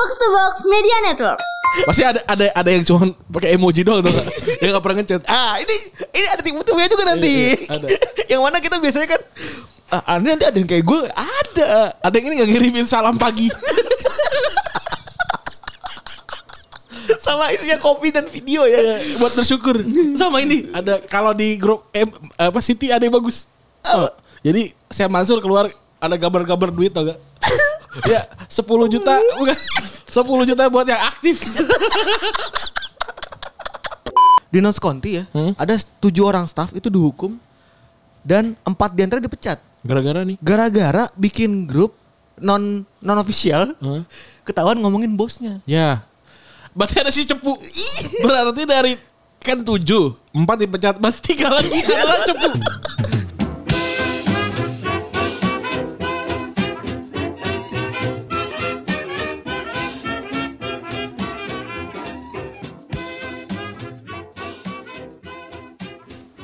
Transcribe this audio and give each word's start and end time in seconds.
Box 0.00 0.16
to 0.16 0.28
Box 0.32 0.64
Media 0.64 0.96
Network. 1.04 1.36
Pasti 1.84 2.00
ada 2.00 2.24
ada 2.24 2.48
ada 2.56 2.70
yang 2.72 2.88
cuma 2.88 3.12
pakai 3.28 3.52
emoji 3.52 3.84
doang 3.84 4.00
tuh. 4.00 4.08
Yang 4.64 4.80
gak 4.80 4.82
pernah 4.82 4.96
ngechat. 5.04 5.22
Ah, 5.28 5.60
ini 5.60 5.76
ini 6.16 6.26
ada 6.32 6.40
tipe-tipenya 6.40 6.88
juga 6.88 7.04
nanti. 7.04 7.28
Iya, 7.28 7.52
iya, 7.52 7.68
ada. 7.68 7.86
yang 8.32 8.40
mana 8.40 8.64
kita 8.64 8.80
biasanya 8.80 9.12
kan 9.12 9.20
ah, 9.92 10.16
aneh 10.16 10.32
nanti 10.32 10.48
ada 10.48 10.56
yang 10.56 10.64
kayak 10.64 10.84
gue 10.88 11.00
ada. 11.12 11.92
Ada 12.00 12.14
yang 12.16 12.26
ini 12.32 12.34
gak 12.40 12.48
ngirimin 12.48 12.86
salam 12.88 13.20
pagi. 13.20 13.52
Sama 17.20 17.52
isinya 17.52 17.76
kopi 17.76 18.08
dan 18.08 18.24
video 18.24 18.64
ya. 18.64 19.04
buat 19.20 19.36
bersyukur. 19.36 19.84
Sama 20.16 20.40
ini 20.40 20.72
ada 20.72 20.96
kalau 21.12 21.36
di 21.36 21.60
grup 21.60 21.92
eh, 21.92 22.08
apa 22.40 22.64
City 22.64 22.88
ada 22.88 23.04
yang 23.04 23.20
bagus. 23.20 23.44
Oh, 23.84 24.08
jadi 24.40 24.72
saya 24.88 25.12
Mansur 25.12 25.44
keluar 25.44 25.68
ada 26.00 26.16
gambar-gambar 26.16 26.72
duit 26.72 26.88
tau 26.88 27.04
gak? 27.04 27.20
Ya 28.06 28.20
10 28.46 28.66
juta 28.88 29.14
bukan 29.36 29.56
10 30.10 30.50
juta 30.50 30.62
buat 30.66 30.86
yang 30.86 31.02
aktif. 31.06 31.42
Di 34.50 34.58
Nos 34.58 34.82
Conti 34.82 35.14
ya, 35.14 35.24
Hmm? 35.30 35.54
ada 35.54 35.78
tujuh 36.02 36.26
orang 36.26 36.42
staff 36.44 36.74
itu 36.74 36.90
dihukum 36.90 37.38
dan 38.26 38.58
empat 38.66 38.90
di 38.92 39.06
antara 39.06 39.22
dipecat. 39.22 39.62
Gara-gara 39.86 40.26
nih. 40.26 40.36
Gara-gara 40.42 41.06
bikin 41.14 41.64
grup 41.64 41.94
non 42.34 42.82
non 42.98 43.18
official 43.18 43.78
Hah? 43.78 44.02
ketahuan 44.42 44.74
ngomongin 44.76 45.14
bosnya. 45.14 45.62
Ya. 45.64 46.02
Berarti 46.74 46.98
ada 46.98 47.14
si 47.14 47.22
cepu. 47.24 47.54
Berarti 48.20 48.66
dari 48.66 48.98
kan 49.38 49.56
tujuh, 49.56 50.18
empat 50.34 50.56
dipecat, 50.58 50.94
masih 50.98 51.22
tiga 51.24 51.48
lagi 51.48 51.80
adalah 51.86 52.18
cepu. 52.26 52.50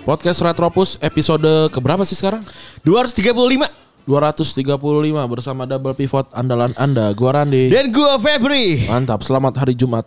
Podcast 0.07 0.39
Retropus 0.39 1.03
episode 1.03 1.67
keberapa 1.75 2.07
sih 2.07 2.15
sekarang? 2.15 2.39
235 2.87 3.27
235 4.07 4.79
bersama 5.27 5.67
double 5.67 5.99
pivot 5.99 6.31
andalan 6.31 6.71
Anda, 6.79 7.11
gua 7.11 7.43
Randi. 7.43 7.75
dan 7.75 7.91
gua 7.91 8.15
Febri. 8.23 8.87
Mantap, 8.87 9.27
selamat 9.27 9.67
hari 9.67 9.75
Jumat. 9.75 10.07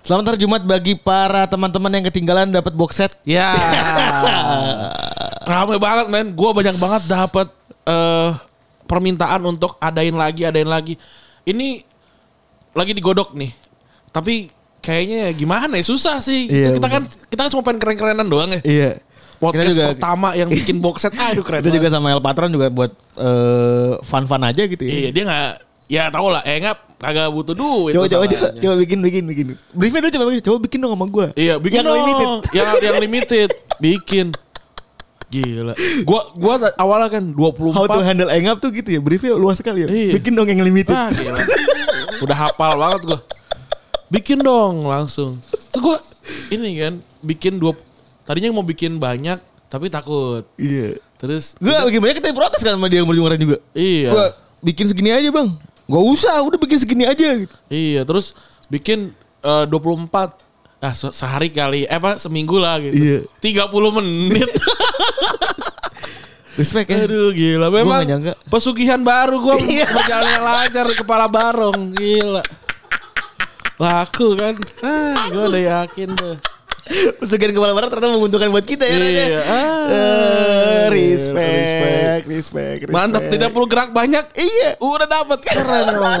Selamat 0.00 0.32
hari 0.32 0.48
Jumat 0.48 0.64
bagi 0.64 0.96
para 0.96 1.44
teman-teman 1.44 1.92
yang 1.92 2.08
ketinggalan 2.08 2.48
dapat 2.48 2.72
box 2.72 2.96
set. 2.96 3.12
Ya. 3.28 3.52
Ramai 5.52 5.76
banget 5.76 6.08
men. 6.08 6.32
Gua 6.32 6.56
banyak 6.56 6.80
banget 6.80 7.04
dapat 7.04 7.52
eh 7.84 8.32
permintaan 8.88 9.44
untuk 9.44 9.76
adain 9.76 10.16
lagi, 10.16 10.48
adain 10.48 10.72
lagi. 10.72 10.96
Ini 11.44 11.84
lagi 12.72 12.96
digodok 12.96 13.36
nih. 13.36 13.52
Tapi 14.08 14.48
kayaknya 14.80 15.28
ya 15.28 15.30
gimana 15.36 15.76
ya 15.76 15.84
susah 15.84 16.16
sih. 16.24 16.48
Iya, 16.48 16.80
kita 16.80 16.88
kan 16.88 17.02
kita 17.28 17.40
kan 17.44 17.50
cuma 17.52 17.60
pengen 17.60 17.80
keren-kerenan 17.84 18.24
doang 18.24 18.48
ya. 18.56 18.62
Iya. 18.64 18.92
Podcast 19.36 19.66
Kita 19.66 19.74
juga- 19.74 19.90
pertama 19.96 20.28
yang 20.32 20.48
bikin 20.48 20.78
box 20.78 21.04
set. 21.04 21.12
Aduh 21.14 21.42
keren. 21.42 21.60
Kita 21.60 21.70
juga 21.72 21.88
sama 21.90 22.10
El 22.10 22.22
Patron 22.22 22.48
juga 22.48 22.70
buat 22.70 22.90
eh, 23.18 23.92
fun-fun 24.02 24.42
aja 24.42 24.62
gitu 24.64 24.82
ya. 24.82 24.90
Iya, 24.90 25.08
dia 25.10 25.22
nggak 25.26 25.48
ya 25.84 26.02
tau 26.08 26.32
lah, 26.32 26.40
eh 26.48 26.56
nggak 26.58 26.76
kagak 26.96 27.28
butuh 27.28 27.52
duit. 27.52 27.92
Coba 27.92 28.06
coba 28.08 28.24
coba 28.24 28.46
coba 28.56 28.74
bikin 28.80 28.98
bikin 29.04 29.22
bikin. 29.28 29.46
Briefnya 29.76 30.00
dulu 30.00 30.12
coba 30.16 30.24
bikin. 30.32 30.42
Coba 30.42 30.58
bikin 30.62 30.78
dong 30.80 30.92
sama 30.96 31.06
gua. 31.06 31.26
Iya, 31.36 31.54
bikin 31.60 31.82
yang 31.82 31.86
dong. 31.86 31.98
limited. 32.00 32.28
Yang 32.56 32.66
yang 32.80 32.96
limited, 33.02 33.48
bikin. 33.78 34.26
Gila. 35.28 35.74
Gua 36.06 36.20
gua 36.38 36.54
awalnya 36.78 37.10
kan 37.10 37.24
24. 37.34 37.74
How 37.74 37.86
to 37.90 38.00
handle 38.00 38.30
engap 38.30 38.62
tuh 38.62 38.70
gitu 38.70 38.86
ya. 38.88 39.00
Briefnya 39.02 39.34
luas 39.34 39.58
sekali 39.58 39.82
ya. 39.84 39.88
Iya. 39.90 40.12
Bikin 40.16 40.32
dong 40.32 40.46
yang 40.46 40.62
limited. 40.62 40.94
Ah, 40.94 41.10
gila. 41.10 41.36
Udah 42.22 42.36
hafal 42.38 42.72
banget 42.78 43.00
gua. 43.02 43.18
Bikin 44.08 44.38
dong 44.38 44.86
langsung. 44.86 45.42
Terus 45.74 45.80
gua 45.82 45.96
ini 46.48 46.78
kan 46.78 46.94
bikin 47.20 47.58
dua 47.58 47.74
tadinya 48.24 48.50
mau 48.50 48.60
bikin 48.60 48.96
banyak 48.96 49.38
tapi 49.66 49.88
takut. 49.88 50.44
Iya. 50.54 50.96
Terus 51.16 51.56
Gua 51.56 51.84
bikin 51.84 52.00
banyak 52.00 52.16
kita 52.18 52.30
protes 52.30 52.60
kan 52.60 52.74
sama 52.74 52.86
dia 52.86 53.00
yang 53.00 53.08
berjumlah 53.08 53.34
juga. 53.34 53.56
iya. 53.72 54.10
Gua 54.10 54.26
bikin 54.60 54.86
segini 54.86 55.08
aja 55.08 55.28
bang. 55.28 55.48
Gak 55.84 56.04
usah, 56.06 56.40
udah 56.40 56.56
bikin 56.56 56.76
segini 56.76 57.04
aja. 57.04 57.28
Gitu. 57.34 57.52
Iya, 57.66 58.02
terus 58.02 58.32
bikin 58.66 59.12
eh, 59.40 59.64
24 59.68 60.40
ah 60.80 60.92
se- 60.92 61.12
sehari 61.12 61.48
kali 61.48 61.84
eh 61.84 61.92
apa 61.92 62.16
seminggu 62.16 62.56
lah 62.56 62.76
gitu. 62.78 62.92
Iya. 62.92 63.18
30 63.40 63.72
menit. 63.94 64.48
Respect 66.54 66.86
ya. 66.86 67.02
Aduh 67.02 67.34
gila 67.34 67.66
memang 67.66 67.98
nggak 67.98 68.06
nyangka. 68.06 68.32
pesugihan 68.46 69.02
baru 69.02 69.42
gue 69.42 69.54
Iya. 69.74 69.90
berjalan 69.90 70.38
lancar 70.40 70.84
di 70.86 70.94
kepala 70.94 71.26
barong 71.26 71.90
gila 71.90 72.42
laku 73.74 74.38
kan 74.38 74.54
ah 74.80 75.26
gue 75.26 75.44
udah 75.44 75.62
yakin 75.82 76.14
tuh 76.14 76.38
Pesugihan 77.16 77.50
kepala 77.50 77.72
barat 77.72 77.88
ternyata 77.88 78.12
menguntungkan 78.12 78.48
buat 78.48 78.62
kita 78.62 78.84
ya. 78.84 78.92
Ya. 78.92 79.00
Iya. 79.00 79.40
Ah, 79.40 79.84
Eh, 79.86 80.84
respect, 80.86 81.40
respect. 81.40 82.22
respect, 82.26 82.78
respect. 82.82 82.92
mantap 82.92 83.24
tidak 83.26 83.50
perlu 83.50 83.64
gerak 83.64 83.90
banyak 83.90 84.24
Iya. 84.32 84.76
udah 84.78 85.06
dapat 85.06 85.38
keren 85.40 85.84
emang. 85.90 86.20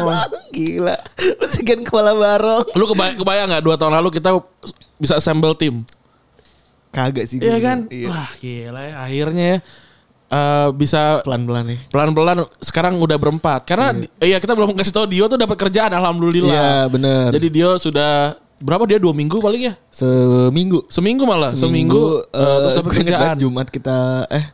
Gila. 0.50 0.96
Pesugihan 1.38 1.80
kepala 1.80 2.12
barong. 2.12 2.64
lu 2.72 2.84
kebayang, 2.86 3.16
kebayang 3.16 3.46
gak 3.50 3.62
dua 3.62 3.76
tahun 3.76 3.92
lalu 3.94 4.08
kita 4.10 4.30
bisa 4.94 5.14
assemble 5.14 5.52
tim 5.52 5.84
Kagak 6.88 7.26
sih. 7.26 7.38
iya 7.38 7.58
kan 7.58 7.84
Iya. 7.88 8.06
wah 8.06 8.30
gila 8.36 8.80
ya 8.80 8.94
akhirnya 9.02 9.44
ya 9.44 9.58
eh, 10.30 10.68
bisa 10.72 11.18
Pelan-pelan 11.20 11.64
ya. 11.68 11.78
pelan-pelan 11.88 12.36
sekarang 12.58 12.94
udah 12.96 13.14
berempat 13.14 13.60
karena 13.64 13.90
iya 14.18 14.38
kita 14.38 14.54
belum 14.54 14.72
kasih 14.72 14.94
tahu 14.94 15.06
Dio 15.06 15.26
tuh 15.26 15.34
dapat 15.34 15.58
kerjaan 15.58 15.90
alhamdulillah 15.90 16.54
Iya, 16.54 16.72
bener. 16.86 17.28
jadi 17.30 17.46
Dio 17.50 17.70
sudah 17.76 18.38
berapa 18.64 18.88
dia? 18.88 18.96
Dua 18.96 19.12
minggu 19.12 19.36
paling 19.44 19.68
ya? 19.68 19.74
Seminggu. 19.92 20.88
seminggu 20.88 21.28
malah? 21.28 21.52
Seminggu, 21.52 22.24
terus 22.32 22.72
dapat 22.80 22.88
gue 22.88 23.00
inget 23.04 23.12
kerjaan? 23.12 23.20
Banget 23.28 23.40
Jumat 23.44 23.68
kita 23.68 23.98
eh 24.32 24.46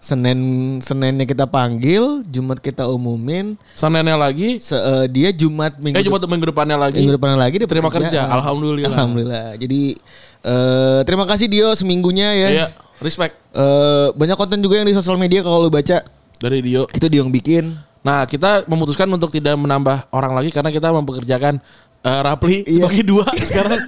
Senin 0.00 0.40
Seninnya 0.80 1.28
kita 1.28 1.44
panggil, 1.44 2.24
Jumat 2.24 2.56
kita 2.56 2.88
umumin. 2.88 3.60
Seninnya 3.76 4.16
lagi? 4.16 4.56
Se, 4.56 4.72
eh, 4.72 5.06
dia 5.12 5.28
Jumat 5.36 5.76
minggu 5.76 6.00
eh 6.00 6.04
cuma 6.08 6.16
minggu 6.16 6.48
depannya 6.48 6.80
lagi? 6.80 7.04
Minggu 7.04 7.20
depan 7.20 7.36
lagi 7.36 7.60
dia 7.60 7.68
terima 7.68 7.92
kerja? 7.92 8.24
Alhamdulillah. 8.32 8.96
Alhamdulillah. 8.96 9.60
Jadi 9.60 10.00
eh 10.40 11.00
terima 11.04 11.28
kasih 11.28 11.52
Dio 11.52 11.68
seminggunya 11.76 12.32
ya. 12.32 12.48
iya 12.48 12.66
respect. 13.04 13.36
Eh, 13.52 14.08
banyak 14.16 14.36
konten 14.40 14.64
juga 14.64 14.80
yang 14.80 14.88
di 14.88 14.96
sosial 14.96 15.20
media 15.20 15.44
kalau 15.44 15.68
lu 15.68 15.70
baca. 15.72 16.00
Dari 16.40 16.58
Dio. 16.64 16.88
Itu 16.96 17.06
Dio 17.12 17.20
yang 17.20 17.32
bikin. 17.32 17.92
nah 18.00 18.24
kita 18.24 18.64
memutuskan 18.64 19.04
untuk 19.12 19.28
tidak 19.28 19.60
menambah 19.60 20.08
orang 20.08 20.32
lagi 20.32 20.48
karena 20.48 20.72
kita 20.72 20.88
mempekerjakan 20.88 21.60
eh, 22.00 22.20
Rapli 22.20 22.56
Iya. 22.62 22.84
sebagai 22.84 23.04
dua 23.04 23.26
sekarang 23.48 23.80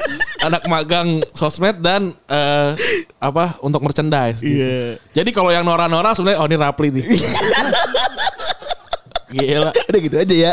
anak 0.42 0.62
magang 0.66 1.08
sosmed 1.30 1.78
dan 1.78 2.10
eh, 2.24 2.70
apa 3.18 3.56
untuk 3.60 3.80
merchandise 3.80 4.38
gitu. 4.38 4.58
Iya. 4.58 4.98
jadi 5.12 5.30
kalau 5.30 5.48
yang 5.48 5.62
Nora-Nora 5.62 6.12
sebenarnya 6.12 6.38
oh 6.38 6.46
ini 6.46 6.56
Rapli 6.56 6.88
nih 6.90 7.04
Gila 9.32 9.72
Udah 9.72 10.00
gitu 10.02 10.16
aja 10.18 10.34
ya. 10.34 10.52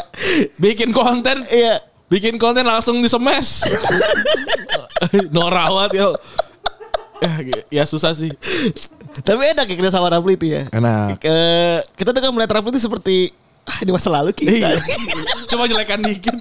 bikin 0.56 0.90
konten 0.90 1.44
Iya. 1.46 1.84
bikin 2.08 2.36
konten 2.36 2.64
langsung 2.64 3.00
disemes 3.00 3.68
norawat 5.36 5.92
yo 5.92 6.16
ya 7.70 7.84
susah 7.84 8.14
sih 8.14 8.32
Tapi 9.20 9.42
enak 9.52 9.68
ya 9.68 9.76
kita 9.76 9.90
sama 9.90 10.08
Rafli 10.08 10.34
itu 10.34 10.48
ya. 10.50 10.64
enak 10.72 11.20
Eh, 11.20 11.80
kita 11.94 12.10
tuh 12.10 12.22
kan 12.22 12.32
melihat 12.32 12.56
Rafli 12.56 12.72
itu 12.72 12.80
seperti 12.80 13.36
ah, 13.64 13.80
di 13.80 13.92
masa 13.92 14.08
lalu 14.08 14.32
kita. 14.32 14.48
iya 14.50 14.72
coba 15.46 15.66
jelekan 15.66 16.00
dikit 16.00 16.34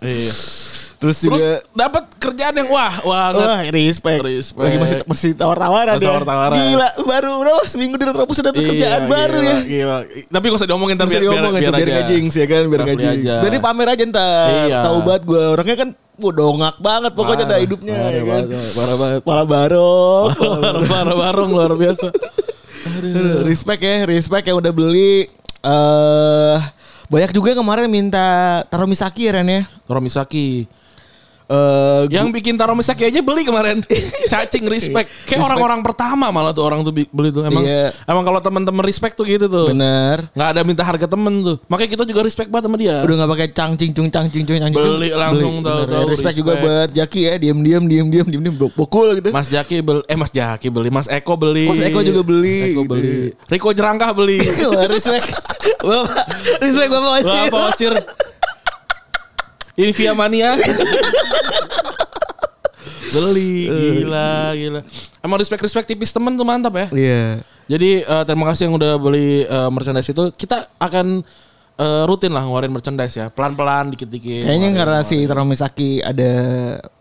iya 0.00 0.32
Terus 0.94 1.20
terus 1.20 1.36
juga 1.36 1.60
dapat 1.70 2.08
kerjaan 2.16 2.54
yang 2.56 2.70
wah 2.70 2.94
wah 3.04 3.28
Wah, 3.28 3.60
respect. 3.68 4.24
Respect. 4.24 4.64
Lagi 4.64 4.78
masih 4.80 4.96
masih 5.04 5.30
tawar-tawaran 5.36 5.94
Masih 5.94 6.00
ya. 6.00 6.10
tawar-tawaran. 6.10 6.56
Gila, 6.56 6.88
baru 7.04 7.30
berapa 7.38 7.62
seminggu 7.66 7.94
di 7.94 8.04
Retropus 8.08 8.34
sudah 8.34 8.48
dapat 8.48 8.64
kerjaan 8.64 9.00
Iya, 9.02 9.10
baru 9.12 9.36
gila, 9.36 9.44
ya. 9.44 9.58
gila. 9.60 9.96
tapi 10.32 10.44
gak 10.48 10.56
usah 10.56 10.64
diomongin 10.64 10.96
Bisa 10.96 11.04
biar, 11.04 11.12
biar, 11.12 11.24
diomongin 11.28 11.60
biar, 11.60 11.72
biar 11.74 11.84
aja. 11.84 11.92
nggak 11.92 12.08
jinx 12.08 12.30
ya 12.32 12.46
kan, 12.46 12.62
biar 12.64 12.82
aja. 12.88 13.10
Sebenarnya 13.36 13.60
pamer 13.60 13.88
aja 13.90 14.02
ntar. 14.06 14.48
Iya. 14.64 14.78
Tahu 14.80 14.98
banget 15.04 15.22
gue 15.26 15.42
orangnya 15.44 15.76
kan 15.76 15.88
Wah 16.14 16.32
dongak 16.32 16.74
banget 16.78 17.12
pokoknya 17.12 17.42
ada 17.42 17.48
Parah, 17.50 17.60
hidupnya 17.60 17.94
parah 17.98 18.12
ya 18.14 18.22
kan. 18.24 18.42
parah 18.72 18.96
banget 18.96 19.20
Pala 19.20 19.44
barong. 19.44 20.26
barang 20.88 21.18
barang 21.20 21.48
luar 21.50 21.70
biasa 21.74 22.06
Aduh, 22.86 23.44
respect 23.44 23.80
ya, 23.80 23.94
respect 24.04 24.44
yang 24.44 24.56
udah 24.56 24.70
beli. 24.70 25.28
Eh 25.60 26.56
banyak 27.08 27.36
juga 27.36 27.52
kemarin 27.52 27.88
minta 27.88 28.60
taruh 28.68 28.88
misaki 28.88 29.28
ya 29.28 29.40
Ren 29.40 29.48
ya. 29.48 29.62
Toro 29.84 30.00
Misaki 30.00 30.64
Eh, 31.44 32.02
Yang 32.08 32.40
bikin 32.40 32.56
Taro 32.56 32.72
Misaki 32.72 33.04
aja 33.04 33.20
beli 33.20 33.44
kemarin. 33.44 33.84
Cacing 34.32 34.64
respect. 34.64 35.12
Kayak 35.28 35.44
orang-orang 35.44 35.84
pertama 35.84 36.32
malah 36.32 36.56
tuh 36.56 36.64
orang 36.64 36.80
tuh 36.80 36.92
beli 36.92 37.28
tuh. 37.28 37.44
Emang 37.44 37.60
Iya. 37.64 37.92
emang 38.08 38.24
kalau 38.24 38.40
teman-teman 38.40 38.80
respect 38.80 39.12
tuh 39.12 39.28
gitu 39.28 39.44
tuh. 39.44 39.68
bener. 39.68 40.24
Nggak 40.32 40.48
ada 40.56 40.60
minta 40.64 40.80
harga 40.80 41.04
temen 41.04 41.44
tuh. 41.44 41.56
Makanya 41.68 41.90
kita 41.92 42.04
juga 42.08 42.20
respect 42.24 42.48
banget 42.48 42.72
sama 42.72 42.76
dia. 42.80 42.96
Udah 43.04 43.14
nggak 43.20 43.30
pakai 43.36 43.48
cang 43.52 43.72
cing-cung 43.76 44.08
cang 44.08 44.26
cing-cung 44.32 44.56
cang 44.56 44.72
cing-cung. 44.72 44.96
Beli 44.96 45.10
langsung 45.12 45.54
Beli, 45.60 45.66
tahu-tahu, 45.68 45.88
bener. 46.00 46.08
Respect 46.08 46.36
juga 46.36 46.52
respect. 46.56 46.64
buat 46.64 46.88
Jaki 46.96 47.20
ya, 47.20 47.34
diam-diam 47.36 47.82
diam-diam 47.84 48.26
diam-diam 48.26 48.54
pukul 48.72 49.20
gitu. 49.20 49.28
Mas 49.28 49.52
Jaki 49.52 49.84
beli, 49.84 50.00
eh 50.08 50.16
Mas 50.16 50.32
Jaki 50.32 50.68
beli, 50.72 50.88
Mas 50.88 51.06
Eko 51.12 51.36
beli. 51.36 51.68
Mas 51.68 51.80
Eko 51.84 52.00
juga 52.00 52.24
beli, 52.24 52.72
Eko 52.72 52.82
gitu. 52.82 52.90
beli. 52.90 53.16
Riko 53.52 53.68
Jerangkah 53.76 54.16
beli. 54.16 54.40
Respect. 54.94 55.28
Bapak, 55.84 56.24
respect 56.60 56.88
Bapak 56.88 57.10
Ocir. 57.20 57.28
Wah, 57.28 57.46
Pak 57.52 57.62
Ocir. 57.72 57.92
Ini 59.74 59.90
via 59.90 60.12
mania. 60.14 60.54
beli, 63.14 63.70
gila, 63.70 64.54
gila. 64.58 64.80
Emang 65.22 65.38
respect-respect 65.38 65.86
tipis 65.86 66.10
temen 66.10 66.34
tuh 66.34 66.46
mantap 66.46 66.74
ya. 66.74 66.86
Iya. 66.90 67.22
Jadi 67.70 68.04
eh, 68.04 68.24
terima 68.26 68.44
kasih 68.50 68.68
yang 68.68 68.74
udah 68.76 68.98
beli 68.98 69.46
eh, 69.46 69.70
merchandise 69.70 70.10
itu. 70.10 70.24
Kita 70.34 70.66
akan 70.78 71.22
eh, 71.78 72.02
rutin 72.06 72.30
lah 72.34 72.42
ngeluarin 72.42 72.70
merchandise 72.74 73.14
ya. 73.18 73.26
Pelan-pelan, 73.30 73.94
dikit-dikit. 73.94 74.46
Kayaknya 74.46 74.68
Ngeluarin, 74.70 74.78
karena 74.78 74.98
si 75.02 75.14
ngeluarin. 75.22 75.30
Taro 75.30 75.42
Misaki 75.46 75.90
ada 76.02 76.30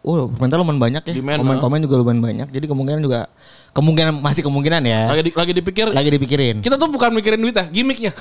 oh 0.05 0.29
komentar 0.33 0.57
lumayan 0.61 0.79
banyak 0.81 1.03
ya. 1.09 1.13
Komen-komen 1.41 1.79
juga 1.83 1.95
lumayan 2.01 2.21
banyak. 2.21 2.47
Jadi 2.53 2.65
kemungkinan 2.69 3.01
juga 3.01 3.29
kemungkinan 3.73 4.21
masih 4.21 4.41
kemungkinan 4.41 4.81
ya. 4.85 5.09
Lagi, 5.09 5.21
di- 5.25 5.35
lagi 5.35 5.51
dipikir. 5.51 5.85
Lagi 5.89 6.07
dipikirin. 6.07 6.61
Kita 6.61 6.77
tuh 6.77 6.87
bukan 6.87 7.09
mikirin 7.09 7.37
duit 7.37 7.51
ya, 7.51 7.65
gimmicknya. 7.65 8.13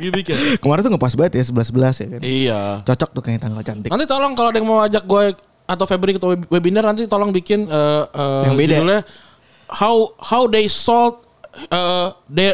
gimmicknya. 0.00 0.36
Kemarin 0.58 0.80
tuh 0.82 0.92
ngepas 0.92 1.14
banget 1.14 1.32
ya 1.38 1.42
11-11 1.46 2.02
ya 2.02 2.06
kan. 2.08 2.20
Iya. 2.20 2.60
Cocok 2.82 3.10
tuh 3.14 3.22
kayak 3.22 3.40
tanggal 3.40 3.62
cantik. 3.62 3.90
Nanti 3.90 4.06
tolong 4.06 4.32
kalau 4.34 4.48
ada 4.50 4.58
yang 4.58 4.68
mau 4.68 4.80
ajak 4.82 5.04
gue 5.04 5.24
atau 5.70 5.84
Febri 5.86 6.10
ke 6.12 6.20
web- 6.20 6.48
webinar 6.50 6.82
nanti 6.82 7.06
tolong 7.06 7.30
bikin 7.30 7.64
eh, 7.64 8.04
eh, 8.04 8.42
Yang 8.50 8.56
beda. 8.58 8.74
judulnya 8.74 9.00
how 9.70 9.96
how 10.18 10.42
they 10.50 10.66
sold 10.66 11.22
eh, 11.52 12.08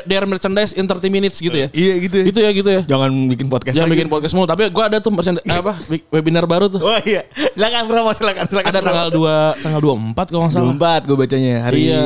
their, 0.05 0.25
merchandise 0.25 0.73
in 0.73 0.83
30 0.83 1.07
minutes 1.09 1.37
gitu 1.37 1.53
ya. 1.53 1.69
Iya 1.71 1.95
gitu. 2.01 2.17
Itu 2.25 2.39
ya 2.39 2.51
gitu 2.51 2.69
ya. 2.69 2.83
Jangan 2.83 3.11
bikin 3.29 3.47
podcast 3.47 3.75
Jangan 3.75 3.89
lagi. 3.89 3.97
bikin 3.99 4.09
podcast 4.09 4.33
mulu, 4.33 4.47
tapi 4.47 4.63
gue 4.67 4.85
ada 4.85 4.99
tuh 4.99 5.11
merchandise 5.11 5.45
apa 5.47 5.73
bi- 5.87 6.07
webinar 6.11 6.45
baru 6.45 6.67
tuh. 6.67 6.81
Oh 6.81 6.99
iya. 7.03 7.25
Silakan 7.53 7.85
promo 7.87 8.11
silakan 8.11 8.45
silakan. 8.45 8.71
Ada 8.71 8.81
tanggal 8.81 9.09
2 9.11 9.63
tanggal 9.63 9.81
24 9.81 10.27
kalau 10.27 10.41
nggak 10.43 10.55
salah. 10.55 11.01
24 11.03 11.09
gue 11.09 11.17
bacanya 11.17 11.55
hari 11.63 11.79
Iya. 11.87 12.03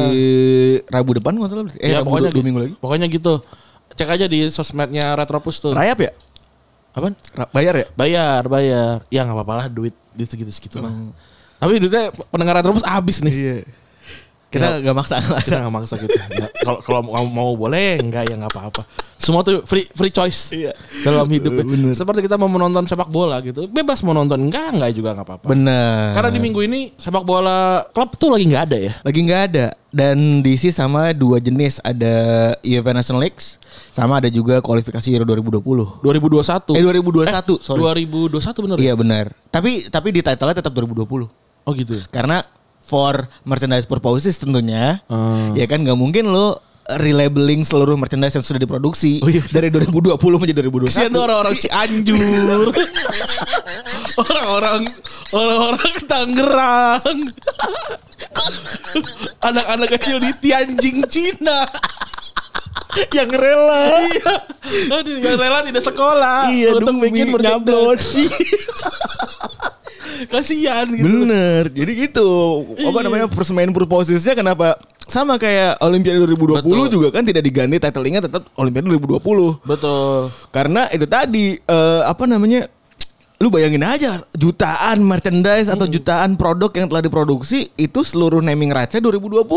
Rabu 0.86 1.10
depan 1.14 1.32
nggak 1.32 1.50
salah. 1.50 1.64
Eh 1.76 1.88
ya 1.88 2.00
Rabu 2.00 2.06
pokoknya 2.10 2.22
dua, 2.22 2.30
dua 2.30 2.38
gitu. 2.38 2.46
minggu 2.46 2.60
lagi. 2.60 2.74
Pokoknya 2.76 3.06
gitu. 3.06 3.32
Cek 3.90 4.08
aja 4.08 4.26
di 4.26 4.38
sosmednya 4.48 5.12
Retropus 5.12 5.58
tuh. 5.58 5.72
Rayap 5.74 5.98
ya? 6.00 6.10
Apaan? 6.90 7.14
Ra- 7.32 7.50
bayar 7.50 7.74
ya? 7.76 7.86
Bayar, 7.94 8.42
bayar. 8.44 8.96
Ya 9.08 9.22
nggak 9.22 9.36
apa-apa 9.36 9.54
lah 9.56 9.66
duit 9.68 9.94
gitu 10.14 10.34
gitu 10.36 10.50
segitu 10.50 10.82
mah. 10.82 10.90
Tapi 11.58 11.78
duitnya 11.78 12.08
pendengar 12.30 12.58
Retropus 12.58 12.82
habis 12.82 13.20
nih. 13.20 13.30
Iya. 13.30 13.56
Kita 14.50 14.82
nggak 14.82 14.92
maksa. 14.92 15.14
nggak 15.16 15.30
maksa. 15.30 15.46
kita 15.46 15.56
nggak 15.60 15.72
maksa 15.72 15.94
gitu. 15.96 16.10
Nggak- 16.12 16.52
Kalau 16.60 16.78
kalau 16.80 17.00
mau, 17.00 17.22
mau 17.24 17.50
boleh, 17.54 17.96
enggak 17.96 18.26
ya 18.26 18.34
nggak 18.34 18.50
apa-apa. 18.50 18.82
Semua 19.14 19.40
tuh 19.40 19.62
free 19.62 19.84
free 19.86 20.08
choice 20.08 20.50
Iya. 20.50 20.72
dalam 21.02 21.28
hidup. 21.28 21.52
ya. 21.52 21.62
Bener. 21.62 21.92
Seperti 21.92 22.24
kita 22.24 22.34
mau 22.34 22.48
menonton 22.48 22.82
sepak 22.84 23.06
bola 23.06 23.38
gitu, 23.40 23.64
bebas 23.66 24.00
mau 24.00 24.10
nonton 24.10 24.40
enggak 24.40 24.74
enggak 24.74 24.90
juga 24.90 25.12
nggak 25.12 25.22
apa-apa. 25.24 25.46
Bener. 25.46 26.12
Karena 26.12 26.30
di 26.30 26.40
minggu 26.40 26.60
ini 26.62 26.90
sepak 26.94 27.22
bola 27.22 27.84
klub 27.86 28.10
tuh 28.14 28.28
lagi 28.28 28.44
nggak 28.44 28.64
ada 28.64 28.78
ya. 28.80 28.92
lagi 28.98 29.18
nggak 29.20 29.42
ada 29.46 29.66
dan 29.88 30.16
diisi 30.40 30.70
sama 30.70 31.10
dua 31.12 31.38
jenis 31.38 31.78
ada 31.80 32.14
UEFA 32.60 32.90
National 32.90 33.22
Leagues 33.22 33.58
sama 33.90 34.18
ada 34.18 34.26
juga 34.26 34.58
kualifikasi 34.58 35.08
Euro 35.12 35.26
2020. 35.26 36.00
2021. 36.00 36.74
Eh 36.74 36.82
2021, 36.82 37.60
sorry. 37.60 37.80
2021 38.02 38.64
bener. 38.64 38.76
ya? 38.76 38.82
Iya 38.82 38.94
benar. 38.94 39.24
Tapi 39.48 39.86
tapi 39.86 40.08
di 40.10 40.20
title-nya 40.20 40.56
tetap 40.56 40.72
2020. 40.72 41.28
Oh 41.60 41.72
gitu. 41.72 41.92
ya? 41.94 42.04
Karena 42.08 42.40
for 42.80 43.28
merchandise 43.44 43.86
purposes 43.86 44.36
tentunya. 44.36 44.98
Hmm. 45.06 45.54
Ya 45.54 45.64
kan 45.70 45.84
nggak 45.84 45.98
mungkin 45.98 46.32
lo 46.32 46.58
relabeling 46.90 47.62
seluruh 47.62 47.94
merchandise 47.94 48.34
yang 48.34 48.42
sudah 48.42 48.58
diproduksi 48.58 49.22
Oh 49.22 49.30
iya. 49.30 49.38
dari 49.54 49.70
2020 49.70 50.18
menjadi 50.18 50.66
2021. 50.66 50.90
Kesian 50.90 51.10
tuh 51.14 51.22
orang-orang 51.22 51.54
Cianjur. 51.54 52.74
orang-orang 54.26 54.82
orang-orang 55.30 55.94
Tangerang. 56.10 57.18
Anak-anak 59.38 59.88
kecil 59.98 60.18
di 60.18 60.32
Tianjin, 60.42 61.06
Cina. 61.06 61.62
yang 63.18 63.30
rela. 63.30 63.84
Iya. 64.02 64.32
Aduh, 64.94 65.16
yang 65.18 65.36
rela 65.38 65.60
tidak 65.62 65.82
sekolah 65.82 66.50
Iya, 66.50 66.74
untuk 66.76 66.94
demi 66.94 67.10
bikin 67.10 67.34
nyablon. 67.34 67.98
Kasihan 70.30 70.84
gitu. 70.92 71.24
Bener. 71.24 71.72
Jadi 71.72 71.92
gitu. 71.96 72.28
Apa 72.76 73.00
Iya. 73.00 73.06
namanya 73.08 73.26
first 73.32 73.56
main 73.56 73.72
purpose-nya 73.72 74.36
kenapa 74.36 74.76
sama 75.08 75.40
kayak 75.40 75.80
Olimpiade 75.80 76.20
2020 76.22 76.60
Betul. 76.60 76.86
juga 76.92 77.08
kan 77.10 77.24
tidak 77.24 77.42
diganti 77.42 77.80
titlingnya 77.80 78.28
tetap 78.28 78.44
Olimpiade 78.54 78.86
2020. 78.90 79.64
Betul. 79.64 80.28
Karena 80.52 80.86
itu 80.92 81.06
tadi 81.08 81.56
eh, 81.56 82.02
apa 82.04 82.24
namanya? 82.28 82.68
Lu 83.40 83.48
bayangin 83.48 83.80
aja 83.80 84.20
jutaan 84.36 85.00
merchandise 85.00 85.72
atau 85.72 85.88
jutaan 85.88 86.36
produk 86.36 86.68
yang 86.76 86.92
telah 86.92 87.00
diproduksi 87.00 87.72
itu 87.80 88.04
seluruh 88.04 88.44
naming 88.44 88.68
rights-nya 88.68 89.00
2020 89.00 89.48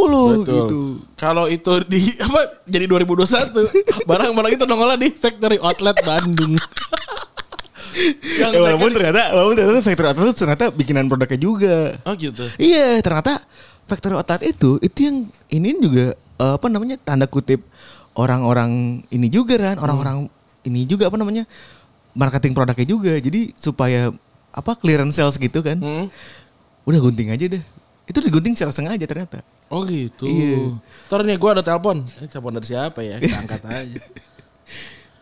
gitu. 0.47 1.03
Kalau 1.19 1.51
itu 1.51 1.83
di 1.91 1.99
apa 2.31 2.63
jadi 2.63 2.87
2021 2.87 4.07
barang-barang 4.07 4.51
itu 4.55 4.63
nongolnya 4.63 5.03
di 5.03 5.11
factory 5.11 5.59
outlet 5.59 5.99
Bandung. 6.07 6.55
Yang 8.39 8.51
Eh, 8.55 8.61
walaupun 8.63 8.89
ternyata 8.95 9.21
walaupun 9.35 9.55
ternyata 9.59 9.81
factory 9.83 10.07
outlet 10.07 10.25
itu 10.31 10.35
ternyata 10.39 10.65
bikinan 10.71 11.03
produknya 11.11 11.39
juga. 11.43 11.75
Oh 12.07 12.15
gitu. 12.15 12.43
Iya, 12.55 13.03
ternyata 13.03 13.43
factory 13.83 14.15
outlet 14.15 14.47
itu 14.47 14.79
itu 14.79 15.11
yang 15.11 15.27
ini 15.51 15.75
juga 15.83 16.15
eh, 16.15 16.53
apa 16.55 16.71
namanya 16.71 16.95
tanda 17.03 17.27
kutip 17.27 17.59
orang-orang 18.15 19.03
ini 19.11 19.27
juga 19.27 19.59
kan, 19.59 19.75
orang-orang 19.83 20.31
ini 20.63 20.87
juga 20.87 21.11
apa 21.11 21.19
namanya 21.19 21.43
marketing 22.13 22.53
produknya 22.53 22.87
juga. 22.87 23.13
Jadi 23.17 23.53
supaya 23.57 24.09
apa 24.53 24.71
clearance 24.77 25.17
sales 25.17 25.37
gitu 25.37 25.59
kan. 25.65 25.77
Hmm. 25.77 26.05
Udah 26.85 26.99
gunting 27.01 27.33
aja 27.33 27.45
deh. 27.49 27.63
Itu 28.05 28.19
digunting 28.19 28.53
secara 28.53 28.73
sengaja 28.73 29.05
ternyata. 29.05 29.41
Oh 29.71 29.81
gitu. 29.87 30.29
Iya. 30.29 30.77
Ntar 31.09 31.25
nih 31.25 31.37
gue 31.39 31.49
ada 31.49 31.63
telepon. 31.65 32.05
Ini 32.05 32.27
telepon 32.29 32.53
dari 32.59 32.67
siapa 32.67 32.99
ya? 33.01 33.17
Kita 33.17 33.37
angkat 33.41 33.61
aja. 33.71 34.01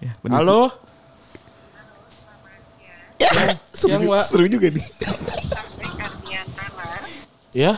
Ya, 0.02 0.12
bener. 0.20 0.36
Halo. 0.42 0.62
Ya, 3.22 3.30
Siang, 3.70 4.02
seru, 4.02 4.18
seru 4.26 4.46
juga 4.50 4.74
nih. 4.74 4.82
Ya. 7.54 7.78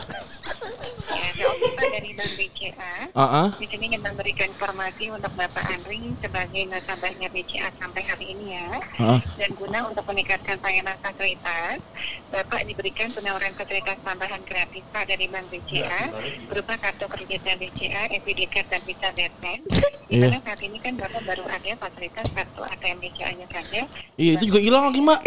BCA. 2.64 3.12
Ah. 3.12 3.48
Di 3.60 3.66
sini 3.68 3.92
ingin 3.92 4.00
memberikan 4.00 4.48
informasi 4.48 5.12
untuk 5.12 5.32
Bapak 5.36 5.64
Andri 5.68 6.00
sebagai 6.24 6.62
nasabahnya 6.72 7.28
BCA 7.28 7.68
sampai 7.76 8.02
hari 8.08 8.32
ini 8.32 8.56
ya. 8.56 8.80
Ah. 9.00 9.20
Dan 9.36 9.52
guna 9.60 9.92
untuk 9.92 10.04
meningkatkan 10.08 10.56
pelayanan 10.64 10.96
fasilitas, 11.04 11.84
Bapak 12.32 12.64
diberikan 12.64 13.12
penawaran 13.12 13.52
fasilitas 13.52 14.00
tambahan 14.00 14.40
gratis 14.48 14.84
Pak 14.90 15.04
dari 15.04 15.28
Bank 15.28 15.46
BCA 15.52 16.02
berupa 16.48 16.74
kartu 16.80 17.06
kredit 17.12 17.40
dan 17.44 17.60
BCA, 17.60 18.02
FPD 18.16 18.40
Card 18.48 18.66
dan 18.72 18.80
Visa. 18.88 19.08
Di 19.14 20.20
Iya. 20.20 20.30
mana 20.30 20.40
saat 20.44 20.60
ini 20.64 20.78
kan 20.80 20.94
Bapak 20.96 21.22
baru 21.28 21.44
ada 21.48 21.70
fasilitas 21.76 22.26
kartu 22.32 22.60
ATM 22.64 22.98
BCA-nya 23.04 23.46
saja. 23.52 23.82
Iya 24.16 24.32
itu 24.40 24.44
juga 24.48 24.60
hilang 24.64 24.84
lagi 24.88 25.00
mbak. 25.04 25.20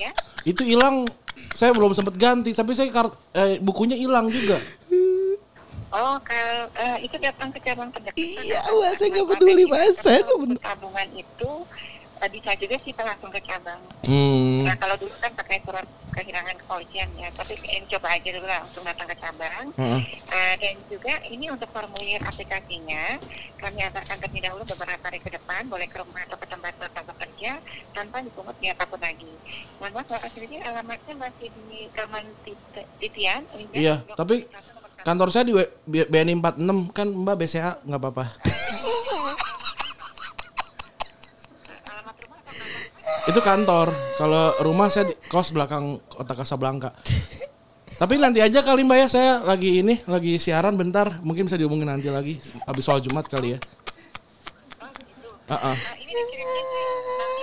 Ya. 0.00 0.10
itu 0.42 0.62
hilang. 0.66 1.06
Saya 1.54 1.70
belum 1.76 1.92
sempat 1.94 2.16
ganti. 2.18 2.50
Tapi 2.56 2.72
saya 2.74 2.90
kart, 2.90 3.12
eh, 3.36 3.60
bukunya 3.62 3.94
hilang 3.94 4.26
juga. 4.32 4.56
Oh, 5.92 6.16
kalau 6.24 6.72
eh, 6.72 7.04
itu 7.04 7.16
datang 7.20 7.52
ke 7.52 7.60
cabang 7.60 7.92
terdekat. 7.92 8.16
Iya, 8.16 8.60
Wak, 8.72 8.96
saya 8.96 9.08
nggak 9.12 9.28
peduli, 9.36 9.64
Mas. 9.68 10.00
Saya 10.00 10.24
tabungan 10.64 11.08
itu 11.12 11.50
eh, 12.24 12.28
bisa 12.32 12.50
juga 12.56 12.76
kita 12.80 13.02
langsung 13.04 13.28
ke 13.28 13.40
cabang. 13.44 13.76
Hmm. 14.08 14.64
Nah, 14.64 14.76
kalau 14.80 14.96
dulu 14.96 15.12
kan 15.20 15.36
pakai 15.36 15.60
surat 15.60 15.84
kehilangan 16.16 16.56
kepolisian 16.64 17.08
ya, 17.20 17.28
tapi 17.36 17.60
ini 17.60 17.84
coba 17.92 18.16
aja 18.16 18.28
dulu 18.32 18.48
langsung 18.48 18.84
datang 18.88 19.04
ke 19.04 19.16
cabang. 19.20 19.64
Heeh. 19.76 20.00
Eh, 20.32 20.54
dan 20.64 20.74
juga 20.88 21.12
ini 21.28 21.52
untuk 21.52 21.68
formulir 21.68 22.24
aplikasinya, 22.24 23.20
kami 23.60 23.84
antarkan 23.84 24.16
terlebih 24.16 24.48
dahulu 24.48 24.64
beberapa 24.64 25.04
hari 25.04 25.20
ke 25.20 25.28
depan, 25.28 25.68
boleh 25.68 25.88
ke 25.92 26.00
rumah 26.00 26.24
atau 26.24 26.40
ke 26.40 26.48
tempat 26.48 26.72
bapak 26.80 27.04
bekerja 27.04 27.60
tanpa 27.92 28.24
dipungut 28.24 28.56
biaya 28.56 28.72
apa 28.80 28.88
pun 28.88 29.00
lagi. 29.00 29.32
Mohon 29.76 29.92
maaf, 30.08 30.24
sendiri 30.32 30.56
alamatnya 30.64 31.14
masih 31.20 31.52
di 31.68 31.84
Taman 31.92 32.24
Tit- 32.48 32.88
Titian. 32.96 33.44
Iya, 33.76 34.00
tapi 34.16 34.48
kantor 35.02 35.28
saya 35.34 35.44
di 35.46 35.54
BNI 35.86 36.34
46 36.38 36.94
kan 36.94 37.08
mbak 37.10 37.36
BCA 37.42 37.82
nggak 37.82 38.00
apa-apa. 38.00 38.24
Itu 43.30 43.38
kantor. 43.38 43.94
Kalau 44.18 44.50
rumah 44.66 44.90
saya 44.90 45.10
di 45.10 45.14
kos 45.30 45.54
belakang 45.54 46.02
kota 46.10 46.34
Kasablanka. 46.34 46.90
Tapi 47.92 48.18
nanti 48.18 48.42
aja 48.42 48.66
kali 48.66 48.82
mbak 48.82 48.98
ya 49.06 49.08
saya 49.10 49.32
lagi 49.46 49.84
ini 49.84 50.02
lagi 50.10 50.40
siaran 50.40 50.74
bentar 50.74 51.22
mungkin 51.22 51.46
bisa 51.46 51.54
diomongin 51.54 51.86
nanti 51.86 52.10
lagi 52.10 52.42
habis 52.66 52.82
soal 52.82 52.98
Jumat 52.98 53.30
kali 53.30 53.54
ya. 53.54 53.58
Ini 55.52 56.12
dikirimnya 56.16 56.56
nanti 56.56 56.80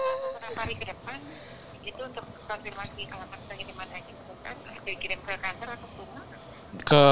Pak, 0.01 0.17
beberapa 0.17 0.59
hari 0.65 0.75
ke 0.81 0.85
depan 0.89 1.21
Itu 1.85 2.01
untuk 2.01 2.25
konfirmasi 2.49 3.05
alamat 3.05 3.39
saya 3.45 3.61
di 3.61 3.73
mana 3.77 4.01
aja 4.01 4.13
bukan 4.25 4.55
dikirim 4.81 5.19
ke 5.21 5.33
kantor 5.37 5.77
atau 5.77 5.87
rumah. 5.93 6.18
Ke 6.83 7.03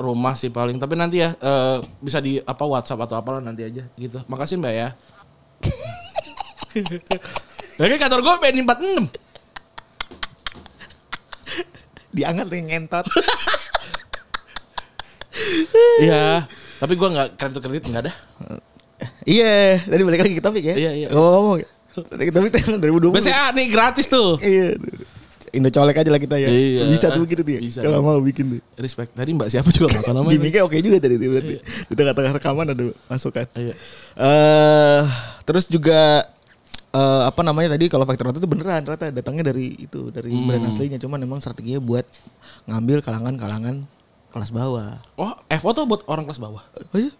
rumah 0.00 0.34
sih 0.34 0.50
paling. 0.50 0.76
Tapi 0.76 0.94
nanti 0.98 1.20
ya 1.22 1.32
eh, 1.36 1.78
bisa 2.02 2.18
di 2.20 2.40
apa 2.42 2.64
WhatsApp 2.66 3.04
atau 3.08 3.16
apa 3.20 3.40
nanti 3.40 3.64
aja 3.64 3.84
gitu. 3.96 4.20
Makasih 4.28 4.58
Mbak 4.60 4.74
ya. 4.74 4.88
Kan 7.78 7.98
kantor 7.98 8.20
gue 8.20 8.34
BNI 8.42 8.62
46. 8.64 9.08
Diangkat 12.12 12.46
dengan 12.48 12.66
ngentot. 12.68 13.06
Iya. 16.02 16.44
Tapi 16.76 16.92
gue 16.98 17.08
nggak 17.08 17.28
kartu 17.38 17.58
kredit 17.62 17.88
nggak 17.88 18.02
ada. 18.04 18.12
iya, 19.26 19.82
tadi 19.82 20.02
balik 20.02 20.20
lagi 20.22 20.34
ke 20.38 20.42
topik 20.44 20.62
ya. 20.62 20.74
Iya, 20.76 20.90
iya. 20.92 21.08
Oh, 21.14 21.40
ngomong. 21.40 21.64
Tadi 21.94 22.22
ke 22.28 22.32
topik 22.34 22.50
tahun 22.52 22.78
2020. 22.82 23.16
BCA 23.16 23.54
nih 23.54 23.66
gratis 23.70 24.06
tuh. 24.10 24.38
Iya. 24.42 24.76
Indo 25.52 25.68
colek 25.68 26.00
aja 26.00 26.08
lah 26.08 26.16
kita 26.16 26.36
ya. 26.40 26.48
Iya. 26.48 26.88
Bisa 26.88 27.12
tuh 27.12 27.28
begitu 27.28 27.44
ya. 27.44 27.60
Bisa. 27.60 27.80
Kalau 27.84 28.00
mau 28.00 28.16
bikin 28.18 28.56
tuh. 28.56 28.60
Respect. 28.80 29.12
Tadi 29.12 29.36
Mbak 29.36 29.48
siapa 29.52 29.68
juga 29.68 29.92
nggak 29.92 30.10
namanya. 30.10 30.32
Gimiknya 30.32 30.62
oke 30.64 30.76
juga 30.80 30.96
tadi 30.96 31.16
berarti. 31.20 31.54
Di 31.60 31.94
tengah-tengah 31.94 32.32
rekaman 32.40 32.66
ada 32.72 32.84
masukan. 33.06 33.46
Iya. 33.52 33.74
Eh 34.16 35.00
terus 35.44 35.68
juga 35.68 36.24
eh 36.92 37.22
apa 37.24 37.40
namanya 37.40 37.76
tadi 37.76 37.88
kalau 37.88 38.04
faktor 38.04 38.32
itu 38.32 38.48
beneran 38.48 38.80
ternyata 38.80 39.08
datangnya 39.08 39.52
dari 39.52 39.76
itu 39.80 40.12
dari 40.12 40.28
Hmm. 40.28 40.44
brand 40.44 40.68
aslinya 40.68 41.00
cuman 41.00 41.20
memang 41.24 41.40
strateginya 41.40 41.80
buat 41.80 42.04
ngambil 42.68 43.00
kalangan-kalangan 43.00 43.84
kelas 44.32 44.50
bawah. 44.52 45.00
Oh, 45.16 45.32
FO 45.52 45.70
tuh 45.72 45.84
buat 45.84 46.00
orang 46.08 46.24
kelas 46.24 46.40
bawah. 46.40 46.64
Oh, 46.92 46.96
iya? 46.96 47.12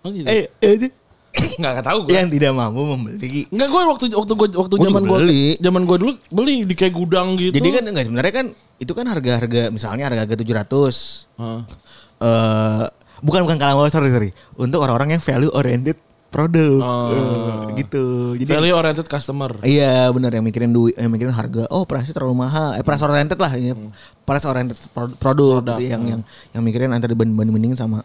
Oh 0.00 0.08
gitu. 0.08 0.24
Eh, 0.24 0.48
eh, 0.60 0.88
Nggak 1.60 1.70
nggak 1.72 1.86
tahu 1.86 1.98
gue. 2.04 2.12
yang 2.12 2.28
tidak 2.28 2.52
mampu 2.52 2.82
membeli. 2.82 3.46
Enggak 3.48 3.68
gue 3.68 3.82
waktu 3.86 4.04
waktu 4.10 4.32
gue 4.32 4.48
waktu 4.54 4.74
zaman 4.78 5.02
gue 5.02 5.18
beli. 5.18 5.46
zaman 5.56 5.82
gue 5.84 5.96
dulu 5.96 6.12
beli 6.28 6.56
di 6.64 6.74
kayak 6.74 6.92
gudang 6.92 7.36
gitu. 7.36 7.54
Jadi 7.54 7.68
kan 7.70 7.82
enggak 7.86 8.04
sebenarnya 8.04 8.34
kan 8.34 8.46
itu 8.76 8.92
kan 8.92 9.06
harga-harga 9.06 9.62
misalnya 9.68 10.04
harga-harga 10.06 10.36
700. 10.36 11.32
Heeh. 11.36 11.60
eh 12.16 12.84
bukan 13.18 13.40
bukan 13.42 13.56
kalangan 13.56 13.76
bawah 13.78 13.90
sorry 13.90 14.10
sorry. 14.10 14.30
Untuk 14.54 14.80
orang-orang 14.80 15.16
yang 15.16 15.22
value 15.22 15.48
oriented 15.50 15.96
produk. 16.26 16.76
Oh. 16.78 17.08
Eh, 17.08 17.80
gitu. 17.80 18.04
Jadi 18.36 18.50
value 18.50 18.76
oriented 18.76 19.06
customer. 19.06 19.56
Iya 19.62 20.12
benar 20.12 20.28
yang 20.30 20.44
mikirin 20.44 20.68
duit, 20.68 20.92
yang 20.92 21.08
mikirin 21.08 21.32
harga. 21.32 21.64
Oh 21.68 21.84
price 21.84 22.12
terlalu 22.12 22.36
mahal. 22.38 22.76
Eh 22.76 22.84
price 22.84 23.00
oriented 23.00 23.36
lah 23.36 23.52
ya. 23.52 23.72
Price 24.22 24.44
oriented 24.44 24.76
pro- 24.90 25.08
produk, 25.10 25.60
Produk, 25.60 25.80
gitu, 25.80 25.88
yang 25.88 26.02
yang 26.06 26.20
yang 26.52 26.60
mikirin 26.60 26.92
antara 26.92 27.08
dibanding 27.08 27.36
bandingin 27.36 27.78
sama 27.78 28.04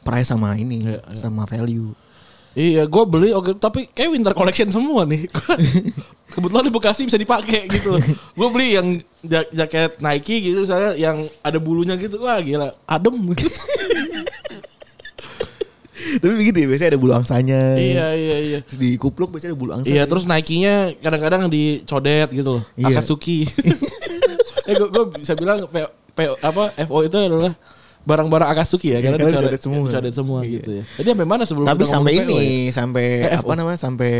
price 0.00 0.30
sama 0.30 0.54
ini, 0.54 0.86
Iya, 0.86 1.02
iya. 1.02 1.14
sama 1.14 1.42
value. 1.44 1.90
Iya, 2.52 2.88
gue 2.88 3.04
beli 3.04 3.30
oke, 3.30 3.54
tapi 3.54 3.86
kayak 3.86 4.10
winter 4.10 4.34
collection 4.34 4.68
semua 4.68 5.04
nih. 5.04 5.28
Kebetulan 6.34 6.64
di 6.64 6.72
Bekasi 6.72 7.02
bisa 7.04 7.16
dipakai 7.16 7.66
gitu. 7.66 7.96
gue 8.34 8.48
beli 8.48 8.74
yang 8.74 8.86
ja- 9.20 9.48
jaket 9.52 9.98
Nike 9.98 10.40
gitu, 10.42 10.64
saya 10.64 10.94
yang 10.94 11.16
ada 11.40 11.58
bulunya 11.58 11.94
gitu, 11.94 12.20
wah 12.20 12.38
gila, 12.38 12.70
adem. 12.84 13.14
gitu. 13.32 13.48
Tapi 16.18 16.34
begitu 16.34 16.64
ya 16.64 16.66
biasanya 16.70 16.90
ada 16.96 17.00
bulu 17.00 17.12
angsanya. 17.12 17.60
iya 17.76 18.06
iya 18.16 18.36
iya. 18.40 18.58
Terus 18.64 18.78
di 18.80 18.96
kupluk 18.96 19.28
biasanya 19.28 19.52
ada 19.54 19.60
bulu 19.60 19.70
angsa. 19.76 19.90
Iya, 19.92 20.02
terus 20.08 20.24
Nike-nya 20.24 20.96
kadang-kadang 20.98 21.52
dicodet 21.52 22.32
gitu 22.32 22.58
loh. 22.58 22.62
Iya. 22.74 22.96
Akatsuki. 22.96 23.44
eh 24.68 24.74
gue 24.76 25.04
bisa 25.20 25.32
bilang 25.34 25.58
P, 25.68 25.76
P- 26.12 26.38
apa 26.38 26.72
FO 26.86 27.00
itu 27.02 27.16
adalah 27.16 27.52
barang-barang 28.04 28.48
Akatsuki 28.50 28.94
ya, 28.94 28.98
Iya, 28.98 29.10
karena 29.10 29.16
karena 29.18 29.30
dicodet, 29.30 29.42
dicodet 29.48 29.62
semua. 29.62 29.84
dicodet 29.86 30.14
semua 30.14 30.38
Iya. 30.42 30.52
gitu 30.58 30.70
ya. 30.70 30.82
Jadi 30.96 31.08
sampai 31.12 31.26
mana 31.26 31.42
sebelum 31.44 31.66
Tapi 31.66 31.82
sampai 31.84 32.12
ini, 32.14 32.42
ya? 32.66 32.72
sampai 32.72 33.06
Eh, 33.26 33.38
apa 33.38 33.52
namanya? 33.54 33.78
Sampai 33.78 34.12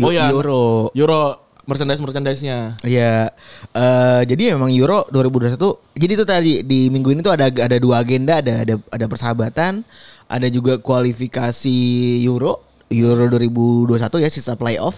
Oh 0.00 0.10
ya, 0.10 0.30
euro. 0.30 0.88
Euro 0.92 1.20
merchandise 1.64 2.00
merchandise-nya. 2.00 2.80
Iya, 2.80 3.28
eh 3.70 4.20
jadi 4.24 4.56
memang 4.56 4.72
Euro 4.72 5.04
2021. 5.12 5.76
Jadi 5.94 6.12
itu 6.16 6.24
tadi 6.24 6.52
di 6.62 6.88
minggu 6.88 7.12
ini 7.12 7.20
tuh 7.20 7.36
ada 7.36 7.52
ada 7.52 7.76
dua 7.76 8.00
agenda, 8.00 8.40
ada 8.40 8.64
ada 8.64 8.80
ada 8.80 9.04
persahabatan, 9.04 9.84
ada 10.26 10.46
juga 10.48 10.80
kualifikasi 10.80 11.76
Euro 12.24 12.64
Euro 12.88 13.28
2021 13.28 13.84
ya 14.16 14.32
sisa 14.32 14.56
playoff 14.56 14.96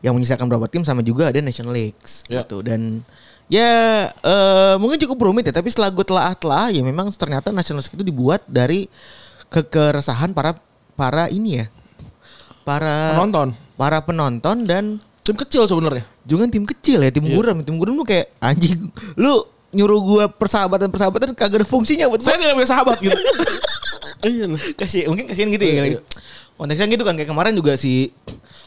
yang 0.00 0.16
menyisakan 0.16 0.48
berapa 0.48 0.64
tim 0.64 0.80
sama 0.80 1.04
juga 1.04 1.28
ada 1.28 1.44
National 1.44 1.76
Leagues 1.76 2.24
Ya. 2.24 2.40
gitu 2.40 2.64
dan 2.64 3.04
ya 3.48 3.72
eh 4.12 4.74
mungkin 4.76 5.00
cukup 5.00 5.18
rumit 5.24 5.48
ya 5.48 5.54
tapi 5.56 5.72
setelah 5.72 5.88
gue 5.88 6.04
telah-telah 6.04 6.68
ya 6.68 6.84
memang 6.84 7.08
ternyata 7.12 7.48
National 7.48 7.80
League 7.80 7.96
itu 7.96 8.04
dibuat 8.04 8.44
dari 8.44 8.86
kekeresahan 9.48 10.36
para 10.36 10.56
para 10.92 11.32
ini 11.32 11.64
ya 11.64 11.66
para 12.62 13.16
Penonton. 13.16 13.48
para 13.74 13.98
penonton 14.04 14.56
dan 14.68 14.84
Tim 15.24 15.36
kecil 15.36 15.68
sebenarnya. 15.68 16.08
Jangan 16.24 16.48
tim 16.48 16.64
kecil 16.64 17.04
ya, 17.04 17.12
tim 17.12 17.20
Iya. 17.28 17.36
guram. 17.36 17.60
Tim 17.60 17.76
guram 17.76 17.92
lu 17.92 18.00
kayak 18.00 18.32
anjing. 18.40 18.88
Lu 19.12 19.44
nyuruh 19.76 20.00
gua 20.00 20.24
persahabatan 20.24 20.88
persahabatan 20.88 21.36
kagak 21.36 21.60
ada 21.60 21.68
fungsinya 21.68 22.08
buat 22.08 22.24
Saya 22.24 22.40
tidak 22.40 22.56
punya 22.56 22.64
sahabat 22.64 22.96
gitu. 22.96 23.12
iya 24.24 24.48
kasih 24.72 25.04
mungkin 25.12 25.28
kasihan 25.28 25.52
gitu 25.52 25.60
ya. 25.68 25.84
Iya. 25.84 26.00
Konteksnya 26.56 26.88
gitu 26.88 27.04
kan 27.04 27.12
kayak 27.12 27.28
kemarin 27.28 27.52
juga 27.52 27.76
si 27.76 28.08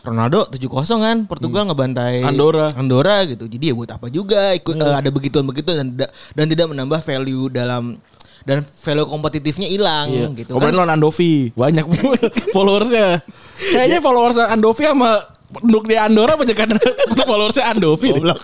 Ronaldo 0.02 0.50
7-0 0.50 0.66
kan 0.98 1.18
Portugal 1.24 1.64
ngebantai 1.66 2.22
Hmm. 2.22 2.30
Andorra. 2.30 2.74
Andorra 2.74 3.22
gitu. 3.24 3.46
Jadi 3.46 3.70
ya 3.70 3.74
buat 3.74 3.92
apa 3.92 4.08
juga 4.08 4.50
ikut 4.52 4.74
Iya. 4.74 4.86
eh, 4.88 4.96
ada 4.98 5.10
begituan 5.10 5.46
begitu 5.46 5.70
dan 5.72 5.94
dan 6.34 6.46
tidak 6.48 6.68
menambah 6.68 7.00
value 7.00 7.48
dalam 7.48 8.02
dan 8.42 8.66
value 8.66 9.06
kompetitifnya 9.06 9.68
hilang 9.68 10.10
Iya. 10.10 10.28
gitu 10.36 10.52
Kemarin 10.52 10.74
kan. 10.74 10.80
lawan 10.82 10.92
Andovi 10.92 11.54
banyak 11.54 11.86
followersnya. 12.56 13.22
Kayaknya 13.64 14.00
followers 14.00 14.38
Andovi 14.40 14.84
sama 14.84 15.22
penduduk 15.52 15.86
di 15.86 15.96
Andorra 15.96 16.34
banyak 16.34 16.56
kan 16.56 16.74
followersnya 17.30 17.70
Andovi. 17.70 18.10
deh. 18.10 18.22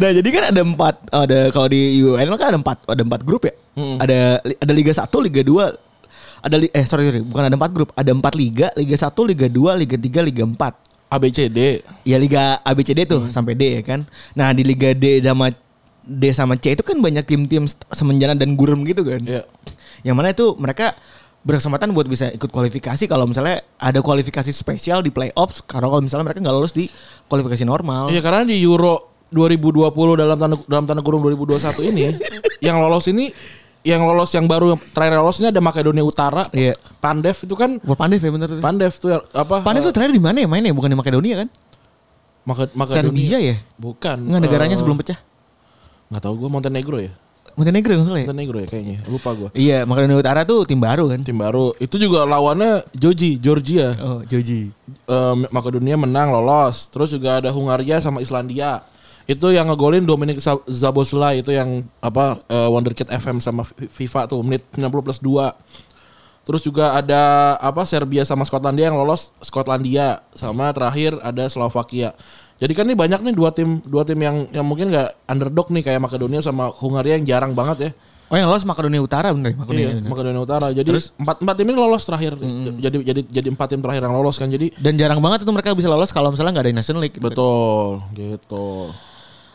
Nah 0.00 0.10
jadi 0.12 0.28
kan 0.28 0.44
ada 0.52 0.60
empat 0.62 0.94
ada 1.10 1.38
kalau 1.50 1.68
di 1.68 2.02
UNL 2.02 2.36
kan 2.36 2.48
ada 2.54 2.58
empat 2.58 2.78
ada 2.86 3.02
empat 3.02 3.20
grup 3.24 3.48
ya. 3.48 3.54
Mm. 3.74 3.96
Ada 3.98 4.18
ada 4.42 4.72
Liga 4.72 4.92
1, 4.92 5.08
Liga 5.24 5.42
2 5.42 6.44
ada 6.44 6.56
li- 6.60 6.72
eh 6.76 6.84
sorry, 6.84 7.08
sorry 7.08 7.24
bukan 7.24 7.48
ada 7.48 7.56
empat 7.56 7.72
grup 7.72 7.88
ada 7.96 8.12
empat 8.12 8.36
liga 8.36 8.68
Liga 8.76 8.96
1, 9.00 9.16
Liga 9.24 9.46
2, 9.48 9.80
Liga 9.80 9.96
3, 9.96 10.28
Liga 10.28 10.42
4 10.44 11.12
ABCD. 11.14 11.58
Ya 12.04 12.16
Liga 12.18 12.58
ABCD 12.60 13.06
tuh 13.06 13.30
sampai 13.30 13.54
D 13.54 13.80
ya 13.80 13.82
kan. 13.86 14.04
Nah 14.34 14.50
di 14.52 14.66
Liga 14.66 14.92
D 14.92 15.22
sama 15.22 15.48
D 16.04 16.22
sama 16.36 16.54
C 16.60 16.76
itu 16.76 16.84
kan 16.84 17.00
banyak 17.00 17.24
tim-tim 17.24 17.64
semenjana 17.94 18.36
dan 18.36 18.58
gurem 18.58 18.84
gitu 18.84 19.06
kan. 19.06 19.22
Iya. 19.24 19.42
Yang 20.04 20.16
mana 20.16 20.28
itu 20.36 20.46
mereka 20.60 20.92
berkesempatan 21.44 21.92
buat 21.92 22.08
bisa 22.08 22.32
ikut 22.32 22.48
kualifikasi 22.48 23.04
kalau 23.04 23.28
misalnya 23.28 23.60
ada 23.76 24.00
kualifikasi 24.00 24.48
spesial 24.48 25.04
di 25.04 25.12
playoffs 25.12 25.60
karena 25.64 25.92
kalau 25.92 26.00
misalnya 26.00 26.32
mereka 26.32 26.40
nggak 26.40 26.56
lolos 26.56 26.72
di 26.72 26.88
kualifikasi 27.28 27.64
normal. 27.68 28.08
Iya 28.08 28.20
karena 28.24 28.48
di 28.48 28.56
Euro 28.64 29.13
2020 29.34 29.90
dalam 30.14 30.36
tanda 30.38 30.56
dalam 30.64 30.84
tanda 30.86 31.02
kurung 31.02 31.20
2021 31.26 31.90
ini 31.90 32.14
yang 32.66 32.78
lolos 32.78 33.10
ini 33.10 33.34
yang 33.84 34.00
lolos 34.00 34.32
yang 34.32 34.48
baru 34.48 34.72
yang 34.72 34.80
terakhir 34.96 35.20
lolos 35.20 35.36
ini 35.44 35.52
ada 35.52 35.60
Makedonia 35.60 36.00
Utara. 36.00 36.48
Iya. 36.56 36.72
Pandev 37.02 37.36
itu 37.36 37.52
kan 37.52 37.76
Wah 37.84 37.92
Pandev 37.92 38.22
ya 38.22 38.30
bener 38.32 38.48
tuh. 38.48 38.62
Pandev 38.62 38.92
tuh 38.96 39.10
apa? 39.12 39.60
Pandev 39.60 39.84
tuh 39.84 39.92
terakhir 39.92 40.16
di 40.16 40.22
mana 40.24 40.40
ya 40.40 40.48
mainnya? 40.48 40.72
Bukan 40.72 40.88
di 40.88 40.96
Makedonia 40.96 41.44
kan? 41.44 41.48
Maka, 42.44 42.68
Makedonia. 42.72 43.12
Serbia 43.12 43.38
ya? 43.40 43.56
Bukan. 43.76 44.16
Enggak 44.24 44.40
negaranya 44.40 44.76
Eh, 44.76 44.80
sebelum 44.80 44.96
pecah. 44.96 45.20
nggak 46.08 46.22
tahu 46.22 46.34
gue 46.36 46.48
Montenegro 46.48 46.96
ya. 46.96 47.12
Montenegro 47.56 47.92
nggak 47.92 48.06
salah 48.08 48.20
ya? 48.20 48.26
Montenegro 48.28 48.58
ya 48.64 48.68
kayaknya. 48.68 48.98
Lupa 49.04 49.30
gue. 49.36 49.48
Iya, 49.52 49.78
Makedonia 49.84 50.16
Utara 50.16 50.40
tuh 50.44 50.64
tim 50.64 50.80
baru 50.80 51.04
kan? 51.08 51.20
Tim 51.20 51.36
baru. 51.36 51.76
Itu 51.76 52.00
juga 52.00 52.24
lawannya 52.24 52.88
Georgia, 52.96 53.36
Georgia. 53.36 53.86
Oh, 54.00 54.20
Joji. 54.24 54.72
Eh, 55.04 55.34
Makedonia 55.52 55.96
menang 55.96 56.32
lolos. 56.32 56.88
Terus 56.88 57.12
juga 57.12 57.36
ada 57.44 57.52
Hungaria 57.52 58.00
sama 58.00 58.24
Islandia. 58.24 58.80
Itu 59.24 59.48
yang 59.50 59.72
ngegolin 59.72 60.04
Dominic 60.04 60.36
Za- 60.36 60.60
Zaboslai 60.68 61.40
itu 61.40 61.48
yang 61.48 61.84
apa 62.04 62.36
eh, 62.44 62.68
Wonderkid 62.68 63.08
FM 63.08 63.40
sama 63.40 63.64
FIFA 63.66 64.28
tuh 64.28 64.40
menit 64.44 64.62
90 64.76 64.84
plus 65.00 65.18
2. 65.20 65.52
Terus 66.44 66.60
juga 66.60 66.92
ada 66.92 67.56
apa 67.56 67.88
Serbia 67.88 68.20
sama 68.28 68.44
Skotlandia 68.44 68.92
yang 68.92 69.00
lolos 69.00 69.32
Skotlandia 69.40 70.20
sama 70.36 70.68
terakhir 70.76 71.16
ada 71.24 71.48
Slovakia. 71.48 72.12
Jadi 72.60 72.72
kan 72.76 72.84
ini 72.84 72.92
banyak 72.94 73.24
nih 73.24 73.34
dua 73.34 73.50
tim 73.50 73.80
dua 73.82 74.04
tim 74.04 74.20
yang 74.20 74.44
yang 74.52 74.62
mungkin 74.62 74.92
nggak 74.92 75.24
underdog 75.26 75.72
nih 75.72 75.82
kayak 75.82 76.04
Makedonia 76.04 76.44
sama 76.44 76.68
Hungaria 76.68 77.16
yang 77.16 77.24
jarang 77.24 77.56
banget 77.56 77.78
ya. 77.80 77.90
Oh 78.28 78.36
yang 78.36 78.48
lolos 78.48 78.68
Makedonia 78.68 79.00
Utara 79.00 79.32
bener 79.32 79.52
ya? 79.52 79.56
Makedonia. 79.56 79.80
Iya, 79.84 79.94
bener. 80.00 80.10
Makedonia 80.12 80.40
Utara. 80.44 80.66
Jadi 80.68 80.90
empat 81.16 81.36
empat 81.40 81.54
tim 81.56 81.66
ini 81.72 81.76
lolos 81.80 82.02
terakhir. 82.04 82.32
Jadi 82.76 82.96
jadi 83.04 83.20
jadi 83.24 83.48
empat 83.48 83.68
tim 83.72 83.80
terakhir 83.80 84.02
yang 84.04 84.14
lolos 84.14 84.36
kan. 84.36 84.48
Jadi 84.52 84.68
Dan 84.76 85.00
jarang 85.00 85.24
banget 85.24 85.48
itu 85.48 85.50
mereka 85.50 85.72
bisa 85.72 85.88
lolos 85.88 86.12
kalau 86.12 86.28
misalnya 86.28 86.60
nggak 86.60 86.66
ada 86.68 86.72
National 86.76 87.00
League. 87.08 87.16
gitu. 87.16 87.24
betul 87.24 87.88
gitu. 88.12 88.92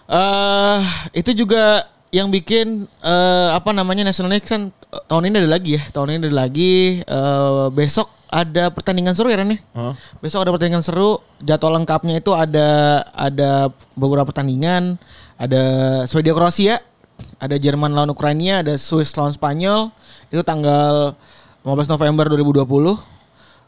Eh 0.10 0.80
itu 1.22 1.46
juga 1.46 1.86
yang 2.10 2.34
bikin 2.34 2.90
eh 3.06 3.50
apa 3.54 3.70
namanya 3.70 4.02
National 4.10 4.34
League 4.34 4.50
kan 4.50 4.74
eh, 4.74 5.04
tahun 5.06 5.30
ini 5.30 5.46
ada 5.46 5.50
lagi 5.50 5.78
ya. 5.78 5.84
Tahun 5.94 6.08
ini 6.10 6.18
ada 6.26 6.34
lagi 6.34 7.06
eh 7.06 7.68
besok 7.70 8.10
ada 8.30 8.74
pertandingan 8.74 9.14
seru 9.14 9.30
ya 9.30 9.38
Ren? 9.42 9.54
Hah? 9.74 9.94
Besok 10.18 10.46
ada 10.46 10.52
pertandingan 10.54 10.82
seru. 10.82 11.22
Jadwal 11.42 11.82
lengkapnya 11.82 12.18
itu 12.18 12.34
ada 12.34 13.02
ada 13.14 13.70
beberapa 13.94 14.30
pertandingan. 14.34 14.98
Ada 15.40 15.64
Swedia 16.04 16.36
Kroasia 16.36 16.84
Ada 17.40 17.56
Jerman 17.56 17.96
lawan 17.96 18.12
Ukraina, 18.12 18.60
ada 18.60 18.76
Swiss 18.76 19.16
lawan 19.16 19.32
Spanyol. 19.32 19.92
Itu 20.28 20.44
tanggal 20.44 21.16
15 21.64 21.92
November 21.96 22.28
2020. 22.32 23.19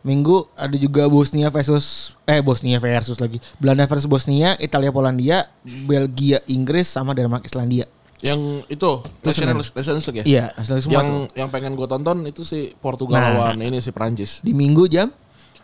Minggu 0.01 0.49
ada 0.57 0.73
juga 0.75 1.05
Bosnia 1.05 1.53
versus 1.53 2.17
eh 2.25 2.41
Bosnia 2.41 2.81
versus 2.81 3.21
lagi. 3.21 3.37
Belanda 3.61 3.85
versus 3.85 4.09
Bosnia, 4.09 4.57
Italia 4.57 4.89
Polandia, 4.89 5.45
Belgia 5.61 6.41
Inggris 6.49 6.89
sama 6.89 7.13
Denmark 7.13 7.45
Islandia. 7.45 7.85
Yang 8.21 8.65
itu 8.69 8.89
Nations 9.25 9.73
Nations 9.73 10.03
League 10.09 10.19
ya? 10.21 10.25
Iya, 10.25 10.45
semua 10.61 10.93
yang 11.01 11.07
tuh. 11.09 11.21
yang 11.37 11.49
pengen 11.49 11.73
gue 11.73 11.87
tonton 11.89 12.21
itu 12.25 12.45
si 12.45 12.69
Portugal 12.77 13.17
Nah. 13.17 13.53
lawan 13.53 13.61
ini 13.61 13.81
si 13.81 13.89
Prancis. 13.89 14.41
Di 14.41 14.53
Minggu 14.53 14.85
jam 14.85 15.09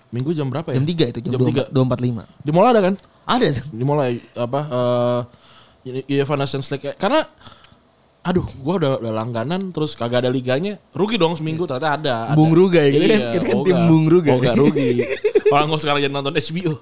Minggu 0.10 0.32
jam 0.34 0.48
berapa 0.48 0.72
ya? 0.72 0.80
jam 0.80 0.88
3 0.88 1.12
itu, 1.12 1.20
jam, 1.20 1.32
Jam 1.36 1.68
3. 1.68 1.70
2.45. 1.70 2.26
Di 2.42 2.52
mall 2.56 2.66
ada 2.72 2.80
kan? 2.80 2.96
Ada 3.28 3.46
tuh. 3.60 3.66
Dimulai 3.76 4.24
apa 4.34 4.62
eh 4.66 5.22
ini 5.88 6.00
UEFA 6.08 6.36
Nations 6.36 6.68
League 6.72 6.96
karena 6.96 7.22
aduh 8.28 8.44
gua 8.60 8.76
udah, 8.76 8.92
udah 9.00 9.14
langganan 9.14 9.72
terus 9.72 9.94
kagak 9.94 10.20
ada 10.20 10.30
liganya 10.30 10.76
rugi 10.92 11.16
dong 11.16 11.34
seminggu 11.34 11.64
ternyata 11.64 11.96
ada, 11.96 12.14
ada. 12.28 12.36
Bung 12.36 12.52
Ruga 12.52 12.82
ya, 12.82 12.92
kan- 12.92 13.00
Iya, 13.00 13.18
kita 13.32 13.44
kan 13.46 13.56
oh 13.56 13.64
tim. 13.64 13.78
Bung 13.88 14.06
Ruga. 14.06 14.30
oh 14.30 14.38
enggak 14.38 14.56
rugi 14.56 14.90
orang 15.54 15.66
gua 15.66 15.80
sekarang 15.80 16.00
jadi 16.02 16.12
nonton 16.12 16.36
HBO 16.36 16.74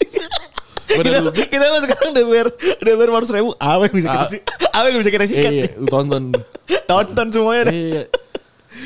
kita, 0.88 1.18
rugi 1.22 1.44
kita 1.46 1.66
mah 1.68 1.82
sekarang 1.82 2.08
udah 2.12 2.24
bayar 2.26 2.48
udah 2.80 2.94
bayar 2.96 3.10
400 3.14 3.36
ribu 3.36 3.50
apa 3.54 3.82
yang 3.84 3.94
bisa 3.94 4.08
kita 4.10 4.18
Ah. 4.18 4.28
sih 4.28 4.42
apa 4.72 4.86
yang 4.88 5.00
bisa 5.00 5.12
kita 5.12 5.26
sikat 5.28 5.52
iya 5.52 5.66
tonton 5.86 6.24
tonton 6.90 7.28
semuanya 7.30 7.64
dah. 7.64 7.74
Iya. 7.74 8.04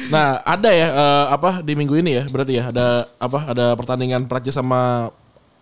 Nah, 0.07 0.37
ada 0.43 0.69
ya 0.69 0.87
eh, 0.87 1.25
apa 1.31 1.49
di 1.59 1.73
minggu 1.73 1.95
ini 1.95 2.13
ya? 2.13 2.23
Berarti 2.25 2.53
ya 2.53 2.69
ada 2.69 2.87
apa? 3.17 3.41
Ada 3.47 3.73
pertandingan 3.73 4.25
Prancis 4.25 4.53
sama 4.53 5.09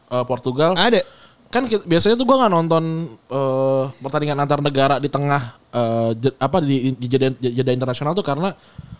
eh, 0.08 0.25
Portugal. 0.25 0.75
ada 0.75 1.00
Kan 1.48 1.63
biasanya 1.66 2.13
tuh 2.13 2.24
gua 2.24 2.38
nggak 2.39 2.54
nonton 2.54 2.84
eh, 3.25 3.84
pertandingan 3.98 4.38
antar 4.38 4.60
negara 4.60 4.98
di 4.98 5.08
tengah 5.08 5.56
je- 6.13 6.36
apa 6.36 6.58
di, 6.60 6.92
di 6.92 7.06
jeda, 7.06 7.30
jeda 7.34 7.72
internasional 7.72 8.12
tuh 8.12 8.22
karena 8.22 8.51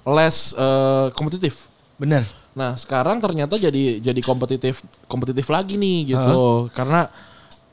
less 0.06 0.54
eh, 0.54 1.12
kompetitif. 1.12 1.68
bener 1.96 2.24
Nah, 2.54 2.74
sekarang 2.74 3.18
ternyata 3.18 3.54
jadi 3.54 4.00
jadi 4.00 4.18
kompetitif 4.20 4.82
kompetitif 5.06 5.46
lagi 5.48 5.76
nih 5.76 6.10
gitu. 6.10 6.34
Karena 6.72 7.06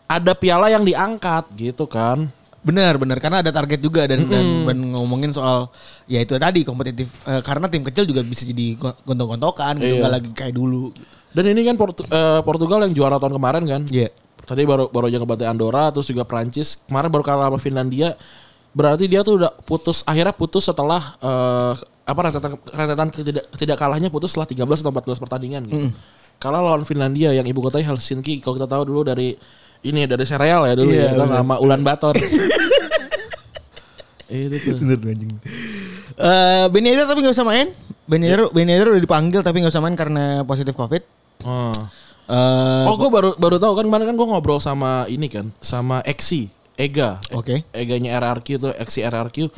ada 0.05 0.33
piala 0.35 0.69
yang 0.69 0.83
diangkat 0.83 1.49
gitu 1.55 1.87
kan. 1.87 2.29
bener 2.61 2.97
bener 2.97 3.21
karena 3.21 3.41
ada 3.41 3.53
target 3.53 3.77
juga 3.77 4.09
dan 4.09 4.25
dan, 4.25 4.41
dan 4.65 4.79
ngomongin 4.91 5.29
soal 5.29 5.69
ya 6.07 6.17
itu 6.19 6.33
tadi 6.35 6.65
kompetitif 6.65 7.13
Eh, 7.23 7.41
karena 7.41 7.69
tim 7.69 7.81
kecil 7.81 8.05
juga 8.05 8.25
bisa 8.25 8.45
jadi 8.45 8.73
go- 8.75 8.97
gontok-gontokan 9.05 9.77
gitu 9.79 9.85
Iya. 9.87 10.01
nggak 10.01 10.13
lagi 10.17 10.29
kayak 10.33 10.55
dulu 10.55 10.89
Dan 11.29 11.45
ini 11.47 11.61
kan 11.63 11.77
Portu- 11.77 12.07
eh, 12.07 12.41
Portugal 12.41 12.81
yang 12.81 12.93
juara 12.93 13.19
tahun 13.19 13.37
kemarin 13.37 13.63
kan. 13.65 13.83
Iya. 13.87 14.09
Tadi 14.45 14.63
baru 14.69 14.93
baru 14.93 15.09
aja 15.09 15.19
ngebantai 15.21 15.49
Andorra, 15.49 15.89
terus 15.89 16.09
juga 16.09 16.29
Prancis. 16.29 16.85
Kemarin 16.85 17.09
baru 17.09 17.25
kalah 17.25 17.49
sama 17.49 17.59
Finlandia. 17.61 18.13
Berarti 18.75 19.09
dia 19.09 19.25
tuh 19.25 19.41
udah 19.41 19.53
putus 19.65 20.05
akhirnya 20.05 20.35
putus 20.37 20.69
setelah 20.69 21.01
eh, 21.23 21.73
apa 22.05 22.21
rentetan 22.21 22.53
rentetan 22.69 23.09
tidak 23.09 23.45
tidak 23.57 23.77
kalahnya 23.81 24.13
putus 24.13 24.37
setelah 24.37 24.45
13 24.51 24.85
atau 24.85 24.93
14 24.93 25.23
pertandingan 25.25 25.63
gitu. 25.65 25.89
Kalah 26.37 26.61
lawan 26.61 26.85
Finlandia 26.85 27.33
yang 27.33 27.47
ibu 27.49 27.63
kotanya 27.65 27.95
Helsinki. 27.95 28.43
Kalau 28.45 28.61
kita 28.61 28.69
tahu 28.69 28.83
dulu 28.85 29.01
dari 29.07 29.33
ini 29.85 30.05
dari 30.05 30.25
serial 30.25 30.65
ya 30.69 30.75
dulu 30.77 30.91
Iya, 30.93 31.13
ya, 31.13 31.17
kan 31.17 31.45
sama 31.45 31.57
Ulan 31.61 31.81
Bator. 31.85 32.17
itu 34.35 34.57
tuh. 34.59 34.77
bener 34.81 34.99
anjing 35.15 35.31
Eh 36.17 36.65
Ben 36.73 36.83
Yedder 36.83 37.07
tapi 37.07 37.23
nggak 37.23 37.35
bisa 37.37 37.47
main 37.47 37.69
Ben 38.09 38.23
Yedder 38.25 38.51
Ben 38.51 38.67
Yedder 38.67 38.97
udah 38.97 39.03
dipanggil 39.03 39.41
tapi 39.45 39.63
nggak 39.63 39.71
bisa 39.71 39.85
main 39.85 39.95
karena 39.95 40.43
positif 40.43 40.75
covid 40.75 41.05
Oh. 41.45 41.77
Eh, 42.25 42.85
Oh, 42.89 42.97
gue 42.97 43.11
baru 43.13 43.31
baru 43.37 43.57
tahu 43.61 43.77
kan 43.77 43.85
kemarin 43.85 44.07
kan 44.13 44.17
gue 44.17 44.27
ngobrol 44.29 44.57
sama 44.59 45.05
ini 45.07 45.29
kan, 45.29 45.53
sama 45.61 46.01
Exi, 46.09 46.49
Ega. 46.75 47.21
Oke. 47.37 47.65
Eganya 47.71 48.17
RRQ 48.17 48.49
tuh, 48.57 48.73
Exi 48.77 49.05
RRQ. 49.05 49.53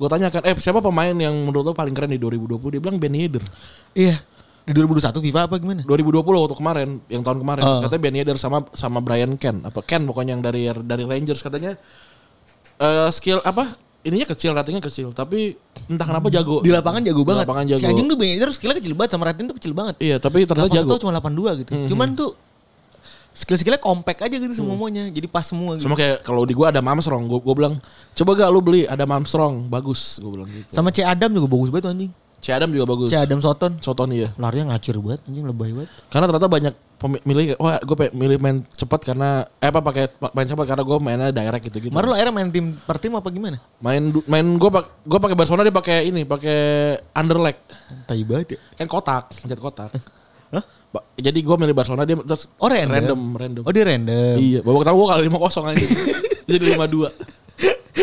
Gue 0.00 0.08
tanyakan, 0.08 0.44
eh 0.44 0.56
siapa 0.56 0.80
pemain 0.80 1.12
yang 1.12 1.32
menurut 1.32 1.60
lo 1.60 1.72
paling 1.72 1.92
keren 1.92 2.12
di 2.12 2.20
2020? 2.20 2.76
Dia 2.76 2.80
bilang 2.80 2.96
Ben 3.00 3.12
Yedder. 3.12 3.44
iya 3.92 4.20
di 4.60 4.76
2021 4.76 5.24
FIFA 5.24 5.40
apa 5.48 5.56
gimana 5.58 5.82
2020 5.82 6.20
waktu 6.46 6.56
kemarin, 6.56 6.88
yang 7.08 7.24
tahun 7.24 7.38
kemarin. 7.42 7.62
Oh. 7.64 7.80
Katanya 7.82 8.02
Ben 8.04 8.14
Yedder 8.20 8.36
sama 8.36 8.58
sama 8.76 9.00
Brian 9.00 9.34
Ken, 9.40 9.64
apa 9.64 9.80
Ken 9.82 10.04
pokoknya 10.04 10.36
yang 10.36 10.44
dari 10.44 10.68
dari 10.84 11.04
Rangers 11.08 11.40
katanya 11.40 11.74
eh 12.78 13.08
skill 13.10 13.40
apa? 13.42 13.66
Ininya 14.00 14.24
kecil, 14.26 14.50
ratingnya 14.50 14.80
kecil, 14.80 15.12
tapi 15.12 15.60
entah 15.86 16.02
kenapa 16.02 16.28
jago. 16.28 16.58
di 16.58 16.68
lapangan 16.68 17.02
jago 17.02 17.20
Di 17.20 17.26
banget 17.26 17.44
lapangan 17.44 17.64
jago. 17.68 17.80
si 17.80 17.86
anjing 17.86 18.06
tuh 18.06 18.16
Ben 18.16 18.28
Yedder 18.30 18.48
skillnya 18.48 18.76
kecil 18.76 18.94
banget 18.94 19.10
sama 19.12 19.24
rating 19.26 19.44
tuh 19.44 19.56
kecil 19.56 19.72
banget 19.72 19.94
Iya, 19.98 20.16
tapi 20.16 20.42
ternyata 20.42 20.66
81 20.66 20.76
jago. 20.80 20.94
cuma 20.96 21.12
82 21.14 21.60
gitu 21.60 21.70
cuman 21.86 22.08
tuh 22.14 22.32
skill-skillnya 23.32 23.78
compact 23.78 24.20
aja 24.20 24.34
gitu 24.34 24.50
semuanya 24.50 25.06
jadi 25.06 25.26
pas 25.26 25.42
semua 25.42 25.76
gitu 25.76 25.84
Sama 25.84 25.94
kayak 25.94 26.20
kalau 26.20 26.42
di 26.42 26.50
gue 26.50 26.64
ada 26.64 26.80
Mamstrong, 26.80 27.24
gue 27.26 27.38
gue 27.38 27.54
bilang 27.54 27.76
coba 28.12 28.30
gak 28.34 28.48
lu 28.48 28.60
beli 28.60 28.82
ada 28.84 29.04
Mamstrong, 29.04 29.66
bagus, 29.66 30.16
gue 30.16 30.30
bilang 30.30 30.48
gitu. 30.48 30.66
sama 30.66 30.88
C 30.88 31.00
Adam 31.00 31.30
juga 31.30 31.46
bagus 31.46 31.68
banget 31.68 31.84
tuh 31.84 31.92
anjing 31.92 32.12
Adam 32.48 32.72
juga 32.72 32.88
bagus. 32.88 33.12
Adam 33.12 33.36
Soton. 33.44 33.76
Soton 33.84 34.08
iya. 34.16 34.32
Larinya 34.40 34.72
ngacir 34.72 34.96
banget, 34.96 35.20
anjing 35.28 35.44
lebay 35.44 35.76
banget. 35.76 35.92
Karena 36.08 36.24
ternyata 36.32 36.48
banyak 36.48 36.74
pemilih 37.00 37.56
wah 37.56 37.80
gue 37.80 37.96
milih 38.12 38.36
main 38.36 38.60
cepat 38.76 39.00
karena 39.00 39.48
eh 39.56 39.72
apa 39.72 39.80
pakai 39.80 40.12
main 40.36 40.44
cepat 40.48 40.64
karena 40.68 40.84
gue 40.84 40.98
mainnya 41.00 41.28
direct 41.32 41.64
gitu 41.68 41.78
gitu. 41.88 41.92
Marlo 41.92 42.12
akhirnya 42.12 42.32
main 42.32 42.48
tim 42.48 42.76
per 42.76 42.96
tim 42.96 43.12
apa 43.16 43.28
gimana? 43.28 43.60
Main 43.80 44.12
main 44.24 44.46
gue 44.56 44.70
gue 45.04 45.18
pakai 45.20 45.36
Barcelona 45.36 45.68
dia 45.68 45.76
pakai 45.76 46.08
ini 46.08 46.24
pakai 46.24 46.58
underleg. 47.12 47.56
Tai 48.08 48.22
banget 48.24 48.56
ya. 48.56 48.58
Kan 48.80 48.88
kotak, 48.88 49.32
pencet 49.32 49.60
kotak. 49.60 49.92
Hah? 50.56 50.64
Jadi 51.14 51.38
gue 51.46 51.56
milih 51.56 51.74
Barcelona 51.76 52.02
dia 52.02 52.18
terus 52.18 52.50
oh, 52.58 52.66
random. 52.66 52.90
random 52.90 53.20
random. 53.38 53.62
Oh 53.62 53.72
dia 53.72 53.84
random. 53.86 54.36
Iya, 54.36 54.58
bawa 54.66 54.82
ketemu 54.82 54.96
gue 54.96 55.08
kalah 55.08 55.24
5-0 55.24 55.70
aja. 55.70 55.86
Jadi 56.50 56.64
5-2. 56.74 57.39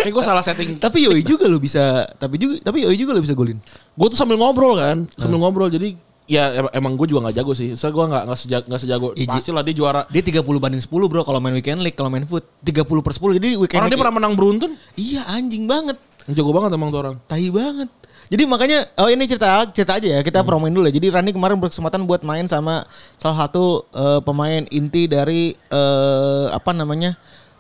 Eh 0.08 0.12
gue 0.12 0.24
salah 0.24 0.44
setting. 0.46 0.78
Tapi 0.78 1.04
Yoi 1.04 1.26
juga 1.26 1.50
lo 1.50 1.58
bisa, 1.58 2.06
tapi 2.20 2.38
juga 2.38 2.60
tapi 2.62 2.86
Yoi 2.86 2.96
juga 2.96 3.16
lo 3.16 3.22
bisa 3.24 3.34
golin. 3.34 3.58
Gue 3.98 4.08
tuh 4.12 4.20
sambil 4.20 4.38
ngobrol 4.38 4.78
kan, 4.78 5.04
nah. 5.04 5.20
sambil 5.20 5.42
ngobrol 5.42 5.72
jadi 5.72 5.96
ya 6.28 6.68
emang 6.76 7.00
gue 7.00 7.08
juga 7.08 7.28
nggak 7.28 7.36
jago 7.40 7.56
sih. 7.56 7.74
Saya 7.74 7.96
gue 7.96 8.06
nggak 8.06 8.24
nggak 8.28 8.40
sejak 8.40 8.62
gak 8.68 8.82
sejago. 8.84 9.08
Iya, 9.16 9.32
Pasti 9.32 9.50
lah 9.56 9.64
dia 9.64 9.74
juara. 9.74 10.04
Dia 10.12 10.22
30 10.22 10.44
banding 10.44 10.84
10 10.84 10.92
bro 10.92 11.22
kalau 11.24 11.40
main 11.40 11.56
weekend 11.56 11.82
league, 11.82 11.98
kalau 11.98 12.12
main 12.12 12.28
foot 12.28 12.44
30 12.62 12.84
per 12.84 13.14
10. 13.16 13.40
Jadi 13.40 13.50
weekend 13.58 13.80
Orang 13.82 13.90
dia 13.90 14.00
pernah 14.00 14.16
menang 14.20 14.34
beruntun? 14.36 14.76
Iya 15.00 15.24
anjing 15.32 15.66
banget. 15.66 15.98
Jago 16.28 16.52
banget 16.52 16.76
emang 16.76 16.92
tuh 16.92 17.02
orang. 17.02 17.16
Tahi 17.26 17.48
banget. 17.50 17.90
Jadi 18.28 18.44
makanya 18.44 18.84
oh 19.00 19.08
ini 19.08 19.24
cerita 19.24 19.64
cerita 19.72 19.96
aja 19.96 20.08
ya 20.08 20.20
kita 20.20 20.44
hmm. 20.44 20.48
promoin 20.48 20.74
dulu 20.76 20.84
ya. 20.92 20.94
Jadi 21.00 21.08
Rani 21.16 21.32
kemarin 21.32 21.56
berkesempatan 21.64 22.04
buat 22.04 22.28
main 22.28 22.44
sama 22.52 22.84
salah 23.16 23.48
satu 23.48 23.88
uh, 23.96 24.20
pemain 24.20 24.68
inti 24.68 25.08
dari 25.08 25.56
uh, 25.72 26.52
apa 26.52 26.76
namanya? 26.76 27.16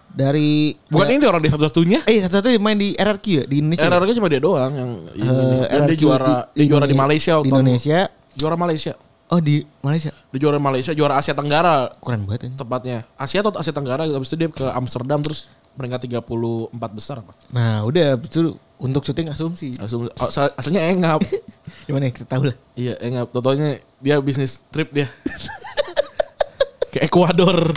Dari 0.09 0.73
Bukan 0.87 1.05
ya, 1.05 1.13
ini 1.13 1.25
orang 1.25 1.41
dia 1.41 1.51
satu-satunya. 1.51 1.99
Eh 2.05 2.21
satu-satu 2.21 2.49
yang 2.49 2.61
main 2.61 2.75
di 2.75 2.93
RRQ 2.93 3.25
ya 3.25 3.43
di 3.45 3.55
Indonesia. 3.59 3.87
RRQ 3.87 4.11
cuma 4.15 4.27
dia 4.27 4.39
doang 4.39 4.71
yang 4.71 4.91
ini. 5.13 5.27
Dan 5.63 5.81
dia 5.83 5.85
RRQ 5.85 5.99
juara 5.99 6.33
dia 6.51 6.65
juara 6.65 6.85
di 6.85 6.95
Malaysia 6.95 7.33
Di 7.37 7.49
Indonesia. 7.49 7.99
Juara 8.33 8.55
Malaysia. 8.55 8.93
Oh 9.27 9.39
di 9.39 9.59
Malaysia. 9.81 10.15
Dia 10.31 10.39
juara 10.39 10.55
Malaysia, 10.55 10.91
juara 10.91 11.19
Asia 11.19 11.35
Tenggara 11.35 11.91
Keren 11.99 12.23
banget 12.23 12.47
ini. 12.47 12.55
tepatnya. 12.55 12.97
Asia 13.13 13.43
atau 13.43 13.51
Asia 13.53 13.71
Tenggara 13.71 14.03
habis 14.03 14.27
itu 14.27 14.37
dia 14.37 14.47
ke 14.47 14.63
Amsterdam 14.71 15.19
terus 15.19 15.51
peringkat 15.75 16.07
34 16.07 16.71
besar 16.89 17.19
apa. 17.19 17.35
Nah 17.51 17.83
udah 17.83 18.15
itu 18.15 18.55
untuk 18.77 19.03
syuting 19.03 19.27
asumsi. 19.27 19.75
Asum- 19.77 20.07
oh, 20.07 20.27
asal- 20.27 20.55
Aslinya 20.55 20.87
engap. 20.87 21.19
Gimana 21.85 22.07
ya 22.07 22.11
kita 22.13 22.25
tahu 22.25 22.47
lah. 22.47 22.55
iya, 22.73 22.95
engap. 22.97 23.27
Totonya 23.29 23.77
dia 23.99 24.15
bisnis 24.17 24.63
trip 24.71 24.95
dia. 24.95 25.11
ke 26.93 27.03
Ekuador. 27.03 27.75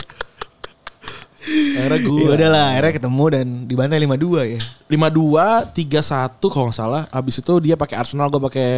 Akhirnya 1.81 1.99
gue 2.05 2.21
Ya 2.21 2.29
udahlah 2.31 2.65
akhirnya 2.71 2.93
ketemu 2.95 3.23
dan 3.33 3.45
dibantai 3.65 3.99
5-2 3.99 4.53
ya. 4.53 4.59
52 4.85 5.73
31 5.73 6.53
kalau 6.53 6.65
nggak 6.69 6.77
salah. 6.77 7.03
Habis 7.09 7.41
itu 7.41 7.53
dia 7.59 7.73
pakai 7.73 7.97
Arsenal, 7.97 8.29
gue 8.29 8.41
pakai 8.41 8.69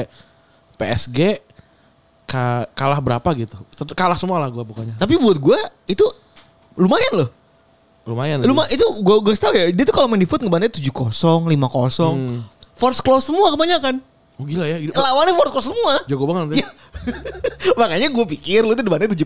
PSG. 0.76 1.44
Ka- 2.24 2.66
kalah 2.74 2.98
berapa 2.98 3.30
gitu? 3.36 3.60
Kalah 3.94 4.16
semua 4.16 4.40
lah 4.40 4.48
gue 4.48 4.64
pokoknya. 4.64 4.96
Tapi 4.96 5.20
buat 5.20 5.38
gue 5.38 5.60
itu 5.86 6.06
lumayan 6.80 7.14
loh. 7.20 7.30
Lumayan. 8.04 8.44
Lumayan 8.44 8.72
itu 8.72 8.84
gue 9.00 9.16
gue 9.24 9.34
tahu 9.36 9.54
ya. 9.54 9.66
Dia 9.72 9.84
tuh 9.88 9.96
kalau 9.96 10.08
main 10.08 10.20
di 10.20 10.28
foot 10.28 10.44
ngebantai 10.44 10.72
7-0, 10.72 11.12
5-0. 11.12 11.52
Hmm. 11.52 12.40
Force 12.74 13.00
close 13.00 13.28
semua 13.28 13.54
kebanyakan. 13.54 14.02
Oh, 14.42 14.50
gila 14.50 14.66
ya. 14.66 14.82
Gitu. 14.82 14.98
Lawannya 14.98 15.38
force 15.38 15.54
close 15.54 15.68
semua. 15.70 16.02
Jago 16.10 16.26
banget. 16.26 16.58
Iya. 16.58 16.68
Makanya 17.82 18.08
gue 18.10 18.26
pikir 18.34 18.66
lu 18.66 18.74
tuh 18.74 18.82
depannya 18.82 19.06
7-0 19.06 19.22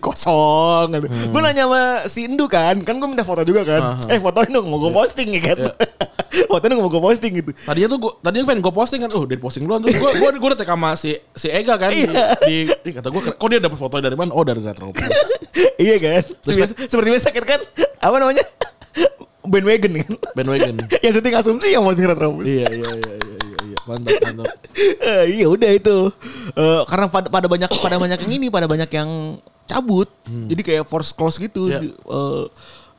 gitu. 0.92 1.06
Gue 1.32 1.40
nanya 1.40 1.64
sama 1.64 1.80
si 2.12 2.28
Indu 2.28 2.44
kan. 2.44 2.76
Kan 2.84 3.00
gue 3.00 3.08
minta 3.08 3.24
foto 3.24 3.40
juga 3.40 3.64
kan. 3.64 3.80
Hmm. 3.80 4.04
Aha. 4.04 4.12
Eh 4.12 4.20
fotoin 4.20 4.52
dong 4.52 4.68
mau 4.68 4.76
gue 4.76 4.92
posting 4.92 5.32
ya 5.32 5.40
kan. 5.40 5.56
Iya. 5.64 5.72
fotoin 6.52 6.68
dong 6.76 6.80
mau 6.84 6.92
gue 6.92 7.00
posting 7.00 7.32
gitu. 7.40 7.50
Tadinya 7.56 7.88
tuh 7.88 7.98
gua 8.04 8.12
tadinya 8.20 8.44
pengen 8.52 8.60
gue 8.60 8.74
posting 8.76 9.00
kan. 9.00 9.10
Oh, 9.16 9.24
dari 9.24 9.40
posting 9.40 9.62
duluan 9.64 9.80
terus 9.80 9.96
gue 9.96 10.10
gue 10.12 10.28
gue 10.36 10.48
udah 10.52 10.68
sama 10.68 10.90
si 10.92 11.16
si 11.32 11.48
Ega 11.48 11.80
kan 11.80 11.88
di, 11.88 12.04
Iya. 12.04 12.24
di, 12.44 12.56
di 12.68 12.90
kata 12.92 13.08
gue 13.08 13.22
kok 13.32 13.48
dia 13.48 13.60
dapat 13.64 13.78
foto 13.80 13.96
dari 14.04 14.12
mana? 14.12 14.36
Oh, 14.36 14.44
dari 14.44 14.60
Retro. 14.60 14.92
iya 15.80 15.96
kan. 15.96 16.20
Seperti, 16.44 16.84
seperti 16.84 17.08
biasa 17.16 17.28
kan. 17.32 17.60
Apa 18.04 18.16
namanya? 18.20 18.44
Bandwagon 19.48 19.92
kan. 20.04 20.12
Bandwagon. 20.36 20.74
yang 21.00 21.12
syuting 21.16 21.32
asumsi 21.32 21.72
yang 21.72 21.80
posting 21.80 22.04
Retrobus. 22.04 22.44
iya, 22.44 22.68
iya, 22.68 22.84
iya, 22.84 22.92
iya, 22.92 23.16
iya, 23.16 23.56
iya. 23.64 23.67
Mantap, 23.88 24.12
mantap. 24.22 24.46
Eh, 24.78 25.24
iya 25.34 25.46
udah 25.48 25.70
itu. 25.72 25.96
Eh, 26.52 26.82
karena 26.84 27.06
pada, 27.08 27.26
pada 27.26 27.46
banyak 27.48 27.70
pada 27.72 27.96
banyak 27.96 28.18
yang 28.22 28.32
ini, 28.34 28.46
pada 28.46 28.68
banyak 28.68 28.86
yang 28.88 29.40
cabut. 29.64 30.06
Jadi 30.24 30.60
kayak 30.62 30.84
force 30.84 31.10
close 31.10 31.36
gitu. 31.36 31.66
Iya. 31.66 31.80
Di- 31.80 31.96
eh, 31.96 32.44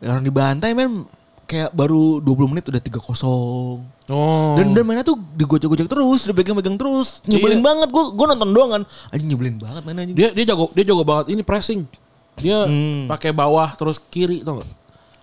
yang 0.02 0.20
dibantai 0.20 0.74
men 0.74 1.06
kayak 1.44 1.70
baru 1.72 2.18
20 2.20 2.46
menit 2.48 2.66
udah 2.66 2.78
3-0. 2.78 3.82
Oh. 4.10 4.54
Dan 4.54 4.74
dan 4.74 4.84
mainnya 4.84 5.02
tuh 5.02 5.18
digocek-gocek 5.36 5.86
terus, 5.86 6.26
dipegang-pegang 6.26 6.76
terus. 6.76 7.22
Nyebelin 7.26 7.62
Iya. 7.62 7.66
banget 7.66 7.88
gue 7.90 8.04
gue 8.10 8.26
nonton 8.28 8.50
doang 8.50 8.70
kan. 8.72 8.84
Anjing 9.10 9.30
nyebelin 9.30 9.56
banget 9.58 9.82
mainnya 9.82 10.04
anjing. 10.06 10.18
dia 10.18 10.30
dia 10.30 10.46
jago 10.46 10.70
dia 10.74 10.84
jago 10.84 11.02
banget 11.02 11.30
ini 11.30 11.42
pressing. 11.42 11.86
Dia 12.38 12.66
Hmm. 12.66 13.06
pakai 13.06 13.30
bawah 13.30 13.70
terus 13.74 14.00
kiri 14.00 14.42
tau 14.42 14.62
gak? 14.62 14.70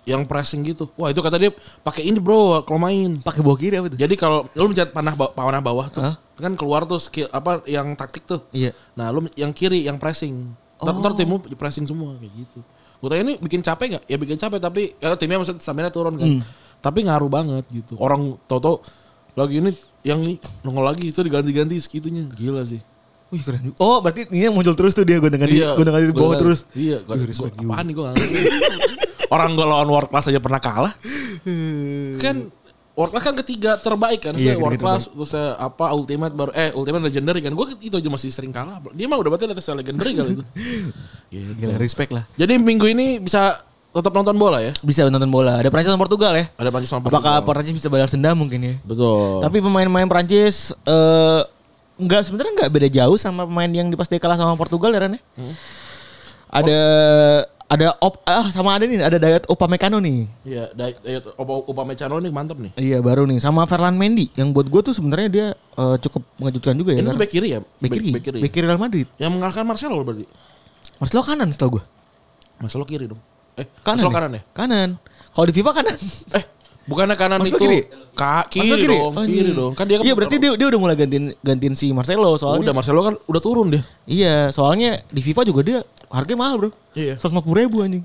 Yang 0.07 0.23
pressing 0.23 0.63
gitu. 0.63 0.87
Wah, 0.95 1.11
itu 1.11 1.19
kata 1.19 1.35
dia 1.35 1.51
pakai 1.83 2.07
ini, 2.07 2.15
Bro, 2.17 2.63
kalau 2.63 2.79
main. 2.79 3.19
Pakai 3.19 3.43
bawah 3.43 3.59
kiri 3.59 3.75
apa 3.75 3.91
tuh? 3.91 3.99
Jadi 3.99 4.15
kalau 4.15 4.47
lu 4.49 4.71
mencet 4.71 4.89
panah 4.89 5.11
panah 5.13 5.59
bawah 5.59 5.91
tuh, 5.91 5.99
Hah? 5.99 6.15
kan 6.33 6.55
keluar 6.55 6.87
tuh 6.87 6.95
skill 6.95 7.27
apa 7.27 7.59
yang 7.65 7.91
taktik 7.93 8.23
tuh. 8.23 8.39
Iya. 8.49 8.71
Nah, 8.95 9.11
lu 9.11 9.27
yang 9.35 9.51
kiri 9.51 9.83
yang 9.83 9.99
pressing. 9.99 10.47
Ntar, 10.79 10.95
ntar 10.95 11.11
Oh. 11.11 11.17
timmu 11.17 11.35
pressing 11.53 11.83
semua 11.83 12.15
kayak 12.15 12.31
gitu. 12.31 12.59
Gue 12.97 13.07
tanya 13.11 13.23
ini 13.25 13.35
bikin 13.35 13.59
capek 13.59 13.87
gak? 13.93 14.03
Ya 14.05 14.15
bikin 14.15 14.37
capek 14.37 14.57
tapi 14.57 14.95
ya 14.95 15.13
timnya 15.13 15.37
maksudnya 15.37 15.59
stamina 15.59 15.91
turun 15.91 16.15
kan. 16.15 16.25
Hmm. 16.25 16.41
Tapi 16.79 17.03
ngaruh 17.03 17.27
banget 17.27 17.67
gitu. 17.67 17.93
Orang 17.97 18.39
tau-tau 18.45 18.79
lagi 19.33 19.59
ini 19.59 19.69
yang 20.01 20.17
ini 20.19 20.39
nongol 20.63 20.87
lagi 20.87 21.05
itu 21.05 21.19
diganti-ganti 21.19 21.75
segitunya. 21.77 22.25
Gila 22.31 22.63
sih. 22.63 22.79
Wih 23.27 23.43
keren 23.43 23.59
juga. 23.59 23.77
Oh 23.77 23.99
berarti 23.99 24.23
ini 24.31 24.47
muncul 24.47 24.71
terus 24.71 24.95
tuh 24.95 25.03
dia 25.03 25.19
gonta 25.19 25.35
ganti 25.35 25.59
gonta 25.59 25.91
ganti 25.91 26.09
gua 26.09 26.15
bawah 26.15 26.31
kan- 26.31 26.41
terus. 26.41 26.59
Iya, 26.71 26.97
respect 27.03 27.53
juga. 27.53 27.69
apaan 27.69 27.85
nih 27.85 27.93
gue 27.93 28.05
Orang 29.27 29.55
gue 29.55 29.65
lawan 29.65 29.87
world 29.87 30.09
class 30.09 30.27
aja 30.27 30.39
pernah 30.39 30.59
kalah. 30.59 30.93
kan 32.17 32.49
world 32.97 33.11
class 33.13 33.23
kan 33.29 33.35
ketiga 33.45 33.77
terbaik 33.77 34.25
kan. 34.25 34.33
Iya, 34.33 34.55
Saya 34.55 34.57
world 34.57 34.79
class 34.81 35.05
terus 35.11 35.29
saya 35.29 35.53
apa 35.59 35.93
ultimate 35.93 36.33
baru 36.33 36.51
eh 36.57 36.73
ultimate 36.73 37.05
legendary 37.05 37.43
kan. 37.43 37.53
Gue 37.53 37.77
itu 37.77 37.93
aja 37.93 38.09
masih 38.09 38.29
sering 38.33 38.49
kalah. 38.49 38.81
Dia 38.95 39.05
mah 39.05 39.19
udah 39.21 39.29
berarti 39.29 39.45
atas 39.51 39.67
legendary 39.69 40.11
kali 40.17 40.31
itu. 40.39 40.43
Gitu. 41.27 41.51
Gila 41.59 41.75
respect 41.75 42.15
lah. 42.15 42.23
Jadi 42.39 42.55
minggu 42.55 42.87
ini 42.87 43.19
bisa 43.19 43.59
tetap 43.91 44.15
nonton 44.15 44.37
bola 44.39 44.63
ya? 44.63 44.71
Bisa 44.79 45.03
nonton 45.11 45.27
bola. 45.27 45.59
Ada 45.59 45.67
Prancis 45.67 45.91
sama 45.91 45.99
Portugal 45.99 46.31
ya. 46.39 46.45
Ada 46.55 46.69
Prancis 46.71 46.89
sama 46.89 47.01
Apakah 47.03 47.19
Portugal. 47.19 47.45
Prancis 47.51 47.73
bisa 47.75 47.87
balas 47.91 48.11
dendam 48.15 48.35
mungkin 48.39 48.59
ya? 48.63 48.75
Betul. 48.87 49.43
Tapi 49.43 49.57
pemain-pemain 49.59 50.07
Prancis 50.07 50.71
eh 50.87 51.41
nggak 51.97 52.21
sebenarnya 52.29 52.53
nggak 52.63 52.71
beda 52.71 52.87
jauh 52.93 53.17
sama 53.17 53.49
pemain 53.49 53.67
yang 53.67 53.89
di 53.89 53.97
pas 53.97 54.05
dia 54.05 54.21
kalah 54.21 54.37
sama 54.37 54.53
Portugal 54.53 54.93
ya 54.93 55.03
Ran 55.03 55.17
ya? 55.17 55.21
Ada 56.47 56.79
ada 57.67 57.91
op 57.99 58.23
ah 58.23 58.47
sama 58.47 58.79
ada 58.79 58.87
nih 58.87 59.03
ada 59.03 59.19
Dayot 59.19 59.43
Upamecano 59.51 59.99
nih. 59.99 60.23
Iya, 60.47 60.71
Dayot 60.71 61.35
Upamecano 61.67 62.15
nih 62.23 62.31
mantap 62.31 62.57
nih. 62.63 62.71
Iya 62.79 63.03
baru 63.03 63.27
nih 63.27 63.43
sama 63.43 63.67
Ferland 63.67 63.99
Mendy 63.99 64.31
yang 64.39 64.55
buat 64.55 64.71
gue 64.71 64.81
tuh 64.87 64.95
sebenarnya 64.95 65.27
dia 65.27 65.47
eh, 65.53 65.95
cukup 65.99 66.23
mengejutkan 66.39 66.79
juga 66.79 66.95
ya. 66.95 67.03
Ini 67.03 67.11
tuh 67.11 67.19
back 67.19 67.31
kiri 67.31 67.47
ya? 67.51 67.59
Back 67.59 67.91
kiri. 67.91 68.11
Back 68.15 68.23
kiri. 68.23 68.39
Back 68.39 68.51
kiri 68.55 68.65
Real 68.71 68.79
Madrid. 68.79 69.07
Yang 69.19 69.31
mengalahkan 69.35 69.63
Marcelo 69.67 69.99
berarti. 69.99 70.23
Marcelo 70.97 71.21
kanan 71.27 71.49
setahu 71.51 71.69
gue. 71.77 71.83
Marcelo 72.63 72.85
kiri 72.87 73.05
dong. 73.11 73.19
Eh, 73.59 73.67
Kanan. 73.83 73.99
Marcelo 73.99 74.09
ya? 74.09 74.15
kanan 74.15 74.31
ya? 74.31 74.41
Kanan. 74.55 74.89
Kalau 75.35 75.45
di 75.45 75.53
FIFA 75.53 75.71
kanan. 75.75 75.97
Eh, 76.39 76.43
bukannya 76.87 77.13
kanan 77.13 77.39
Marcelo 77.39 77.53
itu 77.53 77.61
kiri? 77.61 77.79
Ka 78.17 78.47
kiri, 78.47 78.65
Marcelo 78.65 78.89
dong, 78.89 79.13
Oh, 79.13 79.23
kiri 79.23 79.41
iya. 79.43 79.53
dong. 79.53 79.73
Kan 79.75 79.85
dia 79.85 79.95
kan 79.97 80.03
Iya 80.03 80.13
berarti 80.15 80.35
dia 80.37 80.51
dia 80.53 80.67
udah 80.67 80.79
mulai 80.79 80.95
gantiin 80.95 81.25
gantiin 81.37 81.75
si 81.75 81.91
Marcelo 81.91 82.33
soalnya. 82.35 82.65
udah 82.65 82.73
Marcelo 82.73 82.99
kan 83.01 83.13
udah 83.21 83.41
turun 83.41 83.67
dia. 83.69 83.83
Iya, 84.03 84.49
soalnya 84.49 85.03
di 85.05 85.21
FIFA 85.21 85.41
juga 85.43 85.61
dia 85.61 85.79
harganya 86.07 86.39
mahal 86.41 86.55
bro. 86.57 86.69
Iya. 86.93 87.19
150 87.19 87.43
ribu 87.53 87.83
anjing. 87.83 88.03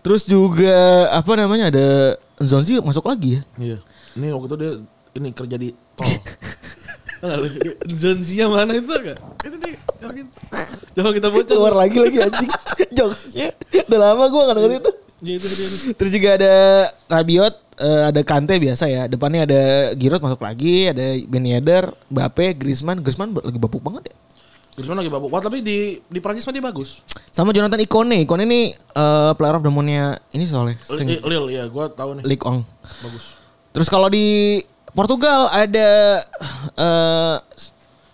Terus 0.00 0.24
juga 0.24 0.74
apa 1.08 1.32
namanya 1.34 1.68
ada 1.68 1.86
Zonzi 2.36 2.80
masuk 2.80 3.04
lagi 3.04 3.36
ya. 3.36 3.40
Iya. 3.56 3.78
Ini 4.14 4.26
waktu 4.32 4.46
itu 4.48 4.56
dia 4.56 4.72
ini 5.14 5.28
kerja 5.30 5.54
di 5.54 5.68
tol. 5.94 6.10
Zonzia 7.94 8.46
mana 8.48 8.74
itu 8.74 8.90
enggak? 8.90 9.18
Itu 9.40 9.56
dia. 9.56 9.78
Coba 10.94 11.10
kita 11.10 11.28
bocor. 11.30 11.54
Keluar 11.56 11.74
lagi 11.74 11.96
lagi 11.96 12.18
anjing. 12.20 12.50
Jokesnya. 12.96 13.48
Udah 13.86 13.98
lama 14.02 14.24
gue 14.26 14.42
gak 14.42 14.56
denger 14.56 14.72
itu. 14.76 14.92
Iya, 15.24 15.34
itu 15.38 15.46
dia. 15.48 15.68
Terus 15.94 16.10
juga 16.12 16.28
ada 16.36 16.52
Rabiot, 17.08 17.54
eh, 17.76 18.02
ada 18.08 18.20
Kante 18.20 18.56
biasa 18.56 18.84
ya. 18.86 19.02
Depannya 19.04 19.44
ada 19.44 19.62
Giroud 19.92 20.20
masuk 20.20 20.40
lagi, 20.40 20.88
ada 20.88 21.02
Ben 21.24 21.42
Yedder, 21.42 21.90
Mbappe, 22.08 22.54
Griezmann. 22.54 22.98
Griezmann 22.98 23.32
lagi 23.32 23.56
babuk 23.56 23.80
banget 23.80 24.10
ya. 24.10 24.16
Griezmann 24.74 24.98
lagi 24.98 25.08
babuk. 25.08 25.30
Wah, 25.30 25.38
tapi 25.38 25.58
di 25.58 26.02
di 26.02 26.18
Prancis 26.18 26.42
mah 26.42 26.50
dia 26.50 26.60
bagus. 26.60 26.98
Sama 27.30 27.50
Jonathan 27.50 27.78
Ikone. 27.78 28.22
Ikone 28.22 28.42
ini 28.42 28.60
eh, 28.74 29.30
player 29.34 29.54
of 29.54 29.62
the 29.62 29.70
month-nya 29.70 30.18
ini 30.30 30.44
soalnya. 30.44 30.74
Sing- 30.80 31.06
Lil, 31.06 31.22
Lil 31.22 31.46
ya, 31.52 31.64
gua 31.66 31.86
tahu 31.86 32.18
nih. 32.18 32.24
League 32.26 32.42
Ong. 32.42 32.66
Bagus. 33.00 33.38
Terus 33.70 33.86
kalau 33.86 34.06
di 34.06 34.58
Portugal 34.90 35.46
ada 35.48 36.22
eh 36.74 37.36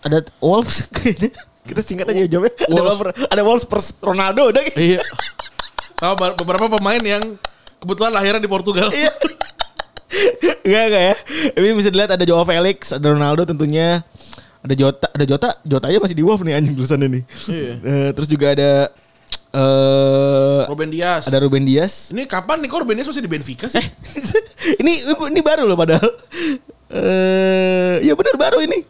ada 0.01 0.17
Wolves 0.37 0.85
kayaknya. 0.93 1.29
Kita 1.61 1.81
singkat 1.81 2.09
aja 2.09 2.25
jawabnya. 2.27 2.53
Ada 2.65 2.81
Wolves. 2.81 3.01
Ada 3.25 3.41
Wolves 3.41 3.65
pers 3.65 3.93
Ronaldo 3.97 4.49
udah. 4.49 4.61
Iya. 4.73 5.01
Tahu 5.97 6.13
ber- 6.17 6.33
beberapa 6.33 6.65
pemain 6.73 6.97
yang 6.97 7.21
kebetulan 7.77 8.09
lahirnya 8.09 8.41
di 8.41 8.49
Portugal. 8.49 8.89
Iya. 8.89 9.13
Enggak 10.61 10.83
enggak 10.91 11.03
ya. 11.03 11.15
Ini 11.57 11.67
bisa 11.73 11.89
dilihat 11.89 12.11
ada 12.13 12.23
Joao 12.27 12.45
Felix, 12.45 12.91
ada 12.93 13.07
Ronaldo 13.11 13.43
tentunya. 13.47 14.03
Ada 14.61 14.73
Jota, 14.77 15.07
ada 15.09 15.25
Jota, 15.25 15.49
Jota 15.65 15.85
aja 15.89 15.97
masih 15.97 16.13
di 16.13 16.21
Wolves 16.21 16.45
nih 16.45 16.53
anjing 16.53 16.77
tulisannya 16.77 17.09
nih. 17.09 17.23
Iya. 17.49 17.71
Eh, 17.81 18.09
terus 18.13 18.29
juga 18.29 18.53
ada 18.53 18.93
eh 19.51 20.61
Ruben 20.69 20.93
Dias. 20.93 21.25
ada 21.27 21.37
Ruben 21.41 21.65
Dias. 21.65 22.13
Ini 22.13 22.29
kapan 22.29 22.61
nih 22.61 22.69
kok 22.69 22.85
Ruben 22.85 22.95
Dias 22.95 23.09
masih 23.09 23.25
di 23.25 23.31
Benfica 23.31 23.65
sih? 23.67 23.81
ini 24.81 25.01
ini 25.03 25.41
baru 25.41 25.65
loh 25.65 25.75
padahal. 25.75 26.07
Eh 26.93 28.05
ya 28.05 28.13
benar 28.13 28.35
baru 28.37 28.61
ini. 28.63 28.85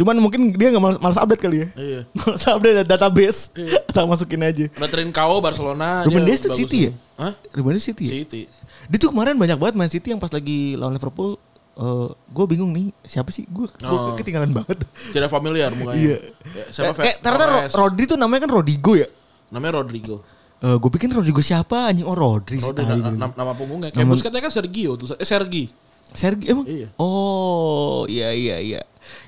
Cuman 0.00 0.16
mungkin 0.16 0.56
dia 0.56 0.72
nggak 0.72 0.80
malas, 0.96 1.20
update 1.20 1.38
kali 1.38 1.56
ya. 1.60 1.68
Iya. 1.76 2.00
Malas 2.18 2.40
update 2.42 2.88
database. 2.88 3.40
Asal 3.92 4.08
masukin 4.08 4.40
aja. 4.40 4.64
Ada 4.72 4.88
Trincao 4.88 5.38
Barcelona. 5.38 6.00
Ruben 6.02 6.24
dia 6.24 6.32
Dias 6.32 6.40
tuh 6.40 6.50
bagus 6.50 6.60
City 6.64 6.78
ya? 6.88 6.92
Hah? 7.16 7.32
Ruben 7.52 7.76
Dias 7.76 7.84
City 7.84 8.04
ya? 8.04 8.12
City. 8.18 8.40
Dia 8.88 8.96
tuh 8.96 9.12
kemarin 9.12 9.36
banyak 9.36 9.54
banget 9.54 9.74
main 9.76 9.92
City 9.92 10.08
yang 10.08 10.16
pas 10.16 10.32
lagi 10.32 10.72
lawan 10.74 10.96
Liverpool. 10.96 11.36
eh 11.72 12.08
gue 12.28 12.44
bingung 12.46 12.72
nih 12.72 12.90
siapa 13.02 13.30
sih 13.30 13.46
gue 13.46 13.64
Oh. 13.84 14.12
ketinggalan 14.12 14.50
banget 14.50 14.84
Tidak 15.12 15.28
familiar 15.28 15.70
mukanya. 15.70 15.96
Iya. 15.96 16.16
Ya, 16.50 16.64
siapa 16.68 16.98
kayak 16.98 17.20
ternyata. 17.20 17.72
Rodri 17.72 18.04
tuh 18.04 18.16
namanya 18.16 18.44
kan 18.44 18.52
Rodigo 18.52 18.92
ya 18.94 19.08
Namanya 19.48 19.78
Rodrigo. 19.78 20.20
Eh 20.58 20.76
gue 20.76 20.90
pikir 20.90 21.08
Rodrigo 21.08 21.40
siapa 21.40 21.88
anjing 21.88 22.04
oh 22.04 22.12
Rodri 22.12 22.58
Rodri 22.58 22.84
na- 22.84 23.14
na- 23.14 23.32
nama 23.32 23.52
punggungnya. 23.52 23.94
Kayak 23.94 24.02
Nama- 24.02 24.12
Busquets 24.12 24.34
kan 24.34 24.52
Sergio 24.52 24.90
tuh. 24.96 25.14
Eh 25.14 25.24
Sergi. 25.24 25.64
Sergi 26.10 26.44
emang? 26.48 26.66
Iya. 26.66 26.88
Oh, 26.98 28.02
iya 28.08 28.34
iya 28.34 28.58
iya. 28.58 28.80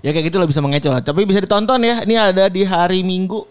Ya 0.02 0.10
kayak 0.10 0.32
gitu 0.32 0.36
lah 0.42 0.48
bisa 0.48 0.60
mengecoh 0.60 0.92
lah. 0.92 1.02
Tapi 1.02 1.26
bisa 1.26 1.40
ditonton 1.42 1.80
ya. 1.82 2.02
Ini 2.02 2.14
ada 2.34 2.44
di 2.50 2.62
hari 2.66 3.06
Minggu 3.06 3.46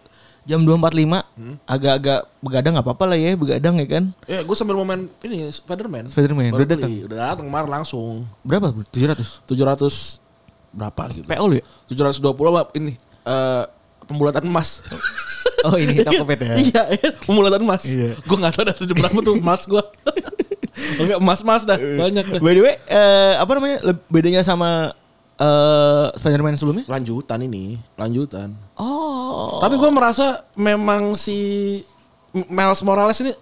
jam 0.45 0.65
2.45. 0.65 1.21
Hmm. 1.37 1.55
Agak-agak 1.69 2.19
begadang 2.41 2.71
nggak 2.77 2.85
apa-apa 2.85 3.05
lah 3.13 3.17
ya, 3.17 3.31
begadang 3.37 3.75
ya 3.77 3.87
kan. 3.87 4.03
Ya 4.25 4.39
gue 4.41 4.55
sambil 4.57 4.75
mau 4.77 4.85
main 4.85 5.05
ini 5.21 5.49
Spiderman. 5.53 6.09
Spider-Man, 6.09 6.53
udah 6.53 6.67
datang? 6.67 6.89
Udah 6.89 7.17
datang 7.33 7.45
kemarin 7.45 7.69
langsung. 7.69 8.25
Berapa? 8.41 8.73
bro? 8.73 8.83
700. 8.89 9.45
700 9.45 10.21
berapa 10.71 11.01
gitu. 11.13 11.25
PO 11.27 11.45
lu 11.51 11.55
ya? 11.59 11.65
720 11.91 12.31
apa 12.55 12.71
ini 12.79 12.93
eh 13.27 13.63
pembulatan 14.07 14.43
emas. 14.47 14.81
Oh 15.61 15.77
ini 15.77 16.01
Tokopedia 16.01 16.53
ya. 16.53 16.55
iya, 16.65 16.83
iya, 16.89 17.09
pembulatan 17.21 17.61
emas. 17.61 17.85
Iya. 17.85 18.17
Gue 18.25 18.33
gak 18.41 18.49
tahu 18.57 18.65
dari 18.65 18.97
berapa 18.97 19.17
tuh 19.21 19.37
emas 19.37 19.61
gue. 19.69 19.83
Enggak 21.01 21.19
emas-emas 21.21 21.61
dah, 21.69 21.77
banyak 21.77 22.25
dah. 22.25 22.39
By 22.41 22.53
the 22.57 22.61
way, 22.65 22.75
eh, 22.89 23.33
apa 23.37 23.51
namanya? 23.53 23.77
Bedanya 24.09 24.41
sama 24.41 24.97
eh 25.41 26.07
Spider-Man 26.21 26.53
sebelumnya? 26.53 26.85
Lanjutan 26.85 27.41
ini, 27.41 27.81
lanjutan. 27.97 28.53
Oh. 28.77 29.57
Tapi 29.57 29.81
gue 29.81 29.89
merasa 29.89 30.45
memang 30.53 31.17
si 31.17 31.81
Miles 32.31 32.81
Morales 32.85 33.17
ini 33.25 33.33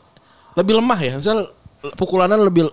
lebih 0.55 0.79
lemah 0.79 0.99
ya. 0.99 1.13
Misal 1.19 1.51
pukulannya 1.99 2.39
lebih 2.39 2.71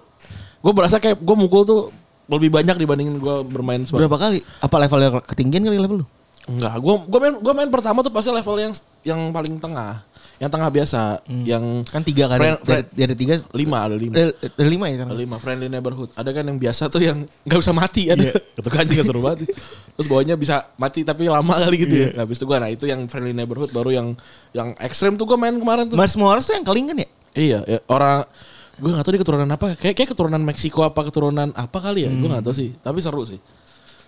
gue 0.63 0.73
berasa 0.75 1.03
kayak 1.03 1.19
gue 1.19 1.37
mukul 1.39 1.63
tuh 1.67 1.81
lebih 2.27 2.51
banyak 2.51 2.75
dibandingin 2.75 3.23
gue 3.23 3.37
bermain 3.47 3.83
sebagai 3.87 4.07
Berapa 4.07 4.19
kali? 4.19 4.39
Apa 4.63 4.77
levelnya 4.83 5.11
ketinggian 5.23 5.63
kali 5.63 5.79
level 5.79 6.03
lu? 6.03 6.07
Enggak, 6.47 6.79
gue 6.79 6.95
gue 7.11 7.19
main 7.19 7.35
gue 7.43 7.53
main 7.55 7.71
pertama 7.71 8.07
tuh 8.07 8.15
pasti 8.15 8.31
level 8.31 8.55
yang 8.59 8.73
yang 9.03 9.21
paling 9.35 9.59
tengah, 9.59 10.03
yang 10.37 10.53
tengah 10.53 10.69
biasa, 10.69 11.25
yang 11.49 11.81
Kan 11.89 12.05
tiga 12.05 12.29
kan? 12.29 12.37
Friend- 12.37 12.61
dari, 12.61 12.85
dari 12.93 13.15
tiga, 13.17 13.41
lima 13.57 13.89
ada 13.89 13.97
lima, 13.97 14.13
dari, 14.13 14.33
dari 14.37 14.69
lima 14.69 14.85
ya 14.93 14.97
kan? 15.01 15.07
ada 15.09 15.17
lima 15.17 15.37
friendly 15.41 15.69
neighborhood. 15.73 16.13
Ada 16.13 16.31
kan 16.37 16.45
yang 16.45 16.59
biasa 16.61 16.93
tuh 16.93 17.01
yang 17.01 17.25
nggak 17.25 17.59
bisa 17.65 17.73
mati 17.73 18.13
ada, 18.13 18.37
itu 18.37 18.69
kan 18.69 18.85
juga 18.85 19.03
seru 19.09 19.25
banget. 19.25 19.49
Terus 19.97 20.07
bawahnya 20.13 20.37
bisa 20.37 20.69
mati 20.77 21.09
tapi 21.09 21.25
lama 21.25 21.57
kali 21.57 21.77
gitu 21.89 21.95
ya. 21.97 22.09
Nah, 22.13 22.29
habis 22.29 22.37
itu 22.37 22.45
gue, 22.45 22.57
nah 22.61 22.69
itu 22.69 22.85
yang 22.85 23.09
friendly 23.09 23.33
neighborhood 23.33 23.73
baru 23.73 23.97
yang 23.97 24.13
yang 24.53 24.77
ekstrim 24.77 25.17
tuh 25.17 25.25
gue 25.25 25.41
main 25.41 25.57
kemarin 25.57 25.89
tuh. 25.89 25.97
Miles 25.97 26.17
Morales 26.21 26.45
tuh 26.45 26.53
yang 26.53 26.69
keling 26.69 26.93
kan 26.93 26.97
ya? 27.01 27.09
Iya, 27.37 27.59
ya, 27.65 27.79
orang 27.89 28.29
gue 28.77 28.91
nggak 28.93 29.05
tahu 29.09 29.13
dia 29.17 29.21
keturunan 29.25 29.49
apa, 29.49 29.67
kayak 29.81 29.95
kayak 29.97 30.09
keturunan 30.13 30.43
Meksiko 30.45 30.85
apa 30.85 31.01
keturunan 31.09 31.49
apa 31.57 31.79
kali 31.81 32.05
ya, 32.05 32.13
gue 32.13 32.29
nggak 32.29 32.45
tahu 32.45 32.53
sih. 32.53 32.77
Tapi 32.77 32.99
seru 33.01 33.25
sih. 33.25 33.41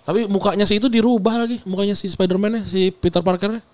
Tapi 0.05 0.29
mukanya 0.29 0.69
si 0.69 0.77
itu 0.77 0.93
dirubah 0.93 1.41
lagi, 1.41 1.61
mukanya 1.65 1.97
si 1.97 2.05
Spider-Man-nya, 2.09 2.69
si 2.69 2.93
Peter 2.93 3.25
Parker-nya. 3.25 3.65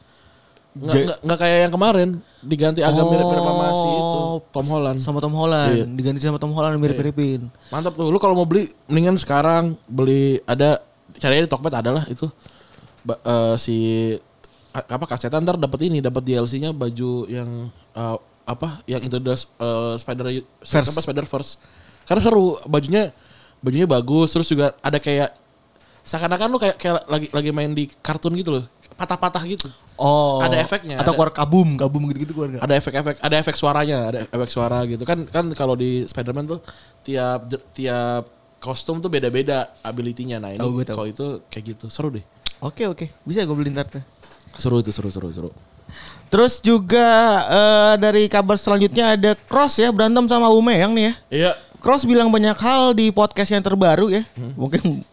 Nggak, 0.74 0.90
Ja- 0.90 1.04
nggak, 1.06 1.18
nggak 1.22 1.38
kayak 1.38 1.58
yang 1.60 1.72
kemarin, 1.72 2.08
diganti 2.42 2.80
agak 2.82 3.04
mirip-mirip 3.06 3.44
sama 3.46 3.66
si 3.70 3.86
itu, 3.88 4.18
Tom 4.50 4.66
Holland. 4.66 4.98
Sama 4.98 5.18
Tom 5.22 5.34
Holland. 5.34 5.70
Iya. 5.70 5.84
Diganti 5.86 6.18
sama 6.18 6.38
Tom 6.38 6.50
Holland 6.50 6.82
mirip-miripin. 6.82 7.46
Mantap 7.70 7.94
tuh. 7.94 8.10
Lu 8.10 8.18
kalau 8.18 8.34
mau 8.34 8.42
beli 8.42 8.66
mendingan 8.90 9.14
sekarang 9.14 9.78
beli 9.86 10.42
ada 10.44 10.82
caranya 11.14 11.46
di 11.46 11.50
Tokped 11.50 11.70
adalah 11.70 12.02
itu 12.06 12.26
ba- 13.00 13.22
eh, 13.22 13.54
si 13.54 13.76
apa 14.74 15.06
kasetan 15.06 15.46
ntar 15.46 15.54
dapat 15.54 15.86
ini, 15.86 16.02
dapat 16.02 16.26
DLC-nya 16.26 16.74
baju 16.74 17.30
yang 17.30 17.70
eh, 17.94 18.16
apa 18.44 18.82
yang 18.84 18.98
itu 19.00 19.14
eh, 19.14 19.94
Spider 19.94 20.26
Verse. 20.58 20.90
apa 20.90 21.00
Spider 21.00 21.22
Verse. 21.24 21.54
Karena 22.02 22.18
seru 22.18 22.58
bajunya 22.66 23.14
bajunya 23.62 23.86
bagus 23.86 24.28
terus 24.28 24.44
juga 24.44 24.74
ada 24.82 24.98
kayak 24.98 25.32
seakan-akan 26.02 26.48
lu 26.50 26.58
kayak 26.58 26.76
kayak 26.76 27.00
lagi 27.08 27.26
lagi 27.32 27.48
main 27.48 27.72
di 27.72 27.88
kartun 28.02 28.36
gitu 28.36 28.60
loh 28.60 28.64
patah-patah 28.94 29.40
gitu 29.48 29.72
Oh. 29.94 30.42
Ada 30.42 30.58
efeknya, 30.58 30.98
Atau 30.98 31.10
ada. 31.10 31.16
keluar 31.16 31.30
kabum, 31.30 31.78
kabum 31.78 32.02
gitu-gitu 32.10 32.34
keluar. 32.34 32.58
ada 32.58 32.74
efek-efek 32.74 33.14
ada 33.18 33.36
efek 33.36 33.54
suaranya 33.54 33.98
ada 34.04 34.18
efek 34.26 34.48
suara 34.48 34.82
gitu 34.84 35.02
kan 35.02 35.22
kan 35.24 35.46
kalau 35.52 35.74
di 35.74 36.02
Spider-Man 36.02 36.46
tuh 36.48 36.60
tiap 37.00 37.46
tiap 37.70 38.26
kostum 38.58 38.98
tuh 38.98 39.06
beda-beda 39.06 39.70
ability-nya 39.80 40.36
nah 40.36 40.48
ini 40.48 40.58
tahu. 40.58 40.82
kalau 40.82 41.06
itu 41.06 41.26
kayak 41.46 41.64
gitu 41.72 41.86
seru 41.88 42.10
deh 42.10 42.24
Oke 42.58 42.84
oke, 42.84 43.06
bisa 43.22 43.42
gue 43.42 43.52
beli 43.52 43.68
ntar 43.68 43.84
tuh. 43.84 44.00
seru 44.56 44.78
itu 44.78 44.88
seru 44.88 45.10
seru 45.10 45.28
seru 45.30 45.50
Terus 46.26 46.58
juga 46.58 47.06
eh, 47.46 47.94
dari 48.00 48.26
kabar 48.26 48.56
selanjutnya 48.56 49.14
ada 49.14 49.36
Cross 49.36 49.78
ya 49.78 49.92
berantem 49.92 50.24
sama 50.24 50.48
Umeyang 50.48 50.90
nih 50.90 51.04
ya. 51.04 51.14
iya 51.30 51.52
Cross 51.76 52.02
bilang 52.02 52.32
banyak 52.32 52.56
hal 52.56 52.90
di 52.90 53.12
podcast 53.12 53.52
yang 53.52 53.60
terbaru 53.60 54.08
ya. 54.08 54.24
Mungkin 54.56 55.04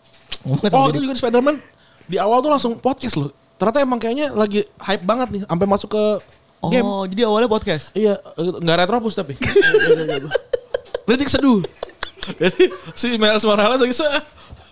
mungkin 0.42 0.70
oh 0.72 0.88
itu 0.88 0.98
juga 0.98 1.14
di 1.14 1.20
Spider-Man 1.20 1.60
di 2.08 2.18
awal 2.18 2.40
tuh 2.40 2.50
langsung 2.50 2.74
podcast 2.76 3.20
loh 3.20 3.30
ternyata 3.62 3.78
emang 3.78 4.02
kayaknya 4.02 4.34
lagi 4.34 4.66
hype 4.82 5.06
banget 5.06 5.30
nih 5.30 5.42
sampai 5.46 5.68
masuk 5.70 5.94
ke 5.94 6.04
di- 6.66 6.74
game 6.74 6.82
Oh, 6.82 7.06
jadi 7.06 7.30
awalnya 7.30 7.46
podcast. 7.46 7.94
Iya, 7.94 8.18
nggak 8.38 8.78
retropus 8.82 9.14
tapi. 9.14 9.38
Kritik 11.06 11.30
seduh. 11.30 11.62
Jadi 12.38 12.70
si 12.94 13.18
Miles 13.18 13.42
Morales 13.46 13.78
lagi 13.78 13.92
se 13.92 14.06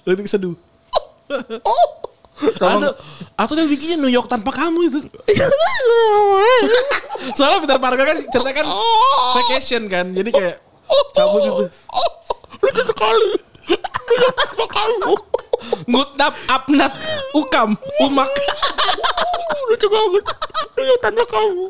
kritik 0.01 0.25
seduh. 0.25 0.57
Atau, 2.55 2.95
atau 3.35 3.53
dia 3.53 3.67
bikinnya 3.67 3.99
New 3.99 4.07
York 4.07 4.25
tanpa 4.25 4.49
kamu 4.49 4.79
itu. 4.87 4.99
Soalnya 7.37 7.59
Peter 7.61 7.77
Parker 7.77 8.05
kan 8.05 8.17
ceritanya 8.31 8.55
kan 8.63 8.67
vacation 9.35 9.81
kan. 9.85 10.05
Jadi 10.15 10.29
kayak 10.31 10.55
cabut 11.13 11.41
gitu. 11.43 11.65
Lucu 12.63 12.81
sekali. 12.85 13.29
Ngutnap, 15.87 16.33
apnat, 16.47 16.93
ukam, 17.35 17.75
umak. 18.03 18.31
Lucu 19.69 19.87
banget. 19.89 20.23
Tanpa 20.99 21.23
kamu. 21.27 21.65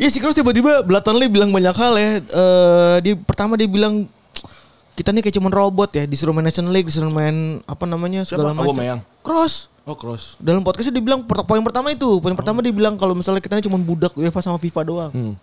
Iya 0.00 0.08
si 0.08 0.16
Cross 0.16 0.32
tiba-tiba 0.32 0.80
belatanly 0.80 1.28
bilang 1.28 1.52
banyak 1.52 1.76
hal 1.76 1.92
ya. 2.00 2.10
Eh 2.24 2.96
di 3.04 3.12
pertama 3.12 3.60
dia 3.60 3.68
bilang 3.68 4.08
kita 4.96 5.12
nih 5.12 5.20
kayak 5.20 5.36
cuman 5.36 5.52
robot 5.52 5.92
ya 5.92 6.08
disuruh 6.08 6.32
main 6.32 6.48
Nation 6.48 6.72
League, 6.72 6.88
disuruh 6.88 7.12
main 7.12 7.60
apa 7.68 7.84
namanya 7.84 8.24
segala 8.24 8.56
macam. 8.56 9.04
Cross. 9.20 9.68
Oh 9.90 9.98
cross. 9.98 10.38
Dalam 10.38 10.62
podcastnya 10.62 10.94
dia 10.94 11.02
bilang 11.02 11.26
per- 11.26 11.42
poin 11.42 11.58
pertama 11.58 11.90
itu, 11.90 12.06
poin 12.22 12.30
pertama 12.30 12.62
dia 12.62 12.70
bilang 12.70 12.94
kalau 12.94 13.10
misalnya 13.10 13.42
kita 13.42 13.58
ini 13.58 13.66
cuma 13.66 13.74
budak 13.74 14.14
UEFA 14.14 14.38
sama 14.38 14.54
FIFA 14.54 14.80
doang. 14.86 15.10
Hmm. 15.10 15.34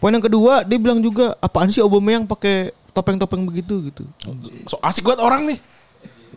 Poin 0.00 0.08
yang 0.08 0.24
kedua 0.24 0.64
dia 0.64 0.80
bilang 0.80 1.04
juga 1.04 1.36
apaan 1.36 1.68
sih 1.68 1.84
Aubameyang 1.84 2.24
pakai 2.24 2.72
topeng-topeng 2.96 3.44
begitu 3.44 3.92
gitu. 3.92 4.08
So 4.64 4.80
asik 4.80 5.04
banget 5.04 5.20
orang 5.20 5.44
nih. 5.44 5.58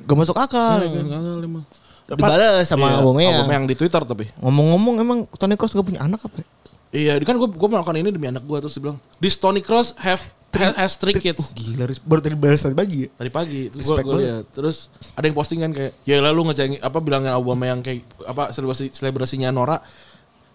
Gak 0.04 0.18
masuk 0.18 0.36
akal. 0.36 0.84
ya 0.84 0.92
kan? 0.92 1.04
Nggak 1.08 1.22
tahu, 1.24 1.38
emang. 1.40 1.64
Dibalas 2.12 2.68
sama 2.68 2.86
Iya, 2.86 2.96
Aubameyang. 3.00 3.34
Aubameyang 3.40 3.64
di 3.64 3.76
Twitter 3.80 4.02
tapi. 4.04 4.28
Ngomong-ngomong 4.36 4.96
emang 5.00 5.20
Toni 5.32 5.56
Kroos 5.56 5.72
gak 5.72 5.88
punya 5.88 6.04
anak 6.04 6.20
apa? 6.20 6.36
ya? 6.36 6.48
Iya, 6.92 7.14
kan 7.24 7.40
gue 7.40 7.48
gue 7.48 7.68
melakukan 7.72 7.96
ini 7.96 8.12
demi 8.12 8.28
anak 8.28 8.44
gue 8.44 8.58
terus 8.60 8.76
dia 8.76 8.84
bilang, 8.84 9.00
"This 9.24 9.40
Tony 9.40 9.64
Cross 9.64 9.96
have 9.96 10.20
ha- 10.60 10.76
has 10.76 11.00
three 11.00 11.16
kids." 11.16 11.54
Gila, 11.56 11.88
Riz. 11.88 12.00
baru 12.04 12.20
tadi 12.20 12.36
balas 12.36 12.62
tadi 12.62 12.76
pagi 12.76 13.06
ya. 13.06 13.10
Tadi 13.16 13.32
pagi 13.32 13.62
terus 13.72 13.88
gue 13.88 14.18
lihat. 14.20 14.46
Terus 14.52 14.78
ada 15.16 15.26
yang 15.26 15.38
posting 15.38 15.60
kan 15.64 15.72
kayak, 15.72 15.94
"Ya 16.04 16.18
lalu 16.20 16.52
ngecengin 16.52 16.80
apa 16.84 16.98
bilangnya 17.00 17.40
Obama 17.40 17.68
yang 17.68 17.80
kayak 17.80 18.04
apa 18.28 18.52
selebrasi 18.52 18.92
selebrasinya 18.92 19.50
Nora." 19.50 19.80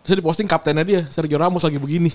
Terus 0.06 0.20
di 0.20 0.24
posting 0.24 0.46
kaptennya 0.46 0.85
dia, 0.87 1.02
Sergio 1.11 1.35
Ramos 1.40 1.66
lagi 1.66 1.82
begini. 1.82 2.12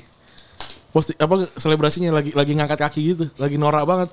Posting 0.91 1.20
apa 1.20 1.48
selebrasinya 1.56 2.12
lagi 2.15 2.32
lagi 2.32 2.52
ngangkat 2.56 2.80
kaki 2.80 3.00
gitu, 3.15 3.26
lagi 3.36 3.56
norak 3.56 3.84
banget. 3.84 4.10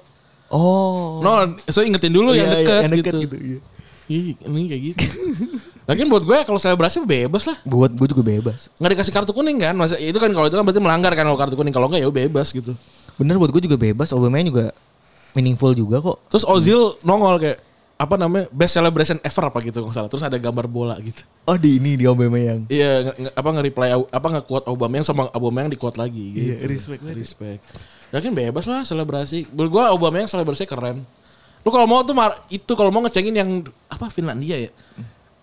Oh. 0.49 1.21
No, 1.21 1.45
so 1.69 1.85
ingetin 1.85 2.11
dulu 2.11 2.33
yang 2.33 2.49
Iya, 2.49 2.59
iya, 2.59 2.65
dekat 2.65 2.81
yang 2.81 2.93
deket 2.93 3.13
gitu. 3.13 3.19
gitu, 3.27 3.37
iya. 3.39 3.61
Ih, 4.09 4.33
ini 4.41 4.61
kayak 4.73 4.83
gitu. 4.89 5.05
Lagian 5.85 6.09
buat 6.09 6.25
gue 6.25 6.39
kalau 6.49 6.57
selebrasi 6.57 7.05
bebas 7.05 7.45
lah. 7.45 7.61
Buat 7.69 7.93
gue 7.93 8.09
juga 8.09 8.25
bebas. 8.25 8.73
Nggak 8.81 8.91
dikasih 8.97 9.13
kartu 9.13 9.33
kuning 9.37 9.61
kan? 9.61 9.77
Masa 9.77 10.01
itu 10.01 10.17
kan 10.17 10.33
kalau 10.33 10.49
itu 10.49 10.57
kan 10.57 10.65
berarti 10.65 10.81
melanggar 10.81 11.13
kan 11.13 11.29
kalau 11.29 11.37
kartu 11.37 11.57
kuning. 11.61 11.73
Kalau 11.77 11.93
enggak 11.93 12.09
ya 12.09 12.09
bebas 12.09 12.49
gitu. 12.57 12.73
Bener 13.19 13.35
buat 13.37 13.51
gue 13.51 13.63
juga 13.63 13.77
bebas. 13.77 14.11
Aubameyang 14.11 14.49
juga 14.49 14.65
meaningful 15.33 15.75
juga 15.75 15.99
kok. 15.99 16.17
Terus 16.29 16.45
Ozil 16.45 16.79
nongol 17.03 17.37
kayak 17.39 17.59
apa 17.99 18.15
namanya 18.15 18.47
best 18.49 18.79
celebration 18.79 19.19
ever 19.19 19.45
apa 19.45 19.59
gitu 19.59 19.75
kalau 19.77 19.91
nggak 19.91 19.99
salah. 19.99 20.09
Terus 20.09 20.25
ada 20.25 20.39
gambar 20.39 20.67
bola 20.67 20.95
gitu. 20.99 21.19
Oh 21.45 21.55
di 21.55 21.77
ini 21.77 21.95
di 21.95 22.07
Aubameyang. 22.07 22.67
Iya 22.69 23.11
nge- 23.11 23.35
apa 23.35 23.49
nge-reply 23.51 23.89
apa 24.09 24.27
nge-quote 24.33 24.67
Aubameyang 24.67 25.03
sama 25.03 25.27
Aubameyang 25.29 25.67
di-quote 25.69 25.99
lagi 25.99 26.25
gitu. 26.33 26.47
Iya, 26.49 26.57
respect. 26.65 27.03
Respect. 27.05 27.61
Yakin 28.09 28.33
bebas 28.33 28.65
lah 28.65 28.83
selebrasi. 28.83 29.51
Menurut 29.51 29.71
gua 29.73 29.85
Aubameyang 29.91 30.25
selebrasinya 30.25 30.71
keren. 30.71 31.03
Lu 31.61 31.75
kalau 31.75 31.85
mau 31.85 32.01
tuh 32.01 32.15
mar- 32.15 32.39
itu 32.47 32.71
kalau 32.73 32.89
mau 32.89 33.03
ngecengin 33.03 33.35
yang 33.35 33.51
apa 33.91 34.07
Finlandia 34.09 34.57
ya. 34.57 34.71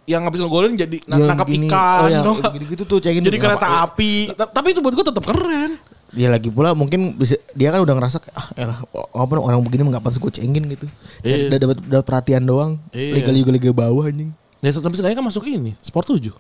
Yang 0.07 0.21
habis 0.23 0.39
ngegolin 0.39 0.73
jadi 0.73 0.97
na- 1.03 1.17
Yang 1.17 1.27
nangkap 1.27 1.47
gini, 1.49 1.65
ikan. 1.67 1.99
oh, 1.99 2.07
yang 2.07 2.23
tau 2.23 2.33
nggak? 2.35 2.51
gitu-gitu 2.55 2.83
tuh 2.88 2.97
cengin 2.99 3.19
Jadi 3.19 3.35
kereta 3.35 3.57
kenapa- 3.59 3.83
api. 3.91 4.13
Ta- 4.31 4.51
Tapi 4.53 4.67
itu 4.71 4.79
buat 4.79 4.93
gua 4.93 5.05
tetap 5.05 5.25
keren. 5.25 5.71
Ya 6.15 6.32
lagi 6.32 6.47
pula 6.47 6.71
mungkin 6.71 7.19
bisa, 7.19 7.36
dia 7.51 7.75
kan 7.75 7.84
udah 7.84 7.91
ngerasa 7.91 8.23
ah 8.32 8.47
elah, 8.56 8.80
apa 8.95 9.34
orang 9.36 9.60
begini 9.60 9.84
mah 9.84 9.99
nggak 9.99 10.06
pantas 10.08 10.19
gue 10.19 10.32
cengin 10.32 10.63
gitu. 10.71 10.88
Iya. 11.21 11.51
Udah 11.51 11.60
dapat 11.60 11.78
dapat 11.84 12.06
perhatian 12.08 12.43
doang. 12.47 12.80
Iya. 12.95 13.19
Liga 13.19 13.32
liga 13.36 13.51
liga 13.51 13.69
bawah 13.75 14.08
anjing. 14.08 14.32
Ya 14.63 14.71
tapi 14.71 14.95
sekarang 14.97 15.19
kan 15.19 15.25
masuk 15.30 15.45
ini 15.45 15.78
Sport 15.84 16.17
7 16.17 16.25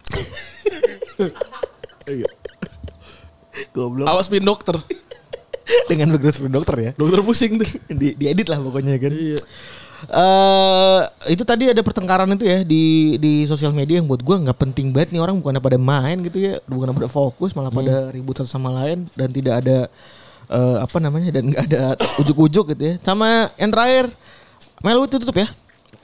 Iya. 2.09 2.25
Goblok. 3.75 4.09
Awas 4.09 4.31
pin 4.31 4.41
dokter 4.41 4.79
Dengan 5.89 6.15
background 6.15 6.33
seperti 6.33 6.53
dokter 6.53 6.75
ya. 6.79 6.91
Dokter 6.97 7.19
pusing 7.21 7.61
tuh 7.61 7.69
Di, 7.91 8.17
diedit 8.17 8.47
lah 8.49 8.57
pokoknya 8.63 8.97
kan. 8.97 9.13
Iya 9.13 9.37
eh 10.07 11.01
itu 11.27 11.41
tadi 11.41 11.67
ada 11.67 11.79
pertengkaran 11.79 12.29
itu 12.29 12.43
ya 12.43 12.61
di 12.61 12.83
di 13.15 13.33
sosial 13.43 13.71
media 13.71 13.97
yang 13.97 14.05
buat 14.05 14.19
gua 14.19 14.37
nggak 14.39 14.59
penting 14.59 14.89
banget 14.89 15.09
nih 15.09 15.19
orang 15.19 15.37
bukan 15.37 15.57
pada 15.57 15.75
main 15.75 16.21
gitu 16.21 16.37
ya 16.43 16.61
bukan 16.63 16.91
pada 16.91 17.07
fokus 17.07 17.51
malah 17.51 17.69
pada 17.69 18.09
ribut 18.09 18.35
satu 18.35 18.47
sama 18.47 18.69
lain 18.75 19.09
dan 19.13 19.29
tidak 19.29 19.59
ada 19.59 19.89
eh, 20.47 20.77
apa 20.79 20.97
namanya 20.99 21.31
dan 21.31 21.45
nggak 21.45 21.63
ada 21.65 21.83
ujuk-ujuk 22.21 22.71
gitu 22.71 22.83
ya 22.85 22.95
sama 22.99 23.49
yang 23.55 23.69
terakhir 23.69 24.13
Melwood 24.79 25.09
tutup 25.11 25.35
ya 25.35 25.49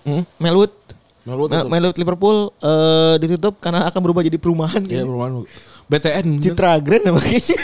Hmm? 0.02 0.26
Melwood 0.36 0.74
Melwood 1.22 1.54
Mel-. 1.54 1.70
Melwood 1.70 1.94
Liverpool 1.96 2.38
eh, 2.58 3.16
ditutup 3.18 3.62
karena 3.62 3.86
akan 3.86 4.02
berubah 4.02 4.26
jadi 4.26 4.36
perumahan 4.36 4.82
Iya 4.82 5.06
gitu. 5.06 5.14
perumahan 5.14 5.46
BTN 5.86 6.26
Citra 6.40 6.80
Grand 6.80 7.04
nama 7.04 7.20
kayaknya. 7.20 7.54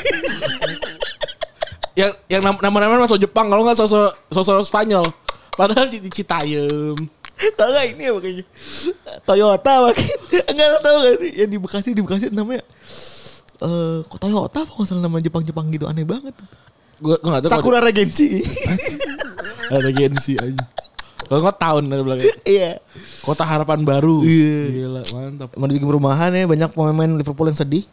Yang 1.98 2.12
yang 2.30 2.42
nam- 2.44 2.62
nama-nama 2.62 3.02
masuk 3.02 3.18
Jepang 3.18 3.50
Kalau 3.50 3.66
nggak 3.66 3.74
sosok 3.76 4.14
sosok 4.30 4.62
Spanyol 4.62 5.02
Padahal 5.58 5.90
di, 5.90 5.98
Citayam. 6.14 6.96
Tahu 7.58 7.70
gak 7.70 7.86
ini 7.94 8.04
apa 8.10 8.20
kayaknya? 8.22 8.46
Toyota 9.30 9.74
makin 9.86 10.18
Enggak 10.50 10.82
tau 10.82 10.98
gak 11.06 11.18
sih? 11.22 11.32
Yang 11.38 11.50
di 11.54 11.58
Bekasi 11.62 11.90
Di 11.94 12.02
Bekasi 12.02 12.34
namanya 12.34 12.66
eh 13.58 14.06
kok 14.06 14.22
Toyota 14.22 14.62
apa 14.66 14.70
nggak 14.70 14.86
salah 14.86 15.02
nama 15.10 15.18
Jepang-Jepang 15.18 15.66
gitu 15.74 15.90
aneh 15.90 16.06
banget 16.06 16.34
Gue 17.02 17.18
gue 17.18 17.30
nggak 17.30 17.46
tahu 17.46 17.52
Sakura 17.54 17.78
Regency. 17.82 18.42
Gensi 19.94 20.34
aja 20.34 20.66
Kalau 21.30 21.42
nggak 21.46 21.60
tahun 21.62 21.84
ada 21.94 22.04
belakang. 22.06 22.26
Iya. 22.42 22.82
Kota 23.22 23.46
Harapan 23.46 23.86
Baru. 23.86 24.26
Iya. 24.26 24.58
Gila 24.72 25.02
mantap. 25.14 25.50
Mau 25.60 25.70
dibikin 25.70 25.86
perumahan 25.86 26.32
ya 26.34 26.50
Banyak 26.50 26.74
pemain 26.74 27.12
Liverpool 27.14 27.50
yang 27.50 27.58
sedih 27.58 27.86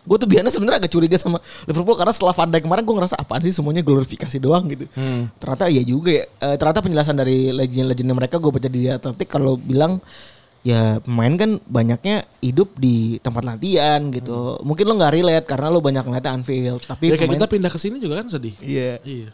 Gue 0.00 0.16
tuh 0.16 0.24
biasanya 0.24 0.48
sebenarnya 0.48 0.78
agak 0.78 0.90
curiga 0.90 1.14
sama 1.14 1.36
Liverpool 1.62 1.92
Karena 1.92 2.08
setelah 2.10 2.32
Van 2.32 2.48
Dijk 2.48 2.62
kemarin 2.62 2.82
gue 2.82 2.94
ngerasa 2.94 3.16
apaan 3.16 3.40
sih 3.40 3.50
semuanya 3.50 3.80
glorifikasi 3.80 4.36
doang? 4.36 4.64
gitu. 4.66 4.88
Hmm. 4.92 5.28
Ternyata 5.36 5.64
iya 5.66 5.82
juga 5.82 6.10
ya. 6.10 6.24
Eh, 6.24 6.56
Ternyata 6.56 6.80
penjelasan 6.80 7.14
dari 7.14 7.50
legend-legend 7.50 8.08
mereka 8.10 8.36
Gue 8.36 8.50
baca 8.50 8.66
di 8.66 8.86
Atletik 8.86 9.28
Kalau 9.28 9.54
bilang 9.54 10.00
Ya 10.60 11.00
pemain 11.00 11.32
kan 11.34 11.56
banyaknya 11.64 12.20
hidup 12.38 12.76
di 12.76 13.16
tempat 13.18 13.40
latihan 13.42 14.08
gitu. 14.10 14.60
Mungkin 14.60 14.84
lo 14.84 14.94
gak 14.94 15.14
relate 15.14 15.44
Karena 15.44 15.68
lo 15.68 15.80
banyak 15.80 16.00
ngeliatnya 16.02 16.32
Anfield 16.32 16.80
Tapi 16.82 17.04
Ya 17.06 17.14
kayak 17.14 17.20
pemain- 17.26 17.36
kita 17.38 17.48
pindah 17.48 17.70
ke 17.70 17.78
sini 17.78 17.96
juga 17.96 18.20
kan 18.20 18.28
sedih. 18.28 18.52
Iya. 18.58 19.00
Iya. 19.00 19.28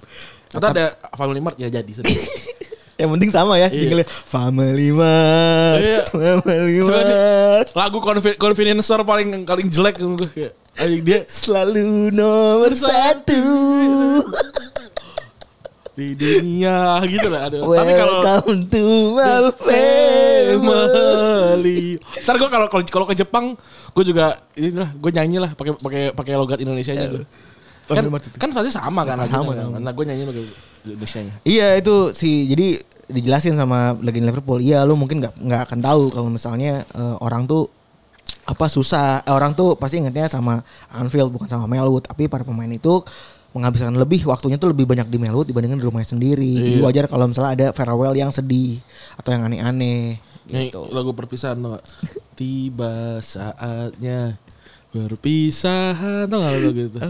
Atau 0.48 0.68
ada 0.68 0.94
Family 1.12 1.38
Mart 1.38 1.56
ya 1.56 1.66
jadi 1.68 1.90
sedih 1.92 2.14
Yang 2.96 3.08
penting 3.12 3.30
sama 3.30 3.60
ya 3.60 3.68
Iya. 3.68 3.76
jingle 3.76 4.04
Family 4.08 4.88
Mart 4.90 5.80
Iya. 5.80 6.02
Family. 6.08 6.76
Mart 6.80 7.68
Lagu 7.72 7.98
confi- 8.00 8.36
convenience 8.36 8.84
store 8.84 9.04
paling 9.04 9.44
paling 9.44 9.68
jelek 9.68 10.00
gue 10.00 10.28
kayak 10.28 10.52
anjing 10.76 11.02
dia 11.04 11.20
Selalu 11.24 12.08
nomor 12.10 12.72
satu 12.72 13.40
di 15.96 16.12
dunia 16.12 17.00
gitu 17.08 17.32
lah. 17.32 17.48
Aduh. 17.48 17.72
Tapi 17.72 17.92
kalau 17.96 18.20
Welcome 18.20 18.68
to 18.68 18.84
my 19.16 19.48
family. 20.36 21.96
Ntar 22.20 22.36
gue 22.36 22.48
kalau 22.52 22.66
kalau 22.68 23.06
ke 23.08 23.16
Jepang, 23.16 23.56
gue 23.96 24.04
juga 24.04 24.36
ini 24.52 24.76
lah, 24.76 24.92
gue 24.92 25.08
nyanyi 25.08 25.40
lah 25.40 25.56
pakai 25.56 25.72
pakai 25.72 26.02
pakai 26.12 26.32
logat 26.36 26.60
Indonesia 26.60 26.92
nya 26.92 27.08
gue. 27.08 27.24
Kan, 27.86 28.04
kan 28.36 28.50
pasti 28.50 28.70
sama 28.70 29.02
kan 29.02 29.14
Sama, 29.16 29.30
lagunya 29.46 29.54
kan. 29.54 29.64
sama. 29.64 29.78
Nah 29.78 29.92
gue 29.92 30.04
nyanyi 30.04 30.22
pakai 30.24 30.42
Indonesia. 30.84 31.20
Iya 31.42 31.68
itu 31.76 31.94
sih 32.10 32.46
jadi 32.46 32.66
dijelasin 33.06 33.54
sama 33.54 33.94
legend 33.96 34.26
Liverpool. 34.26 34.58
Iya 34.58 34.82
lu 34.82 34.94
mungkin 34.94 35.18
nggak 35.18 35.38
nggak 35.38 35.60
akan 35.64 35.78
tahu 35.80 36.02
kalau 36.10 36.28
misalnya 36.28 36.82
eh, 36.88 37.16
orang 37.20 37.44
tuh 37.44 37.70
apa 38.42 38.66
susah 38.66 39.22
Eh, 39.22 39.30
orang 39.30 39.52
tuh 39.52 39.74
pasti 39.74 39.98
ingetnya 39.98 40.26
sama 40.26 40.62
Anfield 40.88 41.30
bukan 41.30 41.46
sama 41.46 41.66
Melwood 41.66 42.04
tapi 42.04 42.26
para 42.26 42.42
pemain 42.42 42.66
itu 42.66 43.02
menghabiskan 43.50 43.90
lebih 43.90 44.22
waktunya 44.22 44.54
tuh 44.54 44.70
lebih 44.70 44.84
banyak 44.84 45.06
di 45.06 45.16
Melwood 45.16 45.46
dibandingkan 45.46 45.78
di 45.78 45.86
rumahnya 45.86 46.06
sendiri 46.08 46.44
jadi 46.60 46.78
Iya. 46.78 46.84
wajar 46.84 47.04
kalau 47.06 47.26
misalnya 47.26 47.52
ada 47.54 47.66
farewell 47.72 48.12
yang 48.12 48.30
sedih 48.30 48.78
atau 49.16 49.30
yang 49.30 49.46
aneh-aneh 49.46 50.20
gitu 50.46 50.86
lagu 50.90 51.10
perpisahan 51.10 51.58
tuh? 51.58 51.80
Tiba 52.34 53.18
saatnya 53.18 54.38
berpisahan 54.92 56.26
tau 56.26 56.38
gak 56.38 56.52
lagu 56.54 56.70
gitu? 56.70 57.00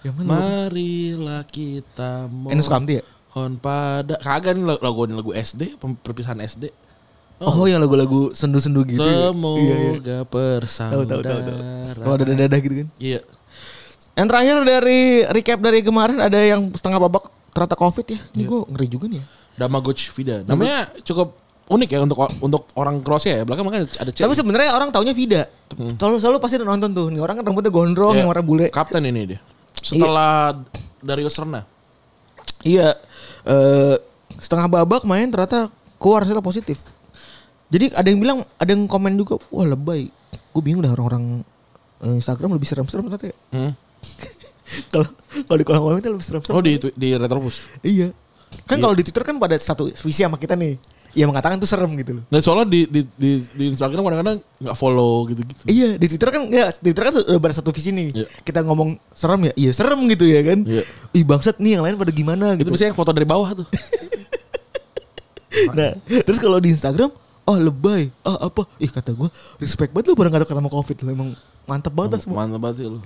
Yang 0.00 0.14
mana 0.14 0.28
Marilah 0.30 1.42
kita 1.44 2.26
Enes 2.48 2.66
Kamti 2.66 3.00
ya 3.00 3.04
mohon 3.28 3.54
pada 3.54 4.18
kagak 4.18 4.58
nih 4.58 4.66
lagu, 4.66 5.06
lagu 5.06 5.30
SD 5.30 5.78
perpisahan 6.02 6.42
SD. 6.42 6.74
oh, 7.38 7.70
yang 7.70 7.78
lagu-lagu 7.78 8.34
sendu-sendu 8.34 8.82
gitu 8.82 8.98
ya? 8.98 9.30
Semoga 9.30 9.62
Iya, 9.62 9.76
iya. 9.94 10.18
Tahu, 10.26 11.02
tahu, 11.06 11.20
tahu, 11.22 11.40
tahu. 11.46 11.58
kalau 12.02 12.14
ada 12.18 12.34
dadah 12.34 12.58
gitu 12.58 12.74
kan 12.82 12.88
Iya. 12.98 13.20
Yang 14.18 14.26
terakhir 14.26 14.54
dari 14.66 15.00
recap 15.22 15.58
dari 15.62 15.78
kemarin 15.86 16.18
ada 16.18 16.34
yang 16.34 16.66
setengah 16.74 16.98
babak 16.98 17.30
ternyata 17.54 17.78
covid 17.78 18.06
ya. 18.10 18.18
Ini 18.34 18.42
gue 18.42 18.60
ngeri 18.74 18.86
juga 18.90 19.06
nih 19.06 19.18
ya. 19.22 19.24
Damagotchi 19.54 20.10
Vida. 20.10 20.42
Namanya 20.42 20.90
cukup 21.06 21.38
unik 21.70 21.88
ya 21.94 21.98
untuk 22.02 22.18
untuk 22.42 22.62
orang 22.74 22.98
Kroasia 23.06 23.38
ya. 23.38 23.42
Belakang 23.46 23.70
makanya 23.70 23.86
ada 24.02 24.10
C. 24.10 24.26
Tapi 24.26 24.34
sebenarnya 24.34 24.74
orang 24.74 24.90
taunya 24.90 25.14
Vida. 25.14 25.46
Selalu 25.94 26.18
selalu 26.18 26.38
pasti 26.42 26.58
nonton 26.58 26.90
tuh. 26.90 27.06
Nih 27.14 27.22
orang 27.22 27.38
kan 27.38 27.46
rambutnya 27.46 27.70
gondrong 27.70 28.18
Iya. 28.18 28.26
yang 28.26 28.28
warna 28.34 28.42
bule. 28.42 28.66
Kapten 28.74 29.06
ini 29.06 29.34
dia. 29.34 29.38
Setelah 29.80 30.58
Dario 31.00 31.30
Serna. 31.30 31.62
Iya. 32.62 32.98
eh 33.48 33.96
setengah 34.38 34.68
babak 34.68 35.02
main 35.08 35.30
ternyata 35.30 35.72
keluar 35.96 36.22
hasilnya 36.22 36.44
positif. 36.44 36.78
Jadi 37.68 37.92
ada 37.92 38.08
yang 38.08 38.20
bilang, 38.20 38.38
ada 38.56 38.70
yang 38.72 38.88
komen 38.88 39.16
juga, 39.16 39.36
wah 39.52 39.66
lebay. 39.66 40.08
Gue 40.52 40.62
bingung 40.64 40.80
dah 40.80 40.92
orang-orang 40.92 41.44
eh, 42.04 42.14
Instagram 42.16 42.56
lebih 42.56 42.68
serem-serem 42.68 43.08
ternyata 43.08 43.26
ya. 43.30 43.36
Hmm. 43.52 43.72
Kalau 44.92 45.08
kalau 45.48 45.58
di 45.58 45.64
kolom 45.64 45.80
komentar 45.80 46.12
lebih 46.12 46.26
serem-serem. 46.28 46.54
Oh 46.54 46.60
di 46.60 46.76
di 46.76 47.08
Retropus. 47.16 47.64
Iya. 47.80 48.12
Kan 48.68 48.76
Iya. 48.78 48.84
kalau 48.84 48.94
di 48.96 49.02
Twitter 49.04 49.24
kan 49.24 49.36
pada 49.40 49.56
satu 49.56 49.88
visi 49.88 50.20
sama 50.20 50.36
kita 50.36 50.56
nih. 50.56 50.76
Ya 51.16 51.24
mengatakan 51.24 51.56
itu 51.56 51.64
serem 51.64 51.88
gitu 51.96 52.20
loh. 52.20 52.24
Dan 52.28 52.40
soalnya 52.44 52.68
di 52.68 52.84
di 52.84 53.00
di, 53.16 53.30
di 53.56 53.64
Instagram 53.72 54.04
kadang-kadang 54.04 54.38
nggak 54.60 54.76
follow 54.76 55.24
gitu-gitu. 55.26 55.62
Iya 55.64 55.96
di 55.96 56.06
Twitter 56.06 56.28
kan 56.28 56.42
ya 56.52 56.68
di 56.68 56.92
Twitter 56.92 57.04
kan 57.08 57.14
udah 57.16 57.40
pada 57.40 57.54
satu 57.56 57.72
visi 57.72 57.90
nih. 57.90 58.08
Iya. 58.12 58.26
Kita 58.44 58.60
ngomong 58.62 59.00
serem 59.16 59.48
ya, 59.48 59.52
iya 59.56 59.70
serem 59.72 59.98
gitu 60.12 60.28
ya 60.28 60.40
kan. 60.44 60.58
Iya. 60.62 60.82
Ih 61.16 61.24
bangsat 61.24 61.56
nih 61.58 61.80
yang 61.80 61.82
lain 61.88 61.96
pada 61.96 62.12
gimana 62.12 62.54
Itu 62.54 62.62
gitu. 62.62 62.68
biasanya 62.76 62.90
yang 62.92 62.98
foto 62.98 63.10
dari 63.16 63.26
bawah 63.26 63.50
tuh. 63.56 63.66
Nah 65.74 65.96
terus 66.22 66.38
kalau 66.38 66.60
di 66.62 66.70
Instagram, 66.70 67.10
oh 67.48 67.56
lebay, 67.58 68.12
ah 68.22 68.46
apa? 68.46 68.68
Ih 68.78 68.92
kata 68.92 69.10
gue 69.16 69.28
respect 69.58 69.90
banget 69.90 70.12
lu 70.12 70.14
pada 70.14 70.30
kata 70.30 70.44
kata 70.44 70.60
sama 70.60 70.70
covid 70.70 70.96
lu 71.02 71.10
emang 71.10 71.30
mantep 71.66 71.90
banget 71.90 72.14
dah 72.14 72.20
semua. 72.22 72.44
Mantap 72.44 72.60
banget 72.62 72.76
sih 72.78 72.86
lu. 72.86 73.00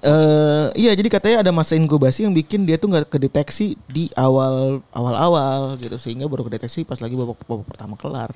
Eh 0.00 0.66
iya 0.76 0.92
jadi 0.92 1.08
katanya 1.08 1.36
ada 1.44 1.52
masa 1.52 1.76
inkubasi 1.76 2.24
yang 2.24 2.32
bikin 2.32 2.64
dia 2.64 2.76
tuh 2.76 2.88
nggak 2.88 3.08
kedeteksi 3.08 3.76
di 3.86 4.08
awal 4.14 4.80
awal 4.90 5.14
awal 5.14 5.58
gitu 5.76 5.96
sehingga 5.96 6.24
baru 6.24 6.44
kedeteksi 6.44 6.84
pas 6.84 7.00
lagi 7.00 7.12
babak, 7.12 7.40
babak 7.44 7.66
pertama 7.68 7.94
kelar. 7.96 8.32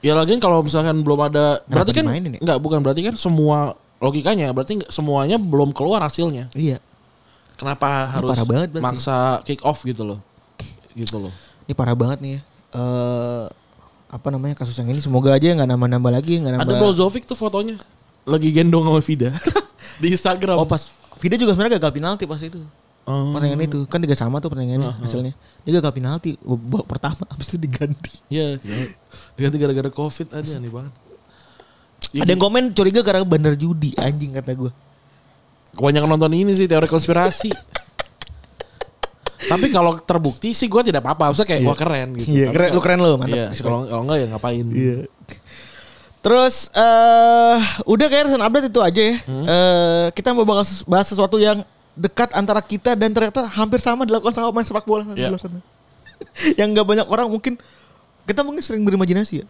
Ya 0.00 0.16
lagian 0.16 0.40
kalau 0.40 0.64
misalkan 0.64 1.04
belum 1.04 1.20
ada 1.28 1.60
berarti 1.68 1.92
kan 1.92 2.04
dimainin 2.08 2.36
ya? 2.36 2.40
enggak 2.40 2.58
bukan 2.60 2.80
berarti 2.80 3.04
kan 3.04 3.14
semua 3.16 3.76
logikanya 4.00 4.48
berarti 4.52 4.80
nggak- 4.80 4.92
semuanya 4.92 5.36
belum 5.36 5.72
keluar 5.72 6.00
hasilnya. 6.00 6.48
Iya. 6.56 6.80
Kenapa 7.60 8.08
harus 8.08 8.32
parah 8.32 8.46
banget 8.48 8.68
berarti. 8.72 8.84
maksa 8.84 9.16
kick 9.44 9.60
off 9.60 9.84
gitu 9.84 10.00
loh. 10.04 10.18
Gitu 10.96 11.20
loh. 11.20 11.32
Ini 11.68 11.76
parah 11.76 11.92
banget 11.92 12.18
nih 12.24 12.32
ya. 12.36 12.40
Eh 12.76 13.44
apa 14.10 14.26
namanya 14.28 14.58
kasus 14.58 14.74
yang 14.74 14.90
ini 14.90 14.98
semoga 14.98 15.30
aja 15.30 15.54
nggak 15.54 15.68
nambah-nambah 15.68 16.10
lagi 16.10 16.40
nggak 16.40 16.52
nambah. 16.56 16.66
Ada 16.66 16.80
Brozovic 16.80 17.28
tuh 17.28 17.36
fotonya 17.36 17.76
lagi 18.24 18.48
gendong 18.52 18.84
sama 18.84 19.00
Vida 19.00 19.30
di 20.00 20.08
Instagram. 20.16 20.56
Oh 20.56 20.66
pas 20.66 20.90
Vida 21.20 21.36
juga 21.36 21.52
sebenarnya 21.52 21.76
gagal 21.76 21.92
penalti 21.92 22.24
pas 22.24 22.40
itu. 22.40 22.56
Oh. 23.04 23.36
Pertandingan 23.36 23.60
itu 23.68 23.78
kan 23.84 24.00
tiga 24.00 24.16
sama 24.16 24.40
tuh 24.40 24.48
pertandingannya 24.48 24.96
hasilnya. 25.04 25.36
Dia 25.68 25.72
gagal 25.80 25.92
penalti 25.92 26.30
babak 26.40 26.88
pertama 26.88 27.24
habis 27.28 27.52
itu 27.52 27.58
diganti. 27.60 28.14
Iya, 28.32 28.56
diganti 29.36 29.56
gara-gara 29.60 29.90
Covid 29.92 30.32
aja 30.32 30.56
nih 30.56 30.72
banget. 30.72 30.92
Ya, 32.10 32.24
Ada 32.24 32.30
yang 32.32 32.42
komen 32.42 32.72
curiga 32.72 33.04
karena 33.04 33.22
bandar 33.28 33.54
judi 33.54 33.92
anjing 34.00 34.32
kata 34.34 34.56
gue. 34.56 34.72
kebanyakan 35.70 36.08
nonton 36.18 36.32
ini 36.34 36.52
sih 36.56 36.66
teori 36.66 36.88
konspirasi. 36.90 37.52
Tapi 39.40 39.66
kalau 39.72 39.96
terbukti 40.02 40.52
sih 40.52 40.66
gue 40.66 40.82
tidak 40.90 41.00
apa-apa. 41.04 41.30
Maksudnya 41.32 41.48
kayak 41.56 41.62
wah 41.64 41.78
keren 41.78 42.08
gitu. 42.18 42.28
Iya, 42.32 42.46
Tapi 42.50 42.56
keren, 42.56 42.70
lu 42.74 42.80
keren 42.82 42.98
lu, 43.00 43.10
mantap. 43.16 43.36
Iya, 43.38 43.46
kalau 43.62 43.78
kalau 43.86 44.02
enggak 44.04 44.18
ya 44.18 44.26
ngapain? 44.34 44.66
Iya. 44.70 44.96
Terus 46.20 46.68
eh 46.76 47.58
udah 47.88 48.06
kayak 48.12 48.28
recent 48.28 48.44
update 48.44 48.68
itu 48.68 48.80
aja 48.84 49.02
ya. 49.02 49.16
Eh 49.24 50.06
kita 50.12 50.36
mau 50.36 50.44
bahas, 50.44 50.84
bahas 50.84 51.08
sesuatu 51.08 51.40
yang 51.40 51.64
dekat 51.96 52.32
antara 52.36 52.60
kita 52.60 52.92
dan 52.96 53.12
ternyata 53.12 53.44
hampir 53.48 53.80
sama 53.80 54.04
dilakukan 54.04 54.32
sama 54.32 54.52
pemain 54.52 54.64
sepak 54.68 54.84
bola 54.84 55.04
luar 55.04 55.40
sana. 55.40 55.60
yang 56.60 56.76
nggak 56.76 56.84
banyak 56.84 57.06
orang 57.08 57.28
mungkin 57.32 57.56
kita 58.28 58.44
mungkin 58.44 58.60
sering 58.60 58.84
berimajinasi 58.84 59.44
ya. 59.44 59.46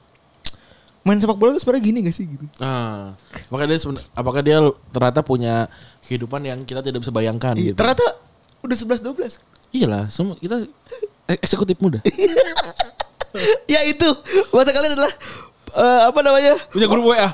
Main 1.03 1.17
sepak 1.17 1.35
bola 1.35 1.57
itu 1.57 1.65
sebenarnya 1.65 1.85
gini 1.89 1.99
gak 2.05 2.13
sih 2.13 2.29
gitu? 2.29 2.45
Nah, 2.61 3.17
apakah 3.49 3.65
dia 3.65 3.79
apakah 4.13 4.41
dia 4.45 4.59
ternyata 4.93 5.25
punya 5.25 5.65
kehidupan 6.05 6.45
yang 6.45 6.61
kita 6.69 6.85
tidak 6.85 7.01
bisa 7.01 7.09
bayangkan 7.09 7.57
Iya, 7.57 7.73
gitu. 7.73 7.77
Ternyata 7.81 8.05
udah 8.61 8.77
11 8.77 9.01
12. 9.01 9.41
Iyalah, 9.73 10.05
semua 10.13 10.37
kita 10.37 10.61
e- 11.25 11.41
eksekutif 11.41 11.81
muda. 11.81 12.05
ya 13.73 13.81
itu 13.89 14.09
bahasa 14.53 14.77
kalian 14.77 14.93
adalah 14.99 15.13
eh, 15.73 16.01
apa 16.09 16.19
namanya? 16.21 16.55
Punya 16.69 16.87
grup 16.87 17.05
WA. 17.11 17.29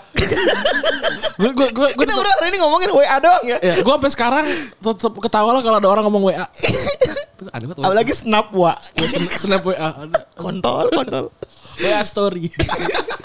gue 1.37 1.51
gue 1.53 1.69
gue 1.69 1.89
gue 1.93 2.05
Kita 2.05 2.17
udah 2.17 2.33
hari 2.41 2.49
ini 2.49 2.59
ngomongin 2.59 2.91
WA 2.93 3.17
doang 3.21 3.45
ya. 3.45 3.59
ya, 3.61 3.75
gue 3.81 3.93
sampai 3.93 4.11
sekarang 4.11 4.45
tetap 4.77 5.13
ketawa 5.21 5.53
lah 5.53 5.61
kalau 5.61 5.77
ada 5.79 5.89
orang 5.89 6.05
ngomong 6.09 6.33
WA. 6.33 6.47
Ada 7.37 7.69
banget. 7.69 7.85
Apalagi 7.85 8.13
snap 8.17 8.49
wa. 8.57 8.73
Sn- 8.97 9.29
snap 9.29 9.61
WA. 9.61 9.93
Kontol, 10.41 10.89
kontol. 10.89 11.29
WA 11.85 12.01
story. 12.01 12.49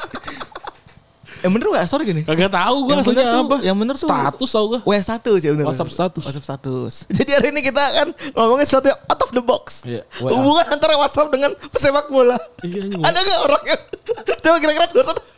Yang 1.41 1.51
bener 1.58 1.67
WA 1.73 1.84
story 1.84 2.04
gini. 2.06 2.21
Kagak 2.21 2.54
tahu 2.54 2.86
gue 2.86 2.93
Yang 2.93 3.08
bener 3.10 3.25
apa. 3.25 3.56
yang 3.65 3.73
bener 3.73 3.95
tuh- 3.97 4.06
status 4.06 4.49
tau 4.54 4.65
gue. 4.69 4.80
WA 4.86 5.01
status 5.01 5.39
ya 5.41 5.51
bener. 5.51 5.65
WhatsApp 5.65 5.89
status. 5.89 6.21
WhatsApp 6.21 6.45
status. 6.45 6.93
Jadi 7.17 7.32
hari 7.34 7.47
ini 7.49 7.62
kita 7.62 7.82
akan 7.82 8.08
ngomongin 8.38 8.65
sesuatu 8.65 8.93
yang 8.93 8.99
out 9.01 9.19
of 9.19 9.32
the 9.32 9.41
box. 9.41 9.82
Iya. 9.82 10.06
Hubungan 10.21 10.65
antara 10.69 10.93
WhatsApp 10.95 11.34
dengan 11.34 11.51
pesepak 11.67 12.08
bola. 12.08 12.38
Iya, 12.62 12.80
ini 12.86 13.01
ada 13.01 13.17
gak 13.19 13.39
orang 13.41 13.63
yang 13.65 13.82
coba 14.45 14.56
kira-kira 14.62 14.86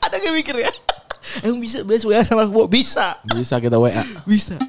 ada 0.03 0.15
gak 0.19 0.33
mikir 0.35 0.55
ya? 0.59 0.71
Emang 1.47 1.63
bisa 1.63 1.87
bahas 1.87 2.03
WA 2.03 2.19
sama 2.21 2.43
bola? 2.45 2.67
Bisa. 2.67 3.15
Bisa 3.23 3.55
kita 3.57 3.79
WA. 3.79 4.03
Bisa. 4.27 4.59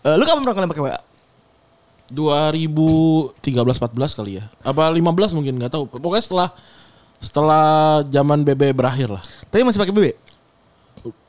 Eh, 0.00 0.14
lu 0.16 0.24
kapan 0.24 0.40
pernah 0.40 0.56
kalian 0.56 0.70
pakai 0.72 0.84
WA? 0.88 0.98
2013-14 2.08 4.18
kali 4.18 4.40
ya. 4.40 4.44
Apa 4.64 4.88
15 4.88 5.36
mungkin 5.36 5.60
nggak 5.60 5.72
tahu. 5.72 5.84
Pokoknya 5.88 6.24
setelah 6.24 6.48
setelah 7.18 7.66
zaman 8.08 8.46
BB 8.46 8.72
berakhir 8.72 9.12
lah. 9.12 9.22
Tapi 9.50 9.66
masih 9.66 9.82
pakai 9.82 9.94
BB? 9.94 10.06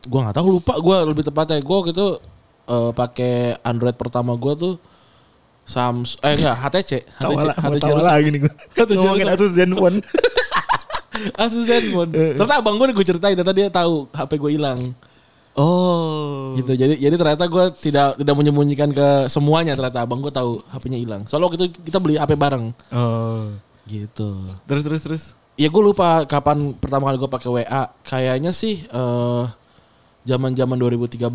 Gua 0.08 0.20
nggak 0.28 0.38
tahu 0.38 0.48
lupa 0.62 0.74
gua 0.80 1.04
lebih 1.04 1.24
tepatnya 1.28 1.60
gua 1.62 1.84
waktu 1.84 1.94
itu 1.94 2.08
eh, 2.70 2.92
pakai 2.96 3.60
Android 3.62 3.98
pertama 3.98 4.34
gua 4.40 4.56
tuh 4.56 4.80
Samsung 5.70 6.18
eh 6.26 6.34
enggak 6.34 6.58
HTC 6.66 6.92
HTC 7.22 7.46
HTC 7.62 7.88
lagi 8.02 8.28
nih 8.34 8.40
gue. 8.42 8.54
HTC 8.82 8.98
Ngomongin. 8.98 9.28
Asus 9.30 9.52
Zenfone. 9.54 9.98
Asus 11.46 11.64
Zenfone. 11.70 12.10
Ternyata 12.10 12.58
abang 12.58 12.82
gue 12.82 12.90
gue 12.90 13.06
ceritain 13.06 13.38
ternyata 13.38 13.54
dia 13.54 13.70
tahu 13.70 14.10
HP 14.10 14.42
gue 14.42 14.52
hilang. 14.58 14.82
Oh. 15.60 16.56
Gitu. 16.56 16.72
Jadi 16.80 16.96
jadi 16.96 17.16
ternyata 17.20 17.52
gue 17.52 17.66
tidak 17.76 18.16
tidak 18.16 18.36
menyembunyikan 18.40 18.96
ke 18.96 19.28
semuanya 19.28 19.76
ternyata 19.76 20.08
abang 20.08 20.24
gue 20.24 20.32
tahu 20.32 20.64
HP-nya 20.72 20.96
hilang. 20.96 21.28
Soalnya 21.28 21.52
waktu 21.52 21.58
itu 21.60 21.66
kita 21.84 22.00
beli 22.00 22.16
HP 22.16 22.40
bareng. 22.40 22.72
Oh. 22.96 23.52
Gitu. 23.84 24.48
Terus 24.64 24.84
terus 24.88 25.02
terus. 25.04 25.24
Ya 25.60 25.68
gue 25.68 25.84
lupa 25.84 26.24
kapan 26.24 26.72
pertama 26.80 27.12
kali 27.12 27.20
gue 27.20 27.28
pakai 27.28 27.50
WA. 27.52 27.84
Kayaknya 28.08 28.56
sih 28.56 28.88
eh 28.88 29.44
zaman-zaman 30.24 30.78
2013-14 30.78 31.26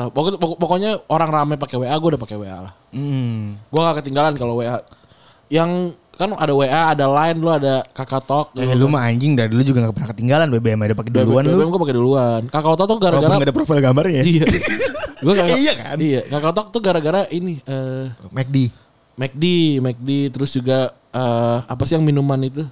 lah. 0.00 0.06
Pokoknya, 0.08 0.38
pokok- 0.40 0.58
pokoknya 0.58 0.90
orang 1.12 1.30
rame 1.30 1.54
pakai 1.60 1.76
WA, 1.76 1.92
gue 1.92 2.08
udah 2.16 2.22
pakai 2.22 2.36
WA 2.40 2.58
lah. 2.64 2.72
Hmm. 2.94 3.58
Gue 3.68 3.80
gak 3.84 4.00
ketinggalan 4.00 4.32
kalau 4.34 4.58
WA. 4.58 4.80
Yang 5.52 5.92
kan 6.20 6.36
ada 6.36 6.52
WA, 6.52 6.68
ada 6.92 7.08
Line, 7.08 7.38
lu 7.40 7.48
ada 7.48 7.80
Kakak 7.96 8.28
Talk. 8.28 8.46
Eh 8.52 8.76
lu 8.76 8.92
mah 8.92 9.08
anjing 9.08 9.32
dari 9.32 9.48
dulu 9.48 9.64
juga 9.64 9.88
gak 9.88 9.96
pernah 9.96 10.10
ketinggalan 10.12 10.46
BBM 10.52 10.80
ada 10.84 10.92
pakai 10.92 11.10
duluan 11.16 11.42
lu. 11.48 11.56
gue 11.56 11.80
pakai 11.80 11.96
duluan. 11.96 12.40
Kakak 12.52 12.76
Talk 12.76 12.86
tuh 12.92 12.98
gara-gara 13.00 13.34
gak 13.40 13.48
ada 13.48 13.56
profil 13.56 13.80
gambarnya 13.80 14.20
ya. 14.20 14.24
iya. 14.28 14.44
Gue 15.20 15.36
kakak, 15.36 15.60
Iya 15.60 15.72
kan? 15.76 15.96
Iya, 16.00 16.20
Kakak 16.32 16.52
Talk 16.56 16.68
tuh 16.72 16.80
gara-gara 16.80 17.28
ini 17.28 17.60
eh 17.64 18.08
McD. 18.32 18.72
McD, 19.20 19.44
McD 19.84 20.10
terus 20.32 20.48
juga 20.52 20.92
eh 21.12 21.58
apa 21.64 21.82
sih 21.84 21.96
yang 21.96 22.04
minuman 22.04 22.40
itu? 22.40 22.64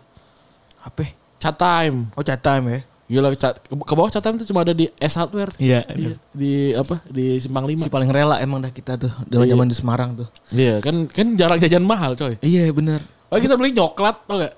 Apa? 0.81 1.13
Chat 1.37 1.57
time. 1.61 2.09
Oh 2.17 2.25
chat 2.25 2.41
time 2.41 2.65
ya. 2.73 2.81
Gila 3.09 3.33
cat, 3.37 3.57
ke, 3.65 3.73
ke 3.73 3.95
bawah 3.97 4.13
cat 4.13 4.21
time 4.21 4.37
itu 4.37 4.45
cuma 4.49 4.65
ada 4.65 4.73
di 4.77 4.89
S 5.01 5.17
Hardware. 5.17 5.53
Iya. 5.61 5.85
Di 6.33 6.77
apa? 6.77 7.01
Di 7.09 7.41
Simpang 7.41 7.65
5. 7.65 7.85
Si 7.85 7.93
paling 7.93 8.13
rela 8.13 8.37
emang 8.41 8.61
dah 8.61 8.73
kita 8.73 9.01
tuh 9.01 9.13
zaman-zaman 9.29 9.69
di 9.69 9.77
Semarang 9.77 10.11
tuh. 10.17 10.29
Iya, 10.53 10.81
kan 10.85 11.09
kan 11.09 11.37
jarang 11.37 11.57
jajan 11.61 11.85
mahal, 11.85 12.17
coy. 12.17 12.37
Iya 12.45 12.69
bener. 12.73 13.01
Oh, 13.29 13.37
kita 13.37 13.55
beli 13.55 13.71
coklat, 13.71 14.17
tau 14.25 14.41
gak? 14.41 14.53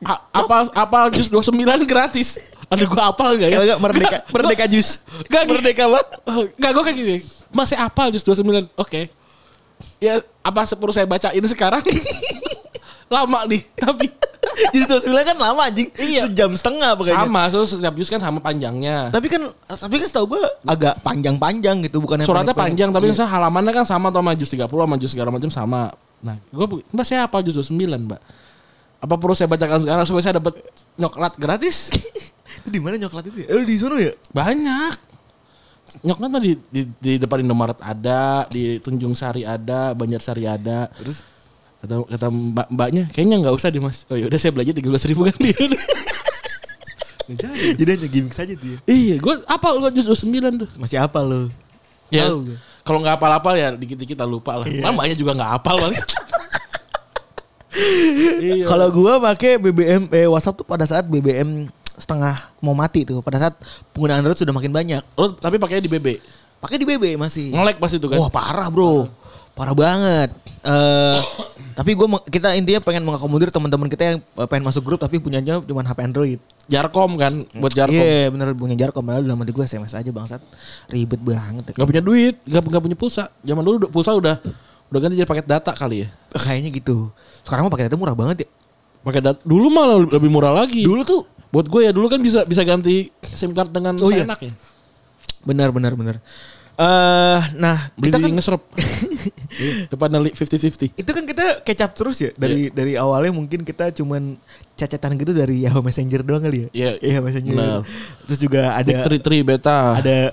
A- 0.00 0.22
apa 0.34 0.68
apa 0.70 0.98
jus 1.10 1.28
29 1.28 1.56
gratis. 1.84 2.40
Ada 2.66 2.84
gua 2.86 3.10
apal 3.10 3.34
gak 3.34 3.48
ya? 3.48 3.52
Kalau 3.52 3.66
enggak 3.66 3.80
merdeka 3.82 4.06
Nggak, 4.06 4.22
merdeka 4.30 4.64
jus. 4.70 4.88
Gak 5.26 5.42
Merdeka 5.44 5.84
banget. 5.90 6.06
Gak 6.54 6.70
gue 6.70 6.82
kayak 6.86 6.96
gini 6.96 7.16
Masih 7.50 7.74
apal 7.74 8.14
jus 8.14 8.22
29 8.22 8.46
Oke 8.78 9.10
Ya 9.98 10.22
apa 10.40 10.62
sepuluh 10.62 10.94
saya 10.94 11.02
bacain 11.02 11.42
sekarang 11.42 11.82
Lama 13.14 13.42
nih 13.44 13.66
Tapi 13.74 14.06
Jus 14.70 14.86
29 14.86 15.10
kan 15.26 15.36
lama 15.36 15.66
anjing. 15.66 15.90
Iya. 15.98 16.30
Sejam 16.30 16.54
setengah 16.54 16.94
pokoknya. 16.94 17.26
Sama 17.26 17.42
so, 17.50 17.66
Setiap 17.66 17.90
jus 17.98 18.06
kan 18.06 18.22
sama 18.22 18.38
panjangnya 18.38 19.10
Tapi 19.10 19.26
kan 19.26 19.42
tapi 19.66 19.98
kan 19.98 20.06
setahu 20.06 20.38
gua 20.38 20.46
agak 20.62 21.02
panjang-panjang 21.02 21.82
gitu 21.82 21.98
bukan 21.98 22.22
Suratnya 22.22 22.54
panjang 22.54 22.94
Tapi 22.94 23.10
Iya. 23.10 23.26
halamannya 23.26 23.74
kan 23.74 23.82
sama 23.82 24.14
Sama 24.14 24.30
jus 24.38 24.46
30 24.46 24.70
sama 24.70 24.94
jus 24.94 25.10
segala 25.10 25.34
macam 25.34 25.50
sama 25.50 25.90
Nah 26.20 26.36
gue 26.52 26.66
Mbak 26.92 27.06
saya 27.06 27.24
apal 27.24 27.40
jus 27.44 27.56
29 27.56 27.76
mbak 28.06 28.20
Apa 29.00 29.14
perlu 29.16 29.32
saya 29.32 29.48
bacakan 29.48 29.80
sekarang 29.80 30.04
Supaya 30.04 30.22
saya 30.24 30.34
dapat 30.36 30.54
nyoklat 31.00 31.34
gratis 31.40 31.88
itu 32.60 32.68
di 32.68 32.80
mana 32.82 33.00
nyoklat 33.00 33.32
itu 33.32 33.44
ya? 33.44 33.46
Eh 33.56 33.64
di 33.64 33.74
sono 33.80 33.96
ya? 33.96 34.12
Banyak 34.32 34.94
Nyoklat 36.04 36.28
mah 36.30 36.42
di, 36.44 36.54
di, 36.70 36.82
di 37.00 37.12
depan 37.18 37.40
Indomaret 37.42 37.80
ada 37.80 38.44
Di 38.46 38.78
Tunjung 38.78 39.16
Sari 39.16 39.42
ada 39.42 39.96
Banjar 39.96 40.20
Sari 40.20 40.44
ada 40.44 40.86
Terus 40.94 41.24
kata 41.80 42.04
kata 42.12 42.26
mbak 42.28 42.66
mbaknya 42.68 43.04
kayaknya 43.08 43.40
nggak 43.40 43.56
usah 43.56 43.72
deh 43.72 43.80
mas 43.80 44.04
oh 44.12 44.16
yaudah 44.20 44.36
saya 44.36 44.52
belajar 44.52 44.76
tiga 44.76 44.92
belas 44.92 45.00
ribu 45.08 45.24
kan 45.24 45.32
dia 45.40 45.56
Jadi. 47.30 47.78
jadi 47.78 47.90
hanya 47.94 48.08
gimmick 48.10 48.34
saja 48.34 48.52
tuh 48.58 48.74
ya. 48.74 48.78
iya 48.90 49.16
gue 49.16 49.34
apa 49.46 49.66
lu 49.78 49.86
jus 49.94 50.04
sembilan 50.18 50.66
tuh 50.66 50.68
Masih 50.76 50.98
apa 50.98 51.22
lo? 51.22 51.46
ya 52.10 52.26
Tahu. 52.26 52.52
Kalau 52.80 52.98
nggak 52.98 53.16
apal-apal 53.16 53.54
ya 53.54 53.72
dikit-dikit 53.72 54.16
lah 54.16 54.28
lupa 54.28 54.56
lah 54.56 54.66
Iya. 54.66 54.88
Mbaknya 54.88 55.16
juga 55.16 55.32
nggak 55.34 55.50
apal 55.56 55.76
paling 55.78 56.00
iya 58.40 58.64
Kalau 58.66 58.90
gua 58.90 59.22
pakai 59.22 59.56
BBM 59.56 60.10
eh 60.10 60.26
WhatsApp 60.26 60.58
tuh 60.58 60.66
pada 60.66 60.84
saat 60.84 61.06
BBM 61.06 61.70
setengah 61.94 62.34
mau 62.58 62.72
mati 62.72 63.04
tuh. 63.04 63.20
Pada 63.20 63.36
saat 63.38 63.54
penggunaan 63.92 64.20
Android 64.20 64.34
sudah 64.34 64.50
makin 64.50 64.72
banyak. 64.72 65.02
lu 65.14 65.36
tapi 65.36 65.56
pakainya 65.56 65.84
di 65.84 65.90
BB 65.90 66.08
Pakai 66.60 66.76
di 66.76 66.84
BB 66.84 67.16
masih. 67.16 67.52
ngelek 67.52 67.76
pas 67.76 67.88
itu 67.88 68.04
kan 68.04 68.18
Wah 68.18 68.28
parah 68.28 68.68
bro, 68.68 69.08
parah 69.08 69.19
banget. 69.56 70.30
Eh 70.60 71.18
tapi 71.78 71.96
gue 71.96 72.04
kita 72.28 72.52
intinya 72.52 72.80
pengen 72.84 73.08
mengakomodir 73.08 73.48
teman-teman 73.48 73.88
kita 73.88 74.02
yang 74.04 74.16
eh, 74.20 74.48
pengen 74.50 74.68
masuk 74.68 74.84
grup 74.84 75.00
tapi 75.00 75.16
punyanya 75.16 75.62
cuma 75.64 75.80
HP 75.80 75.98
Android. 76.04 76.40
Jarkom 76.70 77.18
kan 77.18 77.34
buat 77.56 77.72
Jarkom 77.72 77.98
Iya 77.98 78.30
bener 78.30 78.54
punya 78.54 78.76
Jarkom 78.76 79.02
padahal 79.02 79.24
dalam 79.24 79.40
hati 79.40 79.50
gue 79.50 79.64
SMS 79.64 79.90
aja 79.90 80.10
bangsat 80.10 80.38
ribet 80.86 81.18
banget. 81.18 81.74
nggak 81.74 81.88
punya 81.88 82.02
duit 82.04 82.36
nggak 82.46 82.62
nggak 82.62 82.82
punya 82.84 82.96
pulsa 82.96 83.26
zaman 83.42 83.62
dulu 83.64 83.90
pulsa 83.90 84.14
udah 84.14 84.38
udah 84.92 84.98
ganti 85.00 85.18
jadi 85.18 85.26
paket 85.26 85.46
data 85.46 85.72
kali 85.74 86.04
ya 86.04 86.08
Kayaknya 86.30 86.70
gitu. 86.70 87.10
Sekarang 87.42 87.66
mah 87.66 87.72
pakai 87.72 87.90
itu 87.90 87.98
murah 87.98 88.14
banget 88.14 88.44
ya. 88.44 88.48
pakai 89.00 89.20
data 89.24 89.40
dulu 89.42 89.66
malah 89.72 89.98
lebih 89.98 90.28
murah 90.28 90.52
lagi 90.52 90.84
Dulu 90.84 91.02
tuh 91.02 91.24
buat 91.50 91.66
gue 91.66 91.88
ya 91.88 91.90
dulu 91.90 92.06
kan 92.06 92.20
bisa 92.20 92.46
bisa 92.46 92.62
ganti 92.62 93.10
sim 93.24 93.50
card 93.50 93.72
dengan 93.72 93.96
Oh, 93.98 94.12
iya. 94.12 94.22
enak 94.28 94.38
ya 94.38 94.52
benar 95.40 95.72
benar 95.72 95.96
benar. 95.96 96.16
Eh 96.80 97.40
nah 97.60 97.92
beli 97.92 98.08
kita 98.08 98.18
kan 98.24 98.30
ngeserap 98.32 98.62
depan 99.92 100.08
li 100.24 100.32
50-50 100.32 100.96
itu 100.96 101.10
kan 101.12 101.24
kita 101.28 101.60
kecap 101.60 101.92
terus 101.92 102.24
ya? 102.24 102.32
Dari 102.32 102.72
dari 102.72 102.96
awalnya 102.96 103.36
mungkin 103.36 103.68
kita 103.68 103.92
cuman 103.92 104.40
cacetan 104.72 105.12
gitu 105.20 105.36
dari 105.36 105.60
Yahoo 105.68 105.84
Messenger 105.84 106.24
doang 106.24 106.40
kali 106.40 106.64
ya. 106.64 106.68
Iya, 106.72 106.90
Yahoo 107.04 107.28
Messenger. 107.28 107.52
benar. 107.52 107.80
Terus 108.24 108.38
juga 108.40 108.62
ada 108.72 108.88
Big 108.88 109.00
Tri 109.04 109.18
Tri 109.20 109.38
Beta. 109.44 110.00
ada 110.00 110.32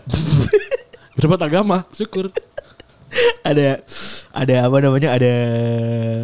berdebat 1.19 1.41
agama 1.43 1.83
syukur 1.91 2.31
ada 3.41 3.79
ada 4.31 4.55
apa 4.61 4.77
namanya 4.77 5.09
ada 5.11 5.33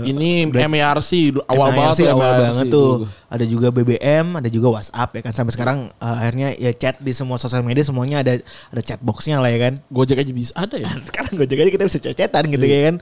ini 0.03 0.43
Black- 0.45 0.67
MERC 0.67 1.11
awal 1.45 1.71
MIRC 1.71 1.79
banget 1.79 1.95
tuh 1.97 2.07
awal 2.09 2.29
MIRC 2.29 2.43
banget 2.43 2.65
tuh. 2.69 2.91
Ada 3.25 3.45
juga 3.47 3.67
BBM, 3.71 4.27
ada 4.35 4.45
juga 4.45 4.67
WhatsApp 4.69 5.09
ya 5.11 5.21
kan 5.21 5.33
sampai 5.33 5.51
sekarang 5.51 5.77
eh, 5.89 6.15
akhirnya 6.19 6.53
ya 6.53 6.69
chat 6.71 6.99
di 6.99 7.09
semua 7.09 7.35
sosial 7.35 7.61
media 7.61 7.81
semuanya 7.81 8.19
ada 8.19 8.37
ada 8.69 8.81
chat 8.81 8.99
boxnya 8.99 9.39
lah 9.39 9.47
ya 9.47 9.59
kan. 9.59 9.73
Gojek 9.87 10.19
aja 10.19 10.29
bisa 10.29 10.51
ada 10.53 10.75
ya 10.75 10.91
sekarang 11.09 11.33
Gojek 11.33 11.57
aja 11.57 11.71
kita 11.71 11.85
bisa 11.85 11.99
chat-chatan 11.99 12.43
gitu 12.47 12.61
Iya. 12.61 12.75
ya 12.75 12.81
kan. 12.85 12.95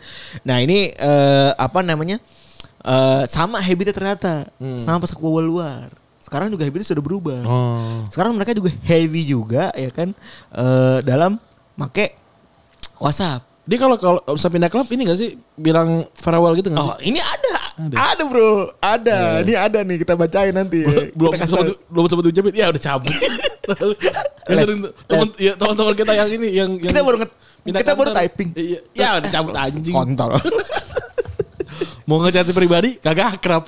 Nah 0.44 0.58
ini 0.60 0.78
eh, 0.90 1.52
apa 1.52 1.82
namanya 1.82 2.22
eh, 2.82 3.22
sama 3.26 3.60
habitnya 3.60 3.92
ternyata 3.92 4.48
Hmm. 4.56 4.78
sama 4.78 4.98
pas 4.98 5.10
ke 5.10 5.20
luar. 5.20 5.90
Sekarang 6.22 6.48
juga 6.48 6.64
habitnya 6.64 6.86
sudah 6.86 7.02
berubah. 7.02 7.42
oh 7.44 8.06
Sekarang 8.08 8.32
mereka 8.32 8.54
juga 8.54 8.70
heavy 8.86 9.26
juga 9.26 9.74
ya 9.74 9.90
kan 9.90 10.14
eh, 10.54 10.98
dalam 11.02 11.36
make 11.76 12.16
WhatsApp. 12.96 13.51
Dia 13.62 13.78
kalau 13.78 13.96
kalau 13.96 14.20
bisa 14.28 14.48
pindah 14.48 14.68
klub 14.68 14.90
ini 14.90 15.06
gak 15.06 15.16
sih 15.16 15.30
bilang 15.54 15.90
farewell 16.14 16.54
gitu 16.54 16.68
gak 16.68 16.78
Oh 16.78 16.96
sih 16.96 17.08
ini 17.08 17.20
ada, 17.20 17.54
Ada. 17.78 17.96
ada, 18.10 18.22
bro, 18.24 18.50
ada, 18.76 19.18
Iya. 19.18 19.42
ini 19.42 19.54
ada 19.56 19.80
nih 19.82 19.98
kita 19.98 20.14
bacain 20.16 20.50
nanti. 20.52 20.82
belum 21.12 21.32
Kita 21.32 21.46
sempat 21.46 21.78
belum 21.86 22.06
sempat 22.06 22.26
ucapin 22.28 22.54
ya 22.54 22.68
udah 22.68 22.82
cabut 22.82 23.14
Ya, 24.44 24.66
temen 25.08 25.28
ya, 25.38 25.54
teman-teman 25.56 25.94
kita 25.94 26.12
yang 26.12 26.30
ini 26.32 26.48
yang, 26.52 26.70
yang 26.76 26.90
Kita 26.90 27.02
baru 27.02 27.18
nge- 27.20 27.36
kita 27.64 27.94
baru 27.94 28.10
kantor. 28.10 28.18
typing. 28.20 28.50
iya 28.56 28.80
ya 28.92 29.08
udah 29.16 29.30
cabut 29.32 29.54
anjing 29.62 29.94
Kontol. 29.94 30.32
mau 32.10 32.18
ngechatin 32.20 32.52
pribadi 32.52 32.98
kagak 32.98 33.38
akrab 33.38 33.64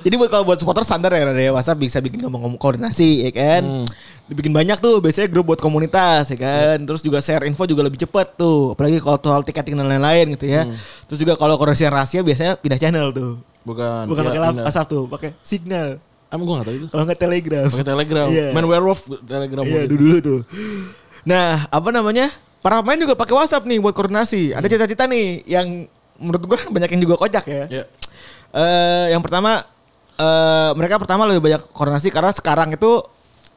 Jadi 0.00 0.14
buat 0.16 0.28
kalau 0.28 0.44
buat 0.44 0.56
supporter 0.56 0.80
standar 0.80 1.12
ya 1.12 1.22
ada 1.22 1.36
WhatsApp 1.52 1.76
bisa 1.78 2.00
bikin 2.00 2.24
ngomong-ngomong 2.24 2.56
koordinasi 2.56 3.24
ya 3.24 3.30
kan. 3.30 3.62
Hmm. 3.62 3.86
Dibikin 4.24 4.48
banyak 4.48 4.78
tuh 4.78 4.96
biasanya 4.98 5.28
grup 5.28 5.44
buat 5.46 5.60
komunitas 5.60 6.32
ya 6.32 6.38
kan. 6.38 6.80
Terus 6.80 7.00
juga 7.00 7.20
share 7.20 7.44
info 7.44 7.62
juga 7.64 7.84
lebih 7.84 8.00
cepet 8.00 8.34
tuh. 8.34 8.72
Apalagi 8.72 8.96
kalau 8.98 9.18
soal 9.18 9.42
tiketing 9.42 9.76
dan 9.76 9.86
lain-lain 9.86 10.32
gitu 10.32 10.46
ya. 10.46 10.64
Terus 11.04 11.18
juga 11.18 11.36
kalau 11.36 11.54
koordinasi 11.54 11.84
rahasia 11.86 12.20
biasanya 12.20 12.56
pindah 12.56 12.76
channel 12.76 13.12
tuh. 13.12 13.36
bukan 13.62 14.10
Bukan 14.10 14.22
iya, 14.24 14.30
pakai. 14.42 14.62
WhatsApp 14.64 14.88
tuh, 14.88 15.04
pakai 15.06 15.30
signal. 15.38 16.02
emang 16.26 16.44
gua 16.44 16.54
gak 16.58 16.66
tahu 16.66 16.76
itu 16.78 16.86
Kalau 16.88 17.04
nggak 17.04 17.20
telegram. 17.20 17.64
pakai 17.68 17.86
telegram 17.86 18.26
Iya. 18.26 18.46
main 18.50 18.64
werewolf 18.64 19.00
telegram 19.22 19.62
Iya 19.62 19.74
mode. 19.78 19.86
dulu 19.86 20.00
dulu 20.02 20.16
tuh. 20.18 20.40
Nah 21.22 21.68
apa 21.68 21.88
namanya? 21.88 22.32
Para 22.58 22.78
pemain 22.78 22.96
juga 22.96 23.12
pakai 23.12 23.34
WhatsApp 23.36 23.62
nih 23.62 23.78
buat 23.78 23.92
koordinasi. 23.92 24.50
Ada 24.50 24.66
cita-cita 24.66 25.04
nih 25.04 25.44
yang 25.44 25.86
menurut 26.16 26.42
gua 26.42 26.58
banyak 26.64 26.88
yang 26.88 27.02
juga 27.02 27.14
kocak 27.18 27.44
ya. 27.44 27.64
Iya. 27.68 27.84
Eh, 28.52 29.06
yang 29.10 29.20
pertama 29.20 29.64
eh 30.12 30.70
mereka 30.76 31.00
pertama 31.00 31.24
lebih 31.24 31.40
banyak 31.42 31.62
koordinasi 31.72 32.12
karena 32.12 32.30
sekarang 32.30 32.68
itu 32.70 33.00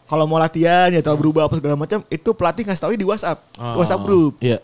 kalau 0.05 0.23
mau 0.23 0.37
latihan 0.37 0.87
ya 0.87 1.01
atau 1.01 1.13
berubah 1.13 1.45
apa 1.45 1.57
segala 1.57 1.75
macam 1.75 1.99
itu 2.07 2.29
pelatih 2.31 2.63
ngasih 2.63 2.81
tahu 2.81 2.91
di 2.93 3.03
WhatsApp, 3.03 3.41
Oh. 3.57 3.81
WhatsApp 3.81 4.01
grup. 4.01 4.33
Iya. 4.39 4.61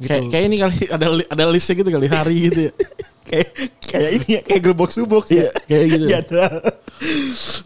Gitu. 0.00 0.08
Kayak 0.08 0.22
kayak 0.32 0.44
ini 0.48 0.56
kali 0.58 0.76
ada 0.88 1.06
ada 1.28 1.44
listnya 1.46 1.74
gitu 1.76 1.88
kali 1.88 2.08
hari 2.08 2.36
gitu 2.48 2.60
ya. 2.68 2.72
kayak 3.30 3.48
kayak 3.78 4.10
ini 4.16 4.28
ya, 4.32 4.40
kayak 4.42 4.60
grup 4.64 4.76
box 4.80 4.98
box 4.98 5.24
Iya, 5.30 5.46
ya. 5.46 5.50
kayak 5.68 5.86
gitu. 5.86 6.04
Jadwal. 6.16 6.54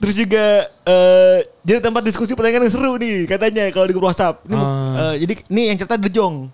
Terus 0.02 0.14
juga 0.18 0.44
eh 0.84 1.38
jadi 1.62 1.78
tempat 1.80 2.02
diskusi 2.02 2.34
pertandingan 2.34 2.66
yang 2.66 2.74
seru 2.74 2.92
nih 2.98 3.24
katanya 3.24 3.70
kalau 3.70 3.86
di 3.86 3.94
grup 3.94 4.10
WhatsApp. 4.10 4.42
Ini, 4.44 4.58
Ah. 4.58 5.14
eh, 5.14 5.24
jadi 5.24 5.32
ini 5.48 5.62
yang 5.72 5.78
cerita 5.78 5.96
De 5.96 6.10
Jong. 6.10 6.50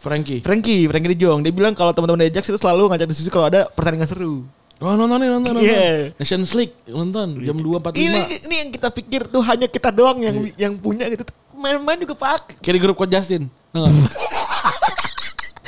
Frankie. 0.00 0.40
Frankie, 0.40 0.88
Frankie 0.88 1.12
De 1.12 1.16
Jong. 1.20 1.44
Dia 1.44 1.52
bilang 1.52 1.76
kalau 1.76 1.92
teman-teman 1.92 2.24
Ajax 2.24 2.48
itu 2.48 2.56
selalu 2.56 2.88
ngajak 2.88 3.06
diskusi 3.12 3.28
kalau 3.28 3.52
ada 3.52 3.68
pertandingan 3.68 4.08
seru. 4.08 4.48
Oh 4.80 4.96
nonton 4.96 5.20
nih 5.20 5.28
nonton 5.28 5.52
nonton. 5.60 5.68
Iya. 5.68 6.16
Nations 6.16 6.56
League 6.56 6.72
nonton 6.88 7.36
jam 7.44 7.52
2.45. 7.52 8.00
Ini, 8.00 8.20
ini 8.48 8.54
yang 8.64 8.70
kita 8.72 8.88
pikir 8.88 9.28
tuh 9.28 9.44
hanya 9.44 9.68
kita 9.68 9.92
doang 9.92 10.24
yang 10.24 10.36
yang 10.56 10.72
punya 10.80 11.04
gitu. 11.12 11.20
Main-main 11.52 12.00
juga. 12.00 12.16
Kayak 12.64 12.74
di 12.74 12.80
grup 12.80 12.96
Coach 12.96 13.12
Justin. 13.12 13.52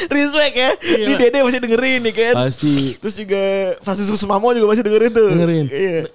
Respect 0.08 0.54
ya. 0.56 0.70
Iya. 0.80 1.06
Di 1.12 1.14
Dede 1.20 1.38
masih 1.44 1.60
dengerin 1.60 2.00
nih 2.08 2.14
kan. 2.16 2.34
Pasti 2.48 2.96
Terus 2.98 3.14
juga 3.20 3.42
Franciscus 3.84 4.24
Mamo 4.24 4.48
juga 4.56 4.66
masih 4.72 4.82
dengerin 4.82 5.12
tuh. 5.12 5.28
Dengerin. 5.28 5.66
Iya. 5.68 6.08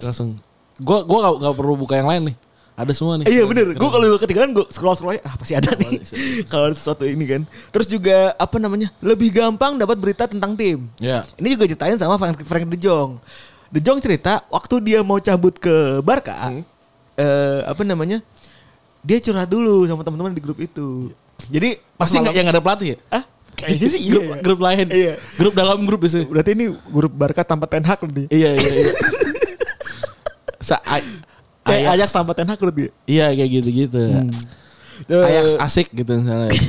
langsung. 0.00 0.38
Gua 0.78 1.02
gua 1.02 1.18
gak, 1.26 1.34
gak 1.42 1.54
perlu 1.58 1.74
buka 1.74 1.98
yang 1.98 2.08
lain 2.08 2.22
nih. 2.30 2.36
Ada 2.76 2.92
semua 2.92 3.16
nih. 3.16 3.24
Iya 3.24 3.48
bener, 3.48 3.72
gue 3.72 3.88
kalau 3.88 4.04
gue 4.04 4.20
ketinggalan 4.20 4.52
gue 4.52 4.66
scroll 4.68 4.92
scroll 4.92 5.16
ah 5.24 5.34
pasti 5.40 5.56
ada 5.56 5.72
nih. 5.72 5.96
kalau 6.52 6.68
ada 6.68 6.76
sesuatu 6.76 7.08
ini 7.08 7.24
kan. 7.24 7.42
Terus 7.72 7.88
juga 7.88 8.36
apa 8.36 8.60
namanya 8.60 8.92
lebih 9.00 9.32
gampang 9.32 9.80
dapat 9.80 9.96
berita 9.96 10.28
tentang 10.28 10.52
tim. 10.52 10.84
Ya. 11.00 11.24
Ini 11.40 11.56
juga 11.56 11.64
ceritain 11.72 11.96
sama 11.96 12.20
Frank, 12.20 12.44
Frank 12.44 12.68
De 12.68 12.76
Jong. 12.76 13.16
De 13.72 13.80
Jong 13.80 13.98
cerita 14.04 14.44
waktu 14.52 14.84
dia 14.84 15.00
mau 15.00 15.16
cabut 15.16 15.56
ke 15.56 16.04
Barca, 16.04 16.36
eh, 17.16 17.60
apa 17.64 17.80
namanya 17.80 18.20
dia 19.00 19.24
curhat 19.24 19.48
dulu 19.48 19.88
sama 19.88 20.04
teman-teman 20.04 20.36
di 20.36 20.44
grup 20.44 20.60
itu. 20.60 21.16
Jadi 21.48 21.80
pas 21.96 22.12
Pasti 22.12 22.20
nggak 22.20 22.36
yang 22.36 22.48
ada 22.52 22.60
pelatih 22.60 22.96
ya? 22.96 22.98
ah 23.08 23.24
kayaknya 23.56 23.88
sih 23.88 24.00
grup, 24.12 24.24
iya. 24.28 24.36
grup 24.44 24.60
lain. 24.60 24.86
Iya. 24.92 25.14
Grup 25.40 25.54
dalam 25.56 25.78
grup 25.88 26.04
biasanya. 26.04 26.28
Berarti 26.28 26.50
ini 26.52 26.66
grup 26.92 27.12
Barca 27.16 27.40
tanpa 27.40 27.64
Ten 27.64 27.88
Hag 27.88 28.04
berarti. 28.04 28.28
Iya 28.28 28.52
iya 28.52 28.70
iya. 28.84 28.92
Sa 30.68 30.76
Kayak 31.66 31.82
Ajax. 31.82 31.94
Ajax 31.98 32.08
tanpa 32.14 32.32
Ten 32.38 32.46
Hag 32.46 32.58
berarti. 32.62 32.84
Iya 33.10 33.26
kayak 33.34 33.50
gitu-gitu. 33.58 34.02
Eh, 35.10 35.26
Ajax 35.26 35.58
asik 35.58 35.90
gitu 35.92 36.12
misalnya. 36.16 36.54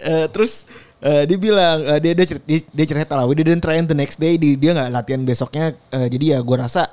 Eh, 0.00 0.26
terus 0.32 0.64
eh, 1.04 1.28
dia 1.28 1.36
bilang 1.36 1.84
eh, 1.84 2.00
dia 2.00 2.16
dia 2.16 2.24
cerita, 2.24 2.44
dia, 2.48 2.60
dia 2.72 2.86
cerita 2.88 3.12
lah, 3.20 3.28
we 3.28 3.36
didn't 3.36 3.60
train 3.60 3.84
the 3.84 3.92
next 3.92 4.16
day, 4.16 4.40
di, 4.40 4.56
dia 4.56 4.72
nggak 4.72 4.88
latihan 4.96 5.20
besoknya. 5.28 5.76
eh, 5.92 6.08
jadi 6.08 6.24
ya 6.34 6.38
gue 6.40 6.56
rasa 6.56 6.88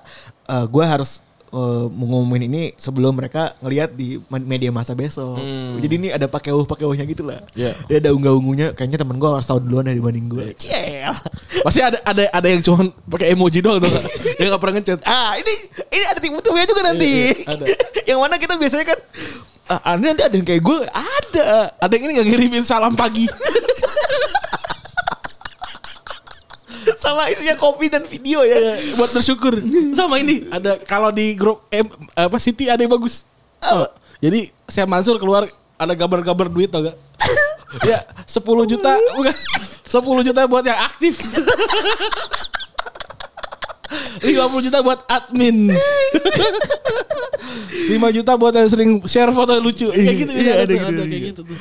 gue 0.47 0.83
harus 0.83 1.23
eh, 1.57 1.85
mengumumin 1.89 2.45
ini 2.45 2.61
sebelum 2.77 3.17
mereka 3.17 3.57
ngelihat 3.65 3.97
di 3.97 4.21
media 4.45 4.69
masa 4.69 4.93
besok. 4.93 5.41
Jadi 5.81 5.93
ini 5.97 6.09
ada 6.13 6.29
pakai 6.29 6.53
uh 6.53 6.65
pakai 6.65 6.85
uhnya 6.85 7.05
gitu 7.09 7.25
lah. 7.25 7.41
Iya. 7.57 7.73
Dia 7.89 7.97
ada 7.97 8.13
unggah 8.13 8.33
ungunya. 8.37 8.71
Kayaknya 8.77 9.01
temen 9.01 9.17
gue 9.17 9.29
harus 9.29 9.47
tahu 9.49 9.59
duluan 9.65 9.89
deh 9.89 9.97
dibanding 9.97 10.29
gue. 10.29 10.53
Ciel. 10.53 11.13
Pasti 11.65 11.81
ada 11.81 11.97
ada 12.05 12.23
ada 12.29 12.47
yang 12.47 12.61
cuman 12.61 12.93
pakai 13.09 13.33
emoji 13.33 13.59
doang 13.65 13.81
tuh. 13.81 13.89
yang 14.37 14.49
gak 14.53 14.61
pernah 14.61 14.75
ngechat. 14.79 14.99
Ah 15.03 15.33
ini 15.35 15.53
ini 15.89 16.05
ada 16.05 16.19
tipe-tipenya 16.21 16.67
juga 16.69 16.81
nanti. 16.85 17.11
Iya, 17.11 17.33
iya, 17.33 17.53
ada. 17.53 17.65
yang 18.13 18.19
mana 18.21 18.35
kita 18.37 18.53
biasanya 18.55 18.85
kan 18.93 18.99
ah, 19.67 19.95
nanti 19.97 20.23
ada 20.23 20.35
yang 20.35 20.47
kayak 20.47 20.61
gue 20.63 20.77
ada. 20.87 21.73
Ada 21.81 21.91
yang 21.97 22.03
ini 22.05 22.13
gak 22.21 22.27
ngirimin 22.29 22.63
salam 22.63 22.93
pagi. 22.93 23.25
Sama 27.03 27.27
isinya 27.31 27.55
kopi 27.59 27.91
dan 27.91 28.03
video 28.07 28.43
ya. 28.43 28.79
buat 28.95 29.11
bersyukur. 29.11 29.59
Sama 29.93 30.19
ini 30.21 30.47
ada 30.49 30.79
kalau 30.83 31.11
di 31.11 31.35
grup 31.35 31.65
eh, 31.71 31.83
apa 32.15 32.37
City 32.39 32.71
ada 32.71 32.79
yang 32.79 32.93
bagus. 32.93 33.27
Oh, 33.67 33.89
jadi 34.21 34.49
saya 34.69 34.85
Mansur 34.85 35.17
keluar 35.17 35.45
ada 35.77 35.93
gambar-gambar 35.93 36.47
duit 36.49 36.69
tau 36.73 36.89
gak? 36.89 36.97
ya 37.89 37.99
10 38.25 38.71
juta 38.71 38.91
bukan 39.17 39.35
10 39.87 40.27
juta 40.27 40.41
buat 40.49 40.65
yang 40.65 40.79
aktif. 40.87 41.19
50 44.21 44.65
juta 44.67 44.79
buat 44.81 44.99
admin. 45.07 45.71
5 47.87 48.17
juta 48.19 48.31
buat 48.35 48.53
yang 48.53 48.69
sering 48.69 48.91
share 49.07 49.31
foto 49.31 49.55
lucu. 49.57 49.87
Kayak 49.89 50.15
gitu 50.19 50.31
Iya, 50.35 50.53
ada, 50.53 50.63
ada 50.63 50.67
tuh, 50.67 50.77
gitu, 50.77 50.87
ada 50.87 50.97
iya. 50.99 51.07
kayak 51.07 51.23
gitu 51.31 51.41
tuh. 51.43 51.57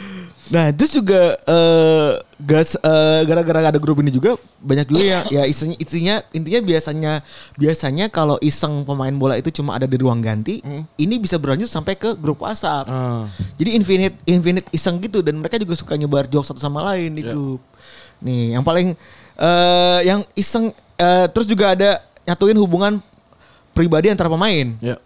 Nah 0.46 0.70
terus 0.70 0.92
juga 0.94 1.20
eh, 1.42 2.10
gas 2.38 2.78
eh, 2.78 3.20
gara-gara 3.26 3.66
ada 3.66 3.78
grup 3.82 3.98
ini 3.98 4.14
juga 4.14 4.38
banyak 4.62 4.86
juga 4.86 5.02
yang 5.02 5.24
ya 5.26 5.42
isinya, 5.42 5.74
isinya 5.74 6.14
intinya 6.30 6.60
biasanya 6.62 7.12
biasanya 7.54 8.06
kalau 8.10 8.38
iseng 8.38 8.86
pemain 8.86 9.10
bola 9.10 9.34
itu 9.34 9.50
cuma 9.50 9.74
ada 9.74 9.86
di 9.86 9.98
ruang 9.98 10.22
ganti, 10.22 10.62
ini 10.96 11.14
bisa 11.18 11.38
berlanjut 11.38 11.66
sampai 11.66 11.98
ke 11.98 12.14
grup 12.14 12.42
WhatsApp. 12.42 12.86
Ah. 12.86 13.26
Jadi 13.58 13.74
infinite 13.74 14.14
infinite 14.26 14.66
iseng 14.70 14.98
gitu 14.98 15.18
dan 15.18 15.38
mereka 15.38 15.58
juga 15.58 15.74
suka 15.74 15.98
nyebar 15.98 16.26
jokes 16.26 16.50
satu 16.50 16.62
sama 16.62 16.82
lain 16.94 17.14
di 17.14 17.22
Ya. 17.26 17.34
grup. 17.34 17.62
Nih 18.22 18.54
yang 18.54 18.62
paling 18.62 18.94
eh, 19.36 20.00
yang 20.06 20.22
iseng 20.34 20.70
eh, 20.94 21.26
terus 21.30 21.50
juga 21.50 21.74
ada 21.74 21.98
nyatuin 22.26 22.58
hubungan 22.58 22.98
pribadi 23.72 24.10
antara 24.10 24.26
pemain. 24.28 24.74
Ya. 24.82 24.98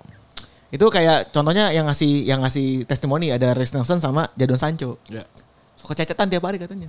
Itu 0.70 0.86
kayak 0.88 1.34
contohnya 1.34 1.74
yang 1.74 1.90
ngasih 1.90 2.24
yang 2.26 2.40
ngasih 2.46 2.86
testimoni 2.86 3.34
ada 3.34 3.52
Rex 3.52 3.74
Nelson 3.74 3.98
sama 3.98 4.30
Jadon 4.38 4.58
Sancho. 4.58 4.96
Ya. 5.10 5.26
Suka 5.74 5.98
cecetan 5.98 6.30
tiap 6.30 6.46
hari 6.46 6.56
katanya. 6.62 6.88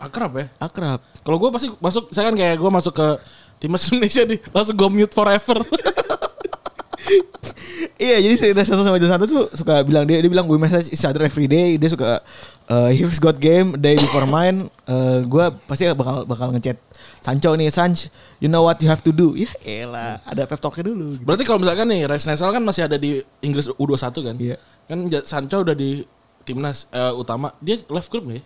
Akrab 0.00 0.32
ya. 0.38 0.46
Akrab. 0.56 1.02
Kalau 1.26 1.36
gue 1.36 1.50
pasti 1.52 1.68
masuk, 1.82 2.08
saya 2.14 2.30
kan 2.30 2.36
kayak 2.38 2.56
gue 2.56 2.70
masuk 2.70 2.94
ke 2.94 3.08
timnas 3.58 3.84
Indonesia 3.90 4.22
nih, 4.24 4.38
langsung 4.54 4.74
gue 4.78 4.88
mute 4.90 5.14
forever. 5.14 5.60
Iya, 7.98 8.22
jadi 8.22 8.34
si 8.38 8.46
Nelson 8.54 8.78
sama 8.78 8.94
Jadon 8.98 9.10
Sancho 9.10 9.26
tuh 9.26 9.44
suka 9.58 9.82
bilang 9.82 10.06
dia 10.06 10.22
dia 10.22 10.30
bilang 10.30 10.46
we 10.46 10.54
message 10.54 10.94
each 10.94 11.02
other 11.02 11.26
every 11.26 11.50
day. 11.50 11.74
Dia 11.74 11.90
suka 11.90 12.22
uh, 12.70 12.90
if 12.94 13.18
got 13.18 13.42
game 13.42 13.74
day 13.74 13.98
before 13.98 14.22
mine, 14.30 14.70
uh, 14.92 15.18
gue 15.26 15.44
pasti 15.66 15.90
bakal 15.90 16.22
bakal 16.22 16.54
ngechat 16.54 16.78
Sancho 17.18 17.50
nih, 17.54 17.68
Sanch, 17.68 18.08
you 18.38 18.46
know 18.46 18.62
what 18.62 18.78
you 18.78 18.88
have 18.88 19.02
to 19.02 19.10
do. 19.10 19.34
Ya 19.34 19.50
elah, 19.64 20.22
ada 20.22 20.46
pep 20.46 20.58
talknya 20.58 20.88
dulu. 20.88 21.18
gitu. 21.18 21.24
Berarti 21.26 21.42
kalau 21.42 21.58
misalkan 21.60 21.86
nih, 21.86 22.06
Reis 22.06 22.24
Nesel 22.24 22.48
kan 22.48 22.62
masih 22.62 22.86
ada 22.86 22.96
di 22.96 23.20
Inggris 23.40 23.68
U21 23.74 24.14
kan? 24.22 24.36
Iya. 24.38 24.56
Kan 24.86 24.98
Sancho 25.24 25.60
udah 25.60 25.74
di 25.74 26.06
timnas 26.42 26.88
eh, 26.90 27.12
utama, 27.12 27.52
dia 27.58 27.76
left 27.88 28.08
group 28.08 28.24
nih? 28.24 28.40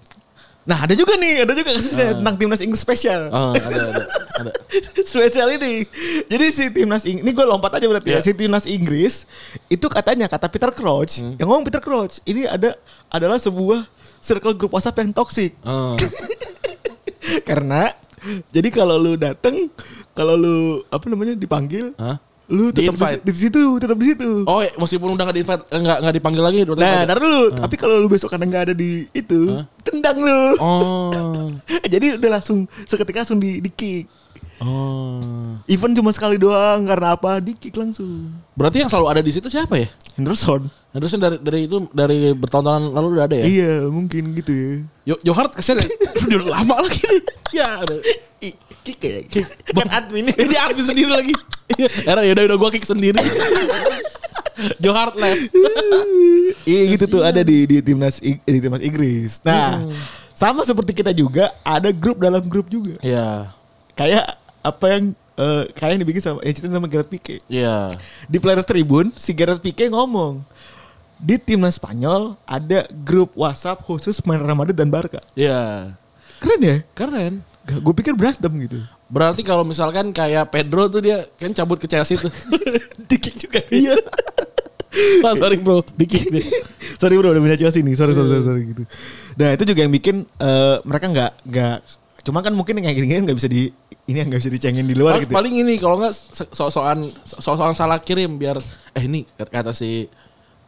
Nah, 0.62 0.86
ada 0.86 0.94
juga 0.94 1.18
nih, 1.18 1.42
ada 1.42 1.58
juga 1.58 1.74
kasusnya 1.74 2.14
tentang 2.22 2.38
timnas 2.38 2.62
Inggris 2.62 2.78
spesial. 2.78 3.34
Oh, 3.34 3.50
ada, 3.50 3.66
ada, 3.66 4.02
ada. 4.46 4.52
spesial 5.10 5.50
ini. 5.58 5.82
Jadi 6.30 6.46
si 6.54 6.64
timnas 6.70 7.02
Inggris, 7.02 7.26
ini 7.26 7.34
gue 7.34 7.42
lompat 7.42 7.82
aja 7.82 7.86
berarti 7.90 8.14
Iya. 8.14 8.22
ya. 8.22 8.26
Si 8.26 8.30
timnas 8.30 8.62
Inggris 8.70 9.26
itu 9.66 9.86
katanya 9.90 10.30
kata 10.30 10.46
Peter 10.46 10.70
Crouch, 10.70 11.18
yang 11.18 11.50
ngomong 11.50 11.66
Peter 11.66 11.82
Crouch, 11.82 12.22
ini 12.22 12.46
ada 12.46 12.78
adalah 13.10 13.42
sebuah 13.42 13.90
circle 14.22 14.54
grup 14.54 14.70
WhatsApp 14.70 15.02
yang 15.02 15.10
toksik. 15.10 15.58
Oh. 15.66 15.98
Karena 17.48 17.90
jadi 18.54 18.68
kalau 18.70 18.96
lu 18.98 19.18
dateng, 19.18 19.70
kalau 20.14 20.34
lu 20.38 20.82
apa 20.88 21.04
namanya 21.10 21.34
dipanggil, 21.34 21.94
Hah? 21.98 22.18
lu 22.52 22.68
tetap 22.68 22.94
di, 22.98 23.32
di 23.32 23.32
situ, 23.32 23.60
tetap 23.80 23.96
di 23.96 24.12
situ. 24.12 24.44
Oh, 24.44 24.60
ya, 24.60 24.72
meskipun 24.76 25.14
udah 25.16 25.24
gak 25.30 25.36
di 25.36 25.42
invite, 25.42 25.64
nggak 25.72 25.98
nggak 26.04 26.14
dipanggil 26.20 26.42
lagi. 26.44 26.58
Nah, 26.76 27.08
ntar 27.08 27.18
dulu. 27.18 27.42
Tapi 27.56 27.74
kalau 27.80 27.96
lu 27.96 28.08
besok 28.12 28.28
kadang 28.34 28.52
nggak 28.52 28.64
ada 28.70 28.74
di 28.76 29.08
itu, 29.16 29.64
tendang 29.80 30.20
lu. 30.20 30.42
Oh. 30.60 31.48
Jadi 31.92 32.20
udah 32.20 32.30
langsung 32.38 32.68
seketika 32.84 33.24
langsung 33.24 33.40
di, 33.40 33.64
di 33.64 33.70
kick. 33.72 34.04
Oh. 34.62 35.58
Even 35.66 35.90
cuma 35.92 36.14
sekali 36.14 36.38
doang 36.38 36.86
karena 36.86 37.18
apa? 37.18 37.42
Di 37.42 37.58
kick 37.58 37.74
langsung. 37.74 38.30
Berarti 38.54 38.86
yang 38.86 38.90
selalu 38.90 39.06
ada 39.10 39.20
di 39.22 39.32
situ 39.34 39.50
siapa 39.50 39.74
ya? 39.74 39.90
Henderson. 40.14 40.70
Harusnya 40.94 41.18
dari 41.18 41.36
dari 41.42 41.60
itu 41.66 41.76
dari 41.90 42.30
bertahun-tahun 42.36 42.94
lalu 42.94 43.06
udah 43.18 43.24
ada 43.26 43.36
ya? 43.42 43.44
Iya, 43.48 43.72
mungkin 43.90 44.38
gitu 44.38 44.52
ya. 44.54 44.70
Yo 45.02 45.14
Johart 45.26 45.58
ke 45.58 45.62
sana 45.64 45.82
udah 46.30 46.40
lama 46.46 46.86
lagi. 46.86 47.02
Ya, 47.50 47.82
ada. 47.82 47.96
Kick 48.82 48.98
ya. 49.02 49.22
kan 49.78 49.88
admin. 49.90 50.30
Eh, 50.34 50.46
dia 50.46 50.66
admin 50.66 50.84
sendiri 50.86 51.10
lagi. 51.10 51.34
Iya, 51.78 51.88
Era 52.06 52.20
ya 52.26 52.32
udah 52.34 52.44
udah 52.52 52.58
gua 52.58 52.70
kick 52.74 52.86
sendiri. 52.86 53.18
Johart 54.82 55.16
left. 55.16 55.48
Iya 56.68 56.80
gitu 56.94 57.04
tuh 57.18 57.22
ada 57.24 57.40
di 57.40 57.64
di 57.64 57.80
timnas 57.80 58.20
di 58.20 58.58
timnas 58.58 58.82
Inggris. 58.84 59.40
Nah, 59.46 59.86
sama 60.36 60.66
seperti 60.66 60.92
kita 60.92 61.10
juga 61.14 61.54
ada 61.64 61.88
grup 61.94 62.20
dalam 62.20 62.42
grup 62.44 62.68
juga. 62.68 62.98
Iya. 63.00 63.54
Kayak 63.96 64.41
apa 64.62 64.84
yang 64.94 65.04
eh, 65.36 65.64
kayak 65.74 65.90
yang 65.98 66.02
dibikin 66.06 66.22
sama 66.22 66.38
yang 66.46 66.54
ceritain 66.54 66.76
sama 66.78 66.88
Gerard 66.88 67.10
Pique. 67.10 67.42
Iya. 67.50 67.92
Di 68.30 68.38
Players 68.38 68.66
Tribune 68.66 69.10
si 69.14 69.34
Gerard 69.34 69.60
Pique 69.60 69.90
ngomong 69.90 70.42
di 71.22 71.38
timnas 71.38 71.78
Spanyol 71.78 72.34
ada 72.42 72.86
grup 73.06 73.30
WhatsApp 73.38 73.82
khusus 73.86 74.18
pemain 74.18 74.42
Real 74.42 74.58
Madrid 74.58 74.74
dan 74.74 74.90
Barca. 74.90 75.22
Iya. 75.38 75.94
Keren 76.42 76.60
ya? 76.62 76.76
Keren. 76.98 77.34
Gue 77.62 77.94
pikir 77.94 78.18
berantem 78.18 78.50
gitu. 78.66 78.82
Berarti 79.06 79.46
kalau 79.46 79.62
misalkan 79.62 80.10
kayak 80.10 80.50
Pedro 80.50 80.90
tuh 80.90 80.98
dia 80.98 81.22
kan 81.38 81.54
cabut 81.54 81.78
ke 81.78 81.86
Chelsea 81.86 82.18
tuh. 82.18 82.32
Dikik 83.10 83.38
juga. 83.38 83.62
Iya. 83.70 83.94
Mas 85.22 85.38
sorry 85.42 85.56
bro, 85.56 85.80
dikit 85.96 86.28
deh. 86.28 86.44
sorry 87.00 87.16
bro 87.16 87.32
udah 87.32 87.40
pindah 87.40 87.60
Chelsea 87.60 87.80
nih. 87.80 87.94
Sorry 87.96 88.12
sorry 88.12 88.28
sorry, 88.28 88.44
sorry 88.44 88.62
gitu. 88.74 88.82
Nah 89.38 89.48
itu 89.56 89.64
juga 89.68 89.80
yang 89.86 89.92
bikin 89.94 90.26
eh, 90.26 90.76
mereka 90.84 91.06
nggak 91.08 91.32
nggak 91.48 91.76
cuma 92.22 92.38
kan 92.38 92.54
mungkin 92.54 92.78
yang 92.78 92.86
kayak 92.86 92.98
gini 93.02 93.26
nggak 93.26 93.38
bisa 93.38 93.50
di 93.50 93.70
ini 94.06 94.16
yang 94.22 94.30
nggak 94.30 94.42
bisa 94.46 94.52
dicengin 94.54 94.86
di 94.86 94.94
luar 94.94 95.18
Paling, 95.18 95.22
gitu. 95.26 95.32
ya. 95.32 95.36
paling 95.38 95.54
ini 95.58 95.74
kalau 95.78 95.96
nggak 95.98 96.14
so-soan 96.54 97.10
so-soan 97.26 97.74
salah 97.74 97.98
kirim 97.98 98.38
biar 98.38 98.62
eh 98.94 99.02
ini 99.06 99.26
kata, 99.38 99.74
si 99.74 100.06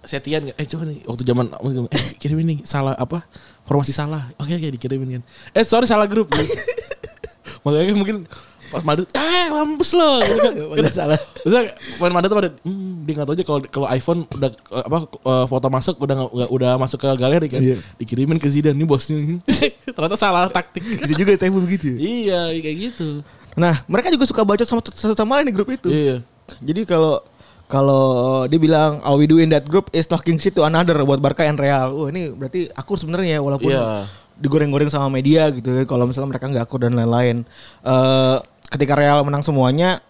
Setian 0.04 0.52
eh 0.52 0.66
coba 0.68 0.84
nih 0.84 1.00
waktu 1.08 1.22
zaman 1.24 1.46
eh 1.88 2.04
kirim 2.20 2.38
ini 2.42 2.60
salah 2.66 2.92
apa 2.98 3.24
formasi 3.64 3.94
salah 3.94 4.34
oke 4.36 4.50
oke 4.50 4.68
dikirimin 4.76 5.20
kan 5.20 5.22
eh 5.56 5.64
sorry 5.64 5.88
salah 5.88 6.10
grup 6.10 6.28
kan 7.64 7.96
mungkin 7.96 8.28
pas 8.74 8.84
Madrid 8.84 9.06
eh 9.08 9.46
mampus 9.48 9.90
lo 9.92 10.18
gitu 10.24 10.74
kan. 10.74 10.84
Salah. 10.90 11.20
Terus 11.36 11.54
pemain 11.96 12.10
Madrid 12.12 12.28
tuh 12.28 12.38
pada 12.38 12.50
hmm, 12.60 12.92
dia 13.02 13.12
nggak 13.12 13.24
tahu 13.24 13.34
aja 13.34 13.44
kalau 13.44 13.60
kalau 13.68 13.86
iPhone 13.88 14.20
udah 14.28 14.50
apa 14.68 14.98
eh, 15.06 15.44
foto 15.46 15.66
masuk 15.68 15.94
udah 15.96 16.14
nggak- 16.16 16.32
udah, 16.32 16.48
udah 16.50 16.70
masuk 16.76 16.98
ke 16.98 17.08
galeri 17.14 17.46
kan 17.46 17.60
Iya. 17.60 17.76
dikirimin 17.96 18.36
ke 18.36 18.46
Zidane 18.46 18.74
nih 18.74 18.84
bosnya 18.84 19.16
ternyata 19.94 20.14
salah 20.14 20.48
taktik 20.48 20.82
Bisa 20.82 21.14
juga 21.14 21.36
table 21.36 21.60
begitu 21.60 21.94
ya. 21.94 21.98
iya 21.98 22.40
kayak 22.52 22.76
gitu 22.84 23.22
Nah 23.54 23.86
mereka 23.86 24.08
juga 24.08 24.24
suka 24.24 24.42
baca 24.42 24.62
sama 24.62 24.82
satu 24.82 25.14
sama 25.14 25.38
lain 25.38 25.46
di 25.46 25.54
grup 25.54 25.68
itu. 25.68 25.86
iya 25.86 26.18
Jadi 26.58 26.82
kalau 26.82 27.22
kalau 27.64 28.04
dia 28.44 28.58
bilang 28.58 29.00
all 29.00 29.14
we 29.14 29.24
do 29.24 29.36
in 29.36 29.48
that 29.48 29.64
group 29.64 29.88
is 29.90 30.04
talking 30.04 30.36
shit 30.36 30.52
to 30.52 30.62
another 30.62 30.98
buat 31.00 31.16
Barca 31.16 31.42
and 31.42 31.56
Real. 31.56 31.88
Wah 31.90 32.08
ini 32.08 32.28
berarti 32.28 32.68
akur 32.70 32.94
sebenarnya 32.94 33.36
ya 33.36 33.40
walaupun 33.40 33.70
Iya. 33.70 34.04
digoreng-goreng 34.36 34.86
sama 34.86 35.08
media 35.08 35.48
gitu 35.48 35.70
ya. 35.70 35.82
Kalau 35.84 36.04
misalnya 36.04 36.28
mereka 36.28 36.44
nggak 36.46 36.60
akur 36.62 36.82
dan 36.82 36.92
lain-lain. 36.92 37.46
Eh 37.80 38.36
ketika 38.66 38.94
Real 38.94 39.22
menang 39.22 39.40
semuanya 39.40 40.00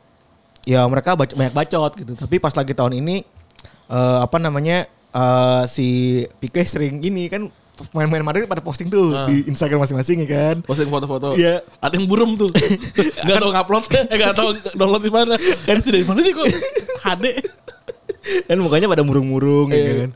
ya 0.63 0.85
mereka 0.85 1.13
bac- 1.13 1.33
banyak 1.33 1.53
bacot 1.53 1.93
gitu. 1.95 2.13
Tapi 2.15 2.37
pas 2.37 2.53
lagi 2.53 2.73
tahun 2.73 2.97
ini 2.97 3.25
eh 3.85 4.19
apa 4.19 4.37
namanya 4.39 4.85
eh 5.11 5.63
si 5.67 5.89
Pique 6.39 6.63
sering 6.63 6.99
ini 6.99 7.27
kan 7.27 7.47
main-main 7.91 8.23
Madrid 8.23 8.47
pada 8.47 8.63
posting 8.63 8.87
tuh 8.87 9.11
Ah. 9.11 9.27
di 9.27 9.45
Instagram 9.45 9.83
masing-masing 9.83 10.23
ya 10.23 10.29
kan. 10.31 10.57
posting 10.63 10.87
foto-foto. 10.87 11.35
Iya. 11.35 11.59
Ada 11.79 11.95
yang 11.95 12.07
burem 12.07 12.35
tuh. 12.35 12.47
Gak 13.27 13.37
tau 13.37 13.51
ngupload, 13.51 13.85
eh, 14.15 14.17
gak 14.17 14.33
tau 14.33 14.49
download 14.73 15.03
di 15.03 15.11
mana. 15.11 15.35
Kan 15.61 15.83
itu 15.83 15.91
dari 15.91 16.03
mana 16.03 16.21
sih 16.21 16.31
kok? 16.31 16.47
HD. 17.03 17.27
kan 18.47 18.57
mukanya 18.57 18.89
pada 18.89 19.03
murung-murung 19.03 19.69
ya 19.69 19.77
Iya. 19.77 19.95
kan. 20.01 20.11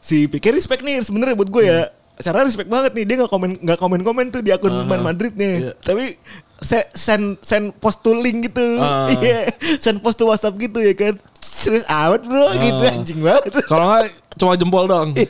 Si 0.00 0.24
Pique 0.26 0.48
respect 0.48 0.80
nih 0.80 1.02
sebenarnya 1.02 1.34
buat 1.34 1.50
gue 1.50 1.62
ya. 1.62 1.90
Secara 2.14 2.44
respect 2.44 2.68
banget 2.68 2.92
nih 2.92 3.04
dia 3.04 3.16
nggak 3.18 3.28
komen 3.28 3.50
nggak 3.58 3.76
komen 3.76 4.00
komen 4.00 4.26
tuh 4.30 4.40
di 4.40 4.48
akun 4.48 4.70
Aha. 4.70 4.86
Man 4.86 5.02
Madrid 5.02 5.34
nih. 5.34 5.54
Iya. 5.60 5.72
Tapi 5.76 6.04
se- 6.14 6.49
send 6.60 7.40
send 7.40 7.72
post 7.76 8.00
to 8.00 8.12
link 8.12 8.46
gitu. 8.46 8.78
Ah. 8.78 9.08
Iya. 9.16 9.48
send 9.76 10.00
post 10.00 10.16
to 10.16 10.28
WhatsApp 10.28 10.56
gitu 10.56 10.78
ya 10.78 10.92
kan. 10.92 11.16
Serius 11.34 11.84
amat 11.84 12.22
bro 12.22 12.52
gitu 12.54 12.82
Ah. 12.82 12.92
anjing 12.92 13.20
banget. 13.20 13.52
Kalau 13.70 13.88
nggak 13.88 14.06
cuma 14.36 14.54
jempol 14.54 14.84
dong. 14.84 15.16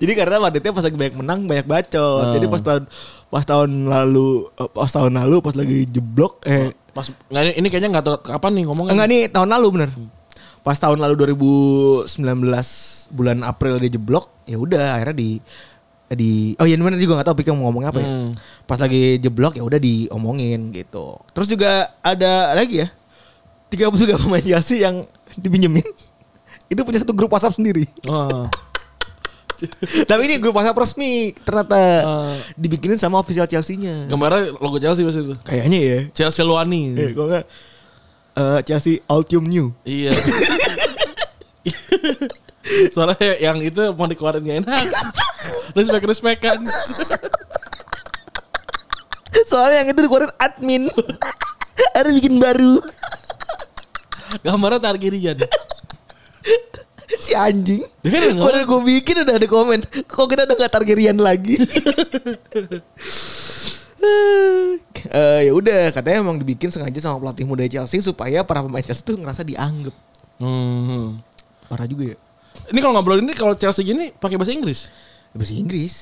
Jadi 0.00 0.12
karena 0.12 0.36
Madridnya 0.36 0.68
pas 0.68 0.84
lagi 0.84 0.96
banyak 0.96 1.16
menang 1.16 1.40
banyak 1.44 1.64
bacot. 1.64 2.24
Ah. 2.28 2.32
Jadi 2.36 2.46
pas 2.46 2.60
tahun 2.60 2.82
pas 3.28 3.44
tahun 3.44 3.70
lalu 3.84 4.28
eh, 4.52 4.68
pas 4.68 4.90
tahun 4.90 5.12
lalu 5.16 5.36
pas 5.40 5.52
lagi 5.52 5.84
jeblok 5.86 6.44
eh 6.44 6.72
Pas 6.92 7.04
nggak 7.04 7.42
ini, 7.44 7.52
ini 7.56 7.66
kayaknya 7.68 7.90
nggak 7.92 8.04
tahu 8.04 8.16
kapan 8.22 8.50
nih 8.52 8.64
ngomongnya. 8.66 8.92
enggak 8.92 9.08
nih 9.08 9.22
tahun 9.28 9.48
lalu 9.48 9.66
bener. 9.70 9.90
Pas 10.60 10.76
tahun 10.76 10.98
lalu 10.98 11.14
2019 11.32 12.04
bulan 13.08 13.40
April 13.40 13.78
dia 13.78 13.88
jeblok, 13.90 14.28
ya 14.44 14.58
udah 14.58 14.98
akhirnya 14.98 15.16
di 15.16 15.30
di 16.08 16.56
oh 16.56 16.64
iya 16.64 16.80
bener 16.80 16.96
juga 16.96 17.20
nggak 17.20 17.28
tahu 17.28 17.36
pikir 17.44 17.52
mau 17.52 17.68
ngomong 17.68 17.84
apa 17.84 18.00
ya. 18.00 18.08
Hmm. 18.08 18.32
Pas 18.64 18.80
lagi 18.80 19.20
jeblok 19.20 19.60
ya 19.60 19.64
udah 19.64 19.76
diomongin 19.76 20.72
gitu. 20.72 21.20
Terus 21.36 21.48
juga 21.52 21.92
ada 22.00 22.56
lagi 22.56 22.80
ya 22.84 22.88
33 23.68 24.16
pemain 24.16 24.40
Chelsea 24.40 24.80
yang 24.80 25.04
dipinjemin. 25.36 25.84
Itu 26.72 26.84
punya 26.84 27.00
satu 27.00 27.12
grup 27.12 27.32
WhatsApp 27.32 27.56
sendiri. 27.56 27.84
Oh. 28.08 28.48
Tapi 30.08 30.20
ini 30.30 30.38
grup 30.38 30.54
WhatsApp 30.54 30.78
resmi 30.78 31.34
ternyata 31.42 31.76
Ah. 32.06 32.36
dibikinin 32.54 32.94
sama 32.94 33.18
official 33.18 33.48
Chelsea-nya. 33.48 34.06
Gambarnya 34.06 34.54
logo 34.56 34.78
Chelsea 34.78 35.02
pasti 35.02 35.20
itu. 35.24 35.34
Kayaknya 35.42 35.78
ya. 35.80 35.98
Chelsea 36.14 36.46
Luani. 36.46 36.94
Eh, 36.94 37.10
kalau 37.10 37.28
nggak 37.28 37.44
eh, 38.38 38.60
Chelsea 38.62 39.02
Altium 39.10 39.44
New. 39.44 39.74
Iya. 39.82 40.14
Soalnya 42.94 43.34
yang 43.40 43.58
itu 43.64 43.80
mau 43.96 44.06
dikeluarin 44.06 44.44
gak 44.44 44.58
enak. 44.64 44.84
Respect 45.74 46.04
respect 46.06 46.40
kan. 46.42 46.58
Soalnya 49.48 49.84
yang 49.84 49.88
itu 49.94 50.00
dikeluarin 50.04 50.32
admin. 50.36 50.82
Harus 51.94 52.12
bikin 52.18 52.36
baru. 52.42 52.82
Gambarnya 54.44 54.82
Targaryen. 54.82 55.38
si 57.18 57.32
anjing. 57.34 57.82
Ya 58.04 58.08
kan 58.12 58.64
gue 58.64 58.80
bikin 58.84 59.24
udah 59.24 59.34
ada 59.34 59.48
komen. 59.48 59.80
Kok 60.06 60.26
kita 60.28 60.44
udah 60.46 60.56
gak 60.56 60.72
Targaryen 60.72 61.18
lagi? 61.18 61.58
Eh 65.08 65.50
ya 65.50 65.52
udah 65.54 65.90
katanya 65.90 66.22
emang 66.22 66.38
dibikin 66.38 66.70
sengaja 66.70 67.02
sama 67.02 67.18
pelatih 67.18 67.46
muda 67.48 67.66
Chelsea 67.66 67.98
supaya 67.98 68.46
para 68.46 68.62
pemain 68.62 68.84
Chelsea 68.84 69.02
tuh 69.02 69.18
ngerasa 69.18 69.42
dianggap. 69.42 69.94
Hmm. 70.38 71.18
Parah 71.66 71.86
juga 71.88 72.14
ya. 72.14 72.16
Ini 72.70 72.78
kalau 72.78 72.94
ngobrol 72.94 73.22
ini 73.22 73.34
kalau 73.34 73.54
Chelsea 73.58 73.82
gini 73.82 74.14
pakai 74.14 74.38
bahasa 74.38 74.54
Inggris. 74.54 74.90
Bahasa 75.32 75.52
Inggris. 75.52 75.94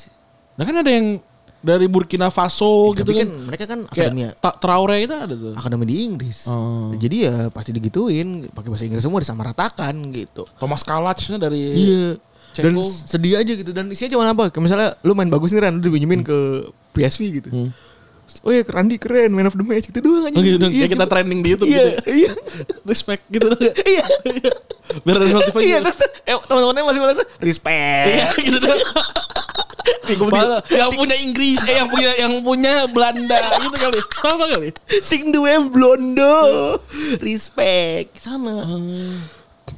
Nah 0.54 0.64
kan 0.64 0.76
ada 0.76 0.88
yang 0.88 1.18
dari 1.58 1.86
Burkina 1.86 2.28
Faso 2.28 2.94
gitu 2.94 3.02
Tapi 3.02 3.12
kan. 3.16 3.20
kan 3.20 3.30
mereka 3.42 3.64
kan 3.66 3.80
akademi 3.84 4.22
Traore 4.38 4.96
itu 5.00 5.14
ada 5.14 5.34
tuh. 5.34 5.52
akademi 5.52 5.84
di 5.84 5.96
Inggris. 6.04 6.46
Oh. 6.46 6.94
Jadi 6.94 7.26
ya 7.26 7.50
pasti 7.50 7.70
digituin 7.70 8.46
pakai 8.48 8.68
bahasa 8.68 8.84
Inggris 8.84 9.02
semua 9.02 9.18
disamaratakan 9.18 9.94
gitu. 10.10 10.46
Thomas 10.56 10.80
Kalachnya 10.80 11.36
dari 11.36 11.62
Iya. 11.74 12.06
Dan 12.56 12.72
Ceko. 12.72 12.88
sedih 12.88 13.36
aja 13.36 13.52
gitu 13.52 13.68
dan 13.68 13.84
isinya 13.86 14.16
cuma 14.16 14.24
apa? 14.26 14.48
Kayak 14.48 14.64
misalnya 14.64 14.88
lu 15.02 15.12
main 15.12 15.28
bagus 15.28 15.52
nih 15.52 15.60
Ran, 15.60 15.76
lu 15.76 15.82
dipinjemin 15.82 16.24
ke 16.24 16.64
PSV 16.94 17.20
gitu. 17.34 17.48
Hmm. 17.52 17.68
Oh 18.42 18.50
ya 18.50 18.62
Randy 18.66 18.98
keren, 18.98 19.30
man 19.30 19.46
of 19.46 19.54
the 19.54 19.62
match 19.62 19.86
gitu 19.86 20.02
doang 20.02 20.26
aja. 20.26 20.34
Oh 20.34 20.42
gitu 20.42 20.58
dong. 20.58 20.70
Iya, 20.74 20.86
Kayak 20.86 20.92
kita 20.94 21.04
gitu. 21.06 21.12
trending 21.14 21.40
di 21.42 21.48
YouTube 21.54 21.68
Iya, 21.70 21.82
gitu. 21.82 22.10
iya. 22.10 22.30
Respect 22.90 23.22
gitu 23.30 23.46
dong. 23.54 23.62
Iya. 23.94 24.04
Biar 25.06 25.16
ada 25.18 25.26
motivasi. 25.34 25.64
Iya, 25.66 25.76
terus 25.82 25.96
eh, 26.26 26.36
teman-temannya 26.46 26.82
masih 26.86 27.00
balas 27.02 27.18
respect. 27.38 28.06
Iya 28.06 28.26
gitu 28.38 28.58
dong. 28.62 28.80
Yang 30.70 30.90
punya 30.94 31.16
Inggris, 31.18 31.60
eh 31.66 31.74
yang 31.78 31.88
punya 31.90 32.10
yang 32.18 32.34
punya 32.42 32.74
Belanda 32.90 33.38
gitu 33.58 33.76
kali. 33.78 33.98
Sama 34.14 34.44
kali. 34.50 34.68
Sing 35.02 35.34
duwe 35.34 35.58
blondo. 35.70 36.34
Respect. 37.18 38.22
Sama. 38.22 38.62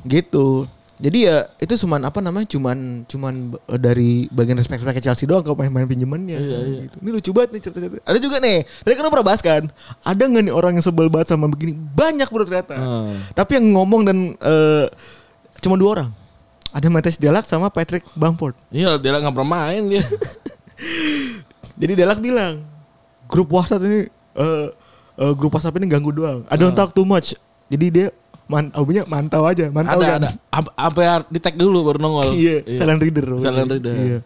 Gitu. 0.04 0.68
Jadi 0.98 1.30
ya 1.30 1.46
itu 1.62 1.78
cuman 1.86 2.10
apa 2.10 2.18
namanya 2.18 2.50
cuman 2.50 3.06
cuman 3.06 3.54
eh, 3.70 3.78
dari 3.78 4.26
bagian 4.34 4.58
respect 4.58 4.82
respect 4.82 5.06
Chelsea 5.06 5.30
doang 5.30 5.46
ke 5.46 5.50
pemain-pemain 5.54 5.86
pinjamannya 5.86 6.36
gitu. 6.42 6.96
Ini 6.98 7.10
lucu 7.14 7.30
banget 7.30 7.50
nih 7.54 7.60
cerita-cerita. 7.62 8.02
Ada 8.02 8.18
juga 8.18 8.36
nih, 8.42 8.66
tadi 8.82 8.92
kan 8.98 9.06
pernah 9.06 9.26
bahas 9.26 9.40
kan, 9.40 9.62
ada 10.02 10.22
nggak 10.26 10.42
nih 10.50 10.54
orang 10.54 10.74
yang 10.74 10.82
sebel 10.82 11.06
banget 11.06 11.30
sama 11.30 11.46
begini? 11.46 11.78
Banyak 11.78 12.26
bro 12.26 12.42
ternyata. 12.42 12.74
Hmm. 12.74 13.14
Tapi 13.30 13.62
yang 13.62 13.66
ngomong 13.78 14.02
dan 14.10 14.18
eh, 14.42 14.86
cuma 15.62 15.78
dua 15.78 15.90
orang. 16.02 16.10
Ada 16.74 16.90
Matthias 16.90 17.16
Delak 17.16 17.46
sama 17.46 17.70
Patrick 17.70 18.04
Bamford. 18.18 18.58
Iya, 18.68 18.98
dia 18.98 19.14
nggak 19.14 19.32
pernah 19.32 19.50
main 19.54 19.86
dia. 19.86 20.04
Jadi 21.80 21.92
Delak 21.94 22.18
bilang, 22.18 22.66
grup 23.30 23.54
WhatsApp 23.54 23.86
ini 23.86 24.10
eh 24.34 24.68
eh, 25.14 25.32
grup 25.38 25.54
WhatsApp 25.54 25.78
ini 25.78 25.86
ganggu 25.86 26.10
doang. 26.10 26.42
I 26.50 26.58
don't 26.58 26.74
talk 26.74 26.90
too 26.90 27.06
much. 27.06 27.38
Jadi 27.70 27.86
dia 27.86 28.06
man, 28.48 28.72
punya 28.72 29.04
mantau 29.04 29.44
aja, 29.44 29.68
mantau 29.68 30.00
ada 30.00 30.06
kan. 30.08 30.20
ada. 30.24 30.28
Ap- 30.48 30.72
Apa 30.74 31.00
ya 31.00 31.14
di 31.22 31.38
tag 31.38 31.54
dulu 31.54 31.84
baru 31.84 32.00
nongol. 32.00 32.32
Iya, 32.32 32.64
silent 32.66 32.98
reader. 32.98 33.26
Silent 33.36 33.68
reader. 33.68 33.92
Iya. 33.94 34.18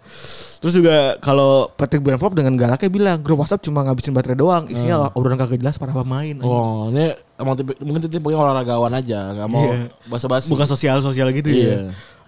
Terus 0.62 0.74
juga 0.78 0.96
kalau 1.18 1.66
Patrick 1.68 2.00
Bamford 2.00 2.38
dengan 2.38 2.54
galaknya 2.54 2.86
bilang 2.86 3.18
grup 3.18 3.42
WhatsApp 3.42 3.60
cuma 3.60 3.82
ngabisin 3.82 4.14
baterai 4.14 4.38
doang, 4.38 4.70
isinya 4.70 5.10
obrolan 5.12 5.34
kagak 5.36 5.58
jelas 5.58 5.74
para 5.74 5.90
pemain. 5.90 6.38
Oh, 6.38 6.86
ini 6.88 7.12
emang 7.34 7.58
tipe, 7.58 7.74
mungkin 7.82 7.98
tipe 8.00 8.22
olahragawan 8.22 8.94
aja, 8.94 9.34
nggak 9.34 9.48
mau 9.50 9.66
Iya. 9.66 9.90
basa-basi. 10.06 10.46
Bukan 10.48 10.64
sosial-sosial 10.64 11.34
gitu 11.34 11.50
Iya. 11.50 11.66
ya. 11.66 11.76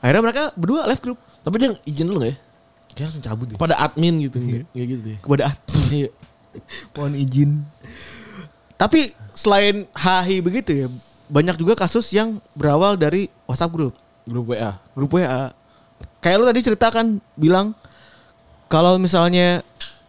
Akhirnya 0.02 0.22
mereka 0.26 0.42
berdua 0.58 0.84
live 0.84 0.98
group. 0.98 1.18
Tapi 1.40 1.54
dia 1.62 1.70
izin 1.86 2.10
dulu 2.10 2.18
nggak 2.20 2.32
ya? 2.34 2.38
Dia 2.94 3.02
langsung 3.06 3.22
cabut 3.22 3.46
deh. 3.46 3.56
Pada 3.56 3.78
admin 3.78 4.18
gitu, 4.20 4.42
Iya. 4.42 4.66
kayak 4.68 4.86
gitu. 4.90 5.06
ya. 5.14 5.18
Kepada 5.22 5.42
admin. 5.48 5.82
Iya. 5.94 6.10
Mohon 6.90 7.14
izin. 7.18 7.50
Tapi 8.74 9.00
selain 9.30 9.86
HI 9.90 10.38
begitu 10.38 10.70
ya, 10.74 10.86
banyak 11.26 11.56
juga 11.56 11.74
kasus 11.74 12.10
yang 12.10 12.36
berawal 12.52 12.94
dari 12.94 13.26
WhatsApp 13.44 13.70
group, 13.70 13.94
Grup 14.24 14.50
WA. 14.50 14.76
grup 14.92 15.10
WA. 15.12 15.52
Kayak 16.18 16.36
lu 16.38 16.46
tadi 16.46 16.60
ceritakan 16.62 17.06
bilang 17.34 17.76
kalau 18.66 18.96
misalnya 18.96 19.60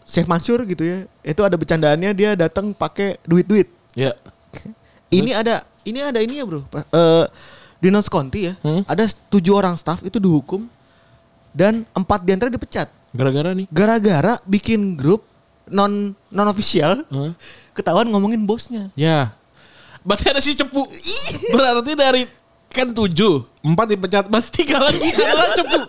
Chef 0.03 0.25
Mansur 0.25 0.63
gitu 0.63 0.81
ya, 0.81 0.97
itu 1.21 1.41
ada 1.41 1.53
bercandaannya 1.53 2.11
dia 2.11 2.31
datang 2.33 2.71
pakai 2.71 3.17
duit-duit. 3.23 3.67
Iya. 3.93 4.13
Ini 5.11 5.31
ada 5.33 5.63
ini 5.81 6.01
ada 6.01 6.17
ini 6.17 6.37
ya, 6.37 6.43
Bro. 6.43 6.65
Eh 6.67 7.25
di 7.77 7.87
Nons 7.87 8.07
Conti 8.07 8.47
ya, 8.47 8.53
Hmm? 8.59 8.81
ada 8.83 9.05
tujuh 9.29 9.53
orang 9.53 9.75
staff 9.75 10.01
itu 10.01 10.17
dihukum 10.17 10.65
dan 11.51 11.85
empat 11.91 12.21
di 12.21 12.31
antara 12.31 12.49
dipecat 12.49 12.89
Gara-gara 13.11 13.53
nih. 13.53 13.67
gara-gara 13.69 14.35
bikin 14.43 14.95
grup 14.95 15.23
non 15.65 16.11
non 16.27 16.47
official 16.47 17.05
Hah? 17.05 17.31
ketahuan 17.71 18.07
ngomongin 18.07 18.41
bosnya. 18.41 18.89
Ya. 18.93 19.31
Berarti 20.05 20.25
ada 20.29 20.39
si 20.39 20.53
cepu. 20.53 20.85
Berarti 21.49 21.97
dari 21.97 22.23
kan 22.69 22.93
tujuh, 22.93 23.41
empat 23.65 23.85
dipecat, 23.89 24.25
masih 24.29 24.51
tiga 24.53 24.77
lagi 24.77 25.01
adalah 25.17 25.49
cepu. 25.57 25.79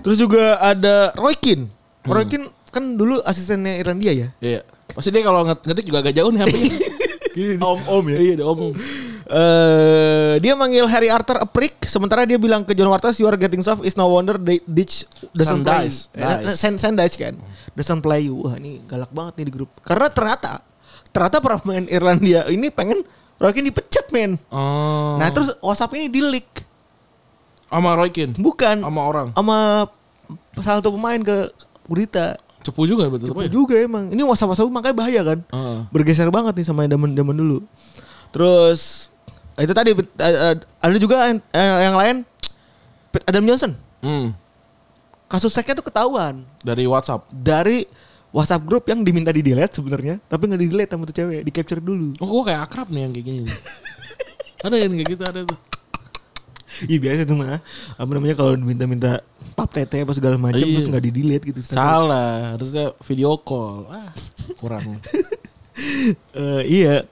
Terus 0.00 0.16
juga 0.16 0.56
ada 0.56 1.12
Roy 1.12 1.36
Keane. 1.36 1.68
Roy 2.08 2.24
Keane 2.24 2.48
kan 2.72 2.96
dulu 2.96 3.20
asistennya 3.24 3.76
Irlandia 3.76 4.12
ya. 4.16 4.28
Iya. 4.40 4.60
Pasti 4.88 5.12
dia 5.12 5.20
kalau 5.20 5.44
nget- 5.44 5.64
ngetik 5.68 5.84
juga 5.84 6.00
agak 6.00 6.16
jauh 6.16 6.32
nih 6.32 6.40
HP-nya. 6.42 6.72
Om-om 7.62 8.04
ya? 8.08 8.16
Iya, 8.18 8.34
dia 8.40 8.46
Eh 9.28 10.40
dia 10.40 10.56
manggil 10.56 10.88
Harry 10.88 11.12
Arthur 11.12 11.36
a 11.36 11.44
prick 11.44 11.84
sementara 11.84 12.24
dia 12.24 12.40
bilang 12.40 12.64
ke 12.64 12.72
John 12.72 12.88
Waters 12.88 13.20
you 13.20 13.28
are 13.28 13.36
getting 13.36 13.60
soft 13.60 13.84
is 13.84 13.92
no 13.92 14.08
wonder 14.08 14.40
they 14.40 14.58
ditch 14.64 15.04
doesn't 15.36 15.62
play. 15.62 15.92
Sandice. 15.92 16.08
Eh, 16.16 16.24
Dice. 16.48 16.56
Sen 16.56 16.74
Sandice 16.80 17.16
kan. 17.20 17.34
Doesn't 17.76 18.00
play 18.00 18.24
you. 18.26 18.40
Wah, 18.40 18.56
ini 18.56 18.80
galak 18.88 19.12
banget 19.12 19.36
nih 19.38 19.44
di 19.46 19.52
grup. 19.52 19.68
Karena 19.84 20.08
ternyata 20.08 20.64
ternyata 21.12 21.36
para 21.38 21.60
pemain 21.60 21.84
Irlandia 21.86 22.48
ini 22.48 22.72
pengen 22.72 23.04
Roy 23.38 23.54
Keane 23.54 23.70
dipecat, 23.70 24.10
men. 24.10 24.34
Oh. 24.50 25.14
Nah, 25.14 25.30
terus 25.30 25.54
WhatsApp 25.62 25.94
ini 25.94 26.10
di-leak. 26.10 26.66
sama 27.68 27.94
Roy 27.94 28.10
Keane. 28.10 28.34
Bukan 28.34 28.82
Sama 28.82 29.02
orang. 29.04 29.30
sama 29.36 29.86
salah 30.58 30.80
satu 30.82 30.90
pemain 30.90 31.20
ke 31.20 31.52
berita. 31.86 32.34
Cepu 32.66 32.88
juga 32.88 33.06
betul 33.06 33.30
Cepu 33.30 33.46
juga 33.46 33.76
emang. 33.78 34.08
Ini 34.10 34.24
WhatsApp 34.24 34.56
WhatsApp 34.56 34.72
makanya 34.72 34.96
bahaya 34.96 35.20
kan. 35.22 35.38
Heeh. 35.52 35.78
Bergeser 35.92 36.32
banget 36.32 36.56
nih 36.56 36.66
sama 36.66 36.88
zaman 36.88 37.12
zaman 37.14 37.36
dulu. 37.36 37.58
Terus 38.34 39.07
itu 39.58 39.72
tadi 39.72 39.90
eh, 39.90 40.04
eh, 40.22 40.54
ada 40.58 40.96
juga 40.96 41.26
yang, 41.26 41.38
eh, 41.50 41.78
yang 41.84 41.96
lain 41.96 42.16
Adam 43.24 43.44
Johnson. 43.44 43.72
Hmm. 43.98 44.30
Kasus 45.26 45.50
seknya 45.50 45.76
tuh 45.76 45.84
ketahuan 45.84 46.40
Dari 46.62 46.86
WhatsApp. 46.86 47.26
dari 47.28 47.84
WhatsApp 48.28 48.62
grup 48.62 48.84
yang 48.86 49.00
diminta 49.00 49.28
di 49.28 49.40
delete 49.40 49.74
sebenarnya, 49.74 50.20
tapi 50.24 50.46
nggak 50.46 50.60
di 50.60 50.68
delete 50.68 50.90
sama 50.92 51.04
tuh 51.04 51.16
cewek, 51.16 51.40
di 51.42 51.50
capture 51.50 51.80
dulu. 51.80 52.12
Oh, 52.20 52.28
gua 52.28 52.42
kayak 52.46 52.60
akrab 52.64 52.88
nih 52.88 53.02
yang 53.02 53.12
kayak 53.12 53.26
gini. 53.26 53.42
ada 54.64 54.76
yang 54.76 54.92
kayak 54.92 55.08
gitu 55.08 55.22
ada 55.24 55.40
tuh. 55.44 55.58
Iya 56.86 56.98
biasa 57.02 57.22
tuh 57.26 57.34
mah. 57.34 57.58
Apa 57.98 58.10
namanya 58.14 58.34
kalau 58.38 58.52
diminta-minta 58.54 59.18
pap 59.58 59.72
tete 59.74 59.98
apa 59.98 60.12
segala 60.14 60.38
macam 60.38 60.62
Iya. 60.62 60.78
terus 60.78 60.86
nggak 60.86 61.04
di 61.08 61.12
delete 61.12 61.44
gitu. 61.50 61.60
Salah, 61.64 62.54
harusnya 62.54 62.94
video 63.02 63.34
call. 63.40 63.88
Ah, 63.90 64.12
kurang. 64.60 64.84
Eh, 66.34 66.62
iya. 66.66 67.06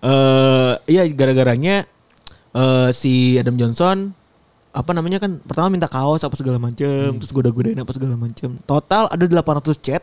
Eh 0.00 0.74
iya 0.88 1.04
gara-garanya 1.12 1.84
eh 2.50 2.88
si 2.96 3.36
Adam 3.36 3.54
Johnson 3.60 4.16
apa 4.70 4.90
namanya 4.94 5.18
kan 5.18 5.42
pertama 5.42 5.66
minta 5.66 5.90
kaos 5.90 6.22
apa 6.22 6.34
segala 6.38 6.62
macem 6.62 7.18
terus 7.18 7.34
goda-godain 7.34 7.78
apa 7.78 7.90
segala 7.90 8.14
macem 8.14 8.54
total 8.70 9.10
ada 9.10 9.26
800 9.26 9.74
chat 9.82 10.02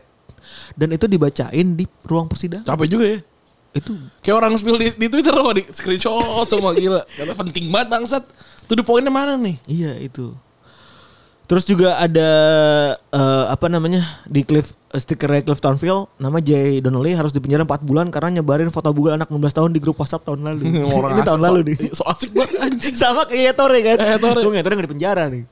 dan 0.76 0.92
itu 0.92 1.08
dibacain 1.08 1.72
di 1.72 1.88
ruang 2.04 2.28
persidangan 2.28 2.68
Capek 2.68 2.88
juga 2.88 3.06
ya. 3.16 3.18
itu 3.76 3.92
Kayak 4.24 4.36
orang 4.44 4.52
spill 4.60 4.76
di, 4.80 4.88
di 4.96 5.06
Twitter 5.08 5.34
loh 5.34 5.52
di 5.52 5.64
screenshot 5.68 6.46
semua 6.48 6.72
gila. 6.72 7.04
Kata 7.04 7.32
penting 7.36 7.68
banget 7.68 7.88
bangsat. 7.92 8.24
Tuh 8.64 8.74
the 8.76 8.84
poinnya 8.84 9.12
mana 9.12 9.36
nih? 9.36 9.56
Iya 9.68 9.92
itu. 10.00 10.32
Terus 11.48 11.64
juga 11.68 11.96
ada 12.00 12.30
eh, 12.96 13.44
apa 13.48 13.68
namanya 13.68 14.24
di 14.24 14.44
Cliff 14.44 14.76
stikernya 14.88 15.44
Cliff 15.44 15.60
Townville 15.60 16.08
nama 16.16 16.40
Jay 16.40 16.80
Donnelly 16.80 17.12
harus 17.12 17.36
dipenjara 17.36 17.68
4 17.68 17.84
bulan 17.84 18.08
karena 18.08 18.40
nyebarin 18.40 18.72
foto 18.72 18.88
bugil 18.96 19.20
anak 19.20 19.28
16 19.28 19.52
tahun 19.52 19.70
di 19.76 19.80
grup 19.84 20.00
WhatsApp 20.00 20.24
tahun 20.24 20.40
lalu. 20.40 20.64
Ini 21.12 21.22
tahun 21.28 21.40
lalu 21.44 21.60
so- 21.60 21.66
nih. 21.68 21.76
So 21.98 22.02
asik 22.08 22.30
banget 22.32 22.56
anjing. 22.56 22.94
Sama 22.96 23.28
kayak 23.28 23.52
Tore 23.52 23.78
kan. 23.84 23.96
Eh, 24.00 24.16
Ettore. 24.16 24.40
Untung 24.40 24.56
Ettore 24.56 24.74
nggak 24.80 24.86
di 24.88 24.92
penjara 24.96 25.24
nih. 25.28 25.42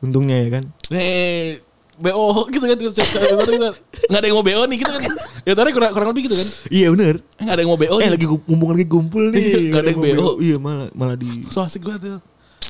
Untungnya 0.00 0.36
ya 0.40 0.48
kan. 0.56 0.64
Nih 0.88 1.60
BO 2.00 2.48
gitu 2.48 2.64
kan 2.64 2.76
Nggak 2.80 4.20
ada 4.24 4.24
yang 4.24 4.36
mau 4.40 4.44
BO 4.44 4.62
nih 4.64 4.76
gitu 4.80 4.88
kan 4.88 5.02
Ya 5.44 5.52
tadi 5.52 5.70
kurang, 5.76 5.92
kurang 5.92 6.08
lebih 6.16 6.32
gitu 6.32 6.36
kan 6.40 6.48
Iya 6.72 6.86
bener. 6.96 7.14
Nggak 7.36 7.52
ada 7.52 7.60
yang 7.60 7.70
mau 7.70 7.76
BO 7.76 7.96
eh 8.00 8.08
nih 8.08 8.12
lagi 8.16 8.26
mumpung 8.48 8.70
lagi 8.72 8.86
kumpul 8.88 9.22
nih. 9.28 9.40
Iya, 9.44 9.58
nggak 9.68 9.82
ada 9.84 9.90
yang 9.92 10.00
BO. 10.00 10.28
Iya 10.40 10.56
malah 10.56 10.88
malah 10.96 11.16
di. 11.20 11.44
So 11.52 11.60
asik 11.60 11.84
banget 11.84 12.00
tuh 12.08 12.20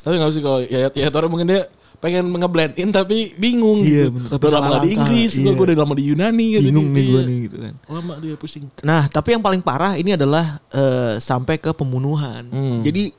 Tapi 0.01 0.17
gak 0.19 0.33
sih 0.35 0.43
kalau 0.43 0.59
ya, 0.65 0.91
ya 0.91 1.07
Tore 1.07 1.31
mungkin 1.31 1.47
dia 1.47 1.71
pengen 2.01 2.33
nge-blend 2.33 2.73
in 2.75 2.89
tapi 2.89 3.37
bingung 3.37 3.85
Iya, 3.85 4.09
gitu. 4.09 4.17
bener. 4.17 4.29
Tapi 4.33 4.41
Udah 4.41 4.53
lama 4.57 4.77
di 4.81 4.89
Inggris, 4.91 5.31
iya. 5.37 5.53
gue 5.53 5.65
udah 5.69 5.77
lama 5.77 5.93
di 5.93 6.03
Yunani 6.09 6.45
gitu. 6.57 6.63
Bingung 6.65 6.89
nih 6.89 7.03
gue 7.05 7.13
Iya. 7.13 7.21
nih 7.23 7.37
gitu 7.45 7.55
kan. 7.61 7.73
Lama 7.85 8.13
dia 8.17 8.35
pusing. 8.35 8.65
Nah, 8.81 9.05
tapi 9.07 9.37
yang 9.37 9.43
paling 9.45 9.61
parah 9.61 9.93
ini 9.95 10.17
adalah 10.17 10.57
eh, 10.73 11.21
sampai 11.21 11.61
ke 11.61 11.69
pembunuhan. 11.71 12.49
Hmm. 12.49 12.81
Jadi 12.81 13.13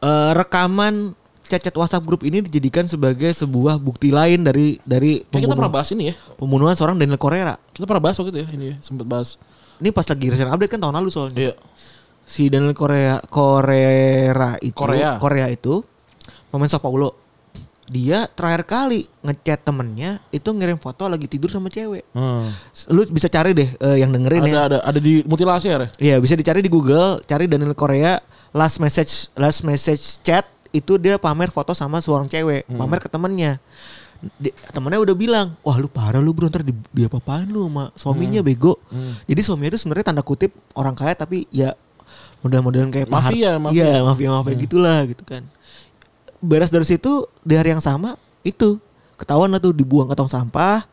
eh, 0.00 0.30
rekaman 0.32 1.18
cacat 1.44 1.74
WhatsApp 1.74 2.06
grup 2.06 2.22
ini 2.22 2.40
dijadikan 2.40 2.86
sebagai 2.86 3.28
sebuah 3.34 3.76
bukti 3.76 4.08
lain 4.08 4.46
dari 4.46 4.80
dari 4.80 5.20
Kayak 5.20 5.44
kita 5.44 5.52
pernah 5.52 5.68
pembunuhan, 5.68 5.72
bahas 5.74 5.88
ini 5.92 6.04
ya. 6.08 6.14
pembunuhan 6.38 6.74
seorang 6.74 6.96
Daniel 6.96 7.18
Correa. 7.18 7.58
Kita 7.74 7.84
pernah 7.84 8.00
bahas 8.00 8.16
waktu 8.16 8.30
itu 8.32 8.40
ya 8.40 8.48
ini 8.54 8.64
ya. 8.70 8.76
Sempet 8.80 9.04
bahas. 9.04 9.36
Ini 9.76 9.90
pas 9.90 10.06
lagi 10.06 10.26
recent 10.30 10.48
update 10.48 10.70
kan 10.70 10.80
tahun 10.80 10.94
lalu 10.94 11.08
soalnya. 11.10 11.36
Iya. 11.36 11.54
Si 12.24 12.48
Daniel 12.48 12.72
Correa 12.72 13.18
Correa 13.26 14.56
itu 14.62 14.78
Korea. 15.18 15.50
itu 15.50 15.82
pemain 16.48 16.70
Sao 16.70 16.78
Paulo. 16.78 17.23
Dia 17.84 18.24
terakhir 18.32 18.64
kali 18.64 19.04
ngechat 19.20 19.60
temennya 19.60 20.16
itu 20.32 20.48
ngirim 20.48 20.80
foto 20.80 21.04
lagi 21.04 21.28
tidur 21.28 21.52
sama 21.52 21.68
cewek. 21.68 22.04
Hmm. 22.16 22.48
Lu 22.88 23.04
bisa 23.12 23.28
cari 23.28 23.52
deh 23.52 23.68
eh, 23.68 23.96
yang 24.00 24.08
dengerin 24.08 24.40
Ada, 24.40 24.48
ya. 24.48 24.60
ada, 24.64 24.78
ada 24.80 25.00
di 25.00 25.20
mutilasi 25.28 25.68
ya. 25.68 25.88
Iya 26.00 26.16
bisa 26.16 26.32
dicari 26.32 26.64
di 26.64 26.72
Google, 26.72 27.20
cari 27.28 27.44
Daniel 27.44 27.76
Korea 27.76 28.16
last 28.56 28.80
message 28.80 29.28
last 29.36 29.66
message 29.68 30.22
chat 30.24 30.48
itu 30.72 30.96
dia 30.96 31.20
pamer 31.20 31.52
foto 31.52 31.70
sama 31.76 32.00
seorang 32.00 32.26
cewek, 32.26 32.64
pamer 32.66 32.98
ke 33.04 33.08
temennya. 33.12 33.60
Di- 34.40 34.56
temennya 34.72 35.04
udah 35.04 35.16
bilang, 35.18 35.46
wah 35.60 35.76
lu 35.76 35.84
parah 35.86 36.24
lu 36.24 36.32
bro 36.32 36.48
ntar 36.48 36.64
di, 36.64 36.72
dia 36.96 37.12
apain 37.12 37.44
lu 37.44 37.68
sama 37.68 37.92
suaminya 37.92 38.40
bego. 38.40 38.80
Jadi 39.28 39.40
suaminya 39.44 39.76
itu 39.76 39.84
sebenarnya 39.84 40.08
tanda 40.10 40.24
kutip 40.24 40.56
orang 40.72 40.96
kaya 40.96 41.12
tapi 41.12 41.44
ya 41.52 41.76
model-modelan 42.40 42.88
kayak 42.88 43.08
Mafia, 43.12 43.60
mafia. 43.60 43.76
Iya 43.84 43.94
mafia 44.00 44.28
mafia 44.32 44.56
gitulah 44.56 44.98
gitu 45.04 45.22
kan. 45.28 45.44
Beres 46.44 46.68
dari 46.68 46.84
situ 46.84 47.24
di 47.40 47.54
hari 47.54 47.70
yang 47.70 47.80
sama 47.80 48.14
itu 48.42 48.76
ketahuan 49.16 49.48
lah 49.48 49.58
tuh 49.58 49.72
dibuang 49.72 50.04
ke 50.04 50.14
tong 50.14 50.28
sampah. 50.28 50.84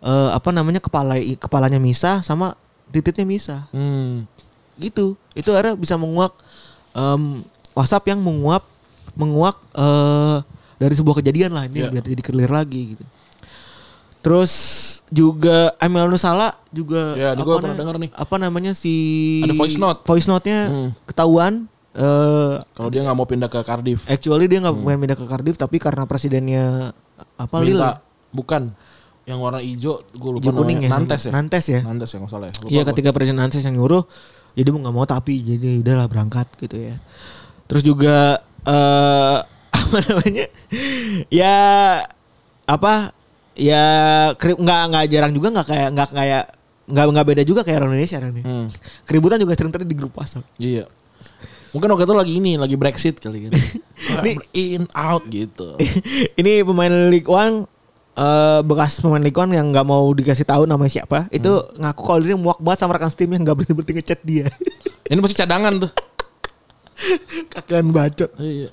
eh, 0.00 0.30
apa 0.30 0.48
namanya 0.50 0.78
kepala 0.78 1.16
kepalanya 1.34 1.76
misah 1.78 2.20
sama 2.20 2.52
titiknya 2.88 3.24
misah 3.24 3.64
Hmm. 3.70 4.28
gitu 4.76 5.16
itu 5.32 5.48
akhirnya 5.48 5.72
bisa 5.74 5.96
menguak 5.96 6.28
em, 6.92 7.40
WhatsApp 7.72 8.04
yang 8.06 8.18
menguap 8.18 8.68
menguak 9.14 9.56
eh, 9.72 10.44
dari 10.76 10.92
sebuah 10.92 11.18
kejadian 11.18 11.52
lah 11.52 11.64
ini 11.64 11.80
Iya. 11.80 11.88
biar 11.88 12.04
jadi 12.04 12.20
clear 12.22 12.52
lagi 12.52 12.92
gitu 12.92 13.04
terus 14.20 14.52
juga 15.06 15.72
Emil 15.78 16.04
Nusala 16.06 16.52
juga 16.68 17.12
Ya, 17.14 17.32
apa, 17.32 17.40
gua 17.40 17.56
pernah 17.58 17.72
na- 17.72 17.80
denger 17.80 17.96
nih. 17.98 18.10
apa 18.12 18.34
namanya 18.36 18.72
si 18.72 18.92
Ada 19.40 19.52
voice 19.54 19.76
note. 19.76 20.00
voice 20.02 20.26
note-nya 20.26 20.60
Hmm. 20.66 20.90
ketahuan 21.04 21.64
eh 21.94 22.54
Kalau 22.74 22.88
dia 22.90 23.00
nggak 23.02 23.16
mau 23.16 23.24
pindah 23.24 23.46
ke 23.46 23.62
Cardiff. 23.62 24.02
actually 24.06 24.50
dia 24.50 24.58
nggak 24.58 24.74
pengen 24.76 25.00
pindah 25.00 25.18
ke 25.18 25.26
Cardiff 25.26 25.56
tapi 25.56 25.78
karena 25.78 26.04
presidennya 26.04 26.90
apa 27.38 27.54
Lille 27.62 27.78
Minta 27.78 28.02
bukan 28.34 28.62
yang 29.24 29.38
warna 29.40 29.62
hijau 29.62 30.02
gue 30.04 30.30
lupa 30.36 30.50
hijau 30.50 30.58
kuning 30.58 30.84
ya. 30.84 30.90
Nantes 30.90 31.22
ya. 31.24 31.32
Nantes 31.32 31.64
ya 31.64 31.80
Nantes 31.80 32.10
ya 32.10 32.16
nggak 32.18 32.32
salah 32.34 32.46
ya. 32.50 32.54
Iya 32.68 32.82
ketika 32.84 33.14
Presiden 33.14 33.38
Nantes 33.38 33.62
yang 33.62 33.78
nyuruh 33.78 34.04
jadi 34.52 34.68
mau 34.74 34.82
nggak 34.84 34.94
mau 34.94 35.06
tapi 35.06 35.38
jadi 35.40 35.80
udahlah 35.80 36.06
berangkat 36.10 36.46
gitu 36.58 36.76
ya. 36.76 36.98
Terus 37.70 37.82
juga 37.82 38.42
eh 38.66 39.38
apa 39.84 39.98
namanya? 40.10 40.46
Ya 41.30 41.56
apa? 42.66 43.14
Ya 43.54 43.84
nggak 44.34 44.80
nggak 44.90 45.04
jarang 45.08 45.32
juga 45.32 45.48
nggak 45.54 45.66
kayak 45.70 45.88
nggak 45.94 46.10
kayak 46.10 46.44
nggak 46.84 47.04
nggak 47.16 47.26
beda 47.26 47.42
juga 47.46 47.60
kayak 47.64 47.78
orang 47.80 47.96
Indonesia 47.96 48.18
orang 48.18 48.32
ini. 48.34 48.42
Hmm. 48.42 48.66
Keributan 49.06 49.38
juga 49.38 49.54
sering 49.54 49.72
terjadi 49.72 49.88
di 49.88 49.96
grup 49.96 50.12
WhatsApp. 50.18 50.44
Iya. 50.58 50.84
Mungkin 51.74 51.88
waktu 51.90 52.04
itu 52.04 52.14
lagi 52.14 52.32
ini, 52.38 52.52
lagi 52.54 52.74
Brexit 52.74 53.18
kali 53.18 53.44
kan. 53.44 53.52
Ini- 54.22 54.38
in 54.54 54.84
out 54.90 55.26
gitu. 55.26 55.74
Ini 56.38 56.62
pemain 56.62 57.10
League 57.10 57.26
One 57.26 57.66
eh 58.14 58.60
bekas 58.62 58.98
pemain 58.98 59.18
League 59.18 59.34
One 59.34 59.50
yang 59.50 59.68
nggak 59.68 59.82
mau 59.82 60.06
dikasih 60.08 60.46
tahu 60.46 60.64
namanya 60.64 60.86
siapa 60.94 61.26
itu 61.28 61.50
ngaku 61.74 61.98
kalau 62.00 62.22
dia 62.22 62.38
muak 62.38 62.62
banget 62.62 62.78
sama 62.78 62.94
rekan 62.94 63.10
tim 63.10 63.26
yang 63.26 63.42
nggak 63.42 63.56
berhenti 63.58 63.74
berhenti 63.74 63.92
ngechat 63.92 64.20
dia 64.22 64.46
Ini 65.10 65.18
masih 65.18 65.34
cadangan 65.36 65.74
tuh. 65.76 65.90
kakean 67.50 67.90
bacot 67.90 68.30
Iya. 68.38 68.70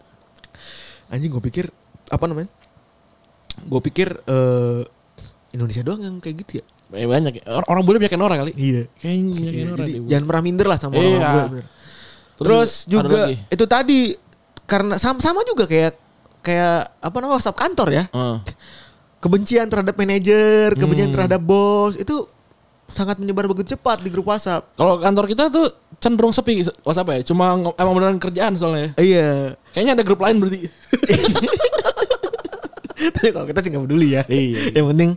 anjing 1.09 1.27
gue 1.27 1.41
pikir 1.41 1.65
apa 2.07 2.21
namanya 2.23 2.53
gue 3.59 3.81
pikir 3.81 4.13
eh 4.21 4.85
Indonesia 5.51 5.81
doang 5.81 6.01
yang 6.01 6.15
kayak 6.17 6.37
gitu 6.39 6.61
ya 6.61 6.65
Eh, 6.91 7.07
banyak 7.07 7.39
ya. 7.39 7.43
Or- 7.49 7.63
Orang 7.65 7.87
boleh 7.87 7.97
banyakin 7.97 8.19
orang 8.19 8.37
kali. 8.37 8.51
iya 8.53 8.83
Kayaknya 8.93 9.31
banyakin 9.31 9.65
orang 9.65 9.79
jadi 9.81 9.91
jangan 10.05 10.25
pernah 10.27 10.43
minder 10.43 10.67
lah 10.67 10.77
sama 10.77 10.93
Iya. 10.93 11.17
orang 11.17 11.49
bule 11.49 11.63
terus 12.41 12.71
juga 12.85 13.21
itu 13.29 13.65
tadi 13.65 13.99
karena 14.63 14.95
sama, 14.95 15.17
sama 15.17 15.41
juga 15.43 15.65
kayak 15.65 15.93
kayak 16.39 16.97
apa 16.97 17.15
namanya 17.15 17.37
WhatsApp 17.37 17.59
kantor 17.59 17.89
ya 17.91 18.03
Heeh. 18.07 18.37
kebencian 19.17 19.67
terhadap 19.67 19.93
manajer 19.93 20.73
kebencian 20.73 21.07
Hmm. 21.07 21.15
terhadap 21.15 21.39
bos 21.39 21.93
itu 21.93 22.25
sangat 22.85 23.15
menyebar 23.17 23.45
begitu 23.45 23.71
cepat 23.71 23.99
di 23.99 24.09
grup 24.09 24.27
WhatsApp 24.27 24.67
Kalau 24.73 24.97
kantor 24.97 25.25
kita 25.25 25.47
tuh 25.47 25.69
cenderung 25.95 26.29
sepi 26.29 26.59
WhatsApp 26.81 27.07
ya. 27.09 27.19
Cuma 27.23 27.55
ng- 27.55 27.71
emang 27.73 27.93
beneran 27.93 28.17
kerjaan 28.17 28.51
soalnya. 28.53 28.91
iya 28.97 29.55
Kayaknya 29.71 29.93
ada 29.93 30.03
grup 30.03 30.19
lain 30.19 30.35
berarti. 30.37 30.67
tapi 33.11 33.29
kalau 33.29 33.45
kita 33.45 33.59
sih 33.59 33.69
nggak 33.69 33.83
peduli 33.83 34.07
ya 34.11 34.23
Iya. 34.27 34.75
yang 34.75 34.91
penting 34.91 35.11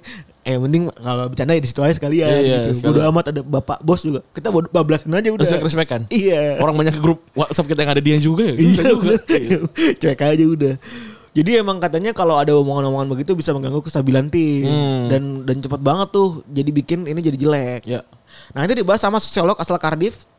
eh, 0.45 0.55
penting 0.55 0.93
kalau 0.93 1.25
bercanda 1.27 1.53
ya 1.53 1.61
di 1.61 1.67
situ 1.67 1.81
aja 1.81 1.93
sekalian 1.93 2.29
Iya, 2.31 2.57
gitu. 2.63 2.71
sekalian. 2.79 2.95
Bodo 2.95 3.01
amat 3.11 3.25
ada 3.33 3.41
bapak 3.41 3.79
bos 3.81 4.01
juga 4.01 4.21
kita 4.31 4.49
bodo 4.49 4.69
bablasin 4.69 5.11
aja 5.11 5.29
udah 5.29 5.43
Respect 5.43 5.65
respekan. 5.65 6.01
iya 6.09 6.57
Orang 6.59 6.77
banyak 6.77 6.93
ke 6.93 7.01
grup 7.01 7.25
WhatsApp 7.33 7.67
kita 7.67 7.81
yang 7.81 7.93
ada 7.93 8.03
dia 8.03 8.17
juga 8.19 8.45
ya. 8.45 8.55
Iya 8.55 8.83
juga. 8.87 9.15
Cuek 10.01 10.21
aja 10.21 10.45
udah. 10.45 10.75
Jadi 11.35 11.51
emang 11.57 11.77
katanya 11.79 12.13
kalau 12.13 12.37
ada 12.37 12.55
omongan-omongan 12.55 13.11
begitu 13.11 13.35
bisa 13.35 13.51
mengganggu 13.51 13.83
kestabilan 13.83 14.29
tim 14.29 14.63
Hmm. 14.65 15.09
dan 15.09 15.23
dan 15.43 15.57
cepet 15.59 15.81
banget 15.81 16.09
tuh 16.09 16.45
jadi 16.47 16.71
bikin 16.71 16.99
ini 17.05 17.19
jadi 17.19 17.35
jelek. 17.37 17.83
Ya. 17.85 18.07
Nah 18.53 18.63
itu 18.63 18.77
dibahas 18.77 19.01
sama 19.01 19.19
sosiolog 19.19 19.57
asal 19.57 19.75
Cardiff 19.77 20.31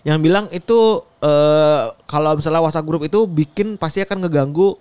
yang 0.00 0.18
bilang 0.18 0.48
itu 0.48 0.74
eh, 1.20 1.82
kalau 2.04 2.32
misalnya 2.32 2.58
WhatsApp 2.58 2.82
grup 2.82 3.04
itu 3.04 3.28
bikin 3.28 3.76
pasti 3.76 4.00
akan 4.00 4.24
ngeganggu 4.24 4.74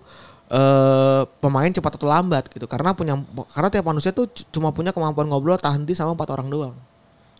eh, 0.49 1.21
pemain 1.39 1.69
cepat 1.69 1.95
atau 1.95 2.05
lambat 2.05 2.47
gitu 2.47 2.65
karena 2.65 2.91
punya 2.91 3.13
karena 3.49 3.69
tiap 3.69 3.85
manusia 3.85 4.09
tuh 4.09 4.25
cuma 4.49 4.69
punya 4.69 4.89
kemampuan 4.89 5.25
ngobrol 5.25 5.55
tahan 5.55 5.81
di 5.81 5.93
sama 5.93 6.13
empat 6.13 6.29
orang 6.31 6.47
doang 6.47 6.75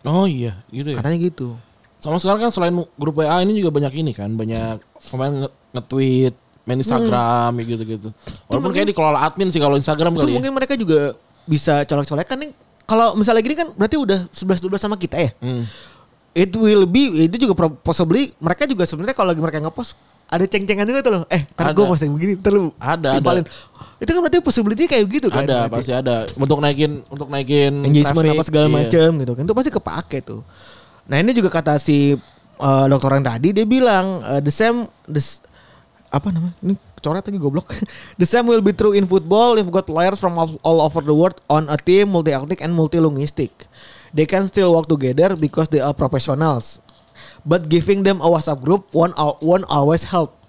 Oh 0.00 0.24
iya, 0.24 0.56
gitu 0.68 0.90
ya. 0.90 0.96
katanya 0.96 1.18
gitu 1.20 1.60
Sama 1.98 2.16
sekarang 2.16 2.40
kan 2.40 2.50
selain 2.50 2.72
grup 2.94 3.12
WA 3.14 3.36
ini 3.38 3.52
juga 3.54 3.68
banyak 3.70 3.92
ini 3.94 4.16
kan, 4.16 4.32
banyak 4.32 4.80
pemain 5.06 5.44
nge- 5.44 5.54
nge-tweet, 5.70 6.32
main 6.62 6.80
Instagram 6.80 7.52
ya 7.52 7.64
gitu-gitu. 7.68 8.08
Walaupun 8.46 8.72
kayak 8.72 8.88
dikelola 8.88 9.20
admin 9.20 9.48
sih 9.48 9.60
kalau 9.60 9.76
Instagram 9.76 10.16
itu 10.16 10.18
kali 10.18 10.32
ya. 10.32 10.36
mungkin 10.40 10.52
mereka 10.54 10.72
juga 10.74 11.12
bisa 11.44 11.84
colek-colekan 11.84 12.36
nih 12.38 12.50
kalau 12.82 13.12
misalnya 13.12 13.42
gini 13.42 13.52
kan 13.54 13.68
berarti 13.70 13.96
udah 13.96 14.18
11 14.26 14.64
12 14.64 14.80
sama 14.80 14.96
kita 14.96 15.16
ya 15.18 15.30
Hmm. 15.36 15.68
it 16.32 16.48
will 16.50 16.84
be 16.84 17.04
itu 17.22 17.36
juga 17.38 17.52
possibly 17.78 18.32
mereka 18.36 18.64
juga 18.64 18.82
sebenarnya 18.82 19.12
kalau 19.12 19.28
lagi 19.30 19.38
mereka 19.38 19.60
ngepost 19.60 19.92
ada 20.30 20.44
ceng-cengan 20.46 20.86
juga 20.86 21.00
tuh 21.02 21.12
loh 21.18 21.22
eh 21.26 21.42
ntar 21.58 21.70
Ada. 21.70 21.74
gue 21.74 21.84
posting 21.90 22.10
begini 22.14 22.32
ntar 22.38 22.52
lu 22.54 22.70
Ada, 22.78 23.18
timpalin. 23.18 23.44
itu 23.98 24.10
kan 24.14 24.20
berarti 24.22 24.38
possibility 24.40 24.84
kayak 24.86 25.04
gitu 25.10 25.28
kan 25.28 25.42
Ada, 25.44 25.66
berarti. 25.66 25.74
pasti 25.82 25.92
ada. 25.92 26.16
Untuk 26.38 26.58
naikin 26.62 27.02
untuk 27.10 27.26
naikin 27.28 27.82
engagement 27.82 28.24
traffic, 28.24 28.38
apa 28.38 28.44
segala 28.46 28.66
iya. 28.70 28.74
macam 28.78 29.08
gitu 29.18 29.32
kan 29.34 29.42
itu 29.42 29.54
pasti 29.58 29.70
kepake 29.74 30.18
tuh 30.22 30.40
nah 31.10 31.18
ini 31.18 31.34
juga 31.34 31.50
kata 31.50 31.82
si 31.82 32.14
uh, 32.62 32.86
dokter 32.86 33.10
yang 33.18 33.26
tadi 33.26 33.48
dia 33.50 33.66
bilang 33.66 34.22
uh, 34.22 34.38
the 34.38 34.54
same 34.54 34.86
the 35.10 35.18
apa 36.14 36.30
namanya 36.30 36.54
ini 36.62 36.74
coret 37.02 37.26
lagi 37.26 37.38
goblok 37.42 37.66
the 38.20 38.28
same 38.28 38.46
will 38.46 38.62
be 38.62 38.70
true 38.70 38.94
in 38.94 39.10
football 39.10 39.58
if 39.58 39.66
got 39.66 39.86
players 39.88 40.22
from 40.22 40.38
all, 40.38 40.50
all 40.62 40.78
over 40.78 41.02
the 41.02 41.14
world 41.14 41.34
on 41.50 41.66
a 41.66 41.78
team 41.78 42.14
multi 42.14 42.30
ethnic 42.30 42.62
and 42.62 42.70
multi 42.70 43.02
linguistic 43.02 43.50
they 44.14 44.26
can 44.26 44.46
still 44.46 44.70
work 44.70 44.86
together 44.86 45.34
because 45.34 45.66
they 45.70 45.82
are 45.82 45.94
professionals 45.94 46.78
but 47.42 47.66
giving 47.68 48.02
them 48.02 48.20
a 48.20 48.28
WhatsApp 48.28 48.60
group 48.60 48.88
al- 48.94 49.38
won't 49.40 49.66
always 49.68 50.08
help 50.08 50.40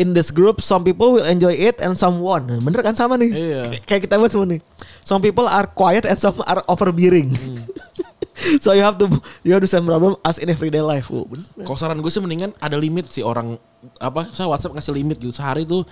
In 0.00 0.16
this 0.16 0.32
group, 0.32 0.64
some 0.64 0.80
people 0.80 1.12
will 1.12 1.28
enjoy 1.28 1.52
it 1.52 1.76
and 1.84 1.92
some 1.92 2.24
won't. 2.24 2.48
Bener 2.48 2.80
kan 2.80 2.96
sama 2.96 3.20
nih? 3.20 3.30
Iya. 3.30 3.62
Kayak 3.84 4.08
kita 4.08 4.16
bahas 4.16 4.32
semua 4.32 4.48
nih. 4.48 4.60
Some 5.04 5.20
people 5.20 5.44
are 5.44 5.68
quiet 5.68 6.08
and 6.08 6.16
some 6.16 6.40
are 6.48 6.64
overbearing. 6.72 7.28
Hmm. 7.28 7.60
so 8.64 8.72
you 8.72 8.80
have 8.80 8.96
to 8.96 9.06
you 9.44 9.52
have 9.52 9.60
the 9.60 9.68
same 9.68 9.84
problem 9.84 10.16
as 10.24 10.40
in 10.40 10.48
everyday 10.48 10.80
life. 10.80 11.12
Oh. 11.12 11.28
Kalau 11.62 11.76
saran 11.76 12.00
gue 12.00 12.08
sih 12.08 12.18
mendingan 12.24 12.56
ada 12.58 12.80
limit 12.80 13.12
sih 13.12 13.20
orang 13.20 13.60
apa 14.00 14.32
saya 14.32 14.48
WhatsApp 14.48 14.72
ngasih 14.80 14.94
limit 14.96 15.20
gitu 15.20 15.36
sehari 15.36 15.68
tuh 15.68 15.84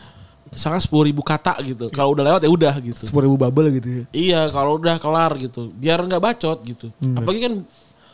misalkan 0.49 0.81
sepuluh 0.81 1.09
ribu 1.09 1.21
kata 1.25 1.57
gitu 1.65 1.89
kalau 1.93 2.13
udah 2.13 2.25
lewat 2.29 2.41
ya 2.45 2.51
udah 2.53 2.75
gitu 2.81 3.09
Sepuluh 3.09 3.25
ribu 3.29 3.37
bubble 3.41 3.73
gitu 3.73 3.89
ya. 3.89 4.05
iya 4.13 4.41
kalau 4.53 4.77
udah 4.77 5.01
kelar 5.01 5.33
gitu 5.41 5.73
biar 5.73 6.05
nggak 6.05 6.21
bacot 6.21 6.61
gitu 6.61 6.93
apalagi 7.17 7.41
kan 7.49 7.55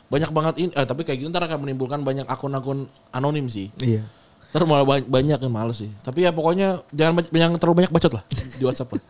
banyak 0.09 0.31
banget 0.31 0.55
ini 0.59 0.71
eh, 0.71 0.83
tapi 0.83 1.03
kayak 1.03 1.19
gitu 1.19 1.29
ntar 1.29 1.45
akan 1.45 1.59
menimbulkan 1.61 2.01
banyak 2.01 2.25
akun-akun 2.25 2.85
anonim 3.11 3.47
sih 3.47 3.69
Iya. 3.77 4.05
ntar 4.49 4.65
malah 4.65 4.83
banyak, 4.83 5.05
banyak 5.05 5.39
yang 5.39 5.53
males 5.53 5.79
sih 5.79 5.91
tapi 6.01 6.25
ya 6.25 6.31
pokoknya 6.31 6.81
jangan 6.91 7.21
banyak, 7.23 7.57
terlalu 7.57 7.77
banyak 7.79 7.93
bacot 7.93 8.13
lah 8.13 8.25
di 8.31 8.63
WhatsApp 8.63 8.91
lah. 8.91 9.03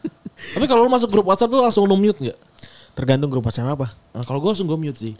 tapi 0.54 0.64
kalau 0.64 0.82
lu 0.82 0.90
masuk 0.90 1.08
grup 1.08 1.26
WhatsApp 1.26 1.50
tuh 1.50 1.60
langsung 1.60 1.84
lu 1.84 1.94
mute 1.94 2.18
nggak 2.20 2.38
Tergantung 2.94 3.26
grup 3.26 3.42
WhatsApp 3.42 3.74
apa. 3.74 3.90
nah, 4.08 4.22
kalau 4.22 4.38
gue 4.38 4.50
langsung 4.50 4.66
gue 4.66 4.78
mute 4.78 4.98
sih 5.00 5.14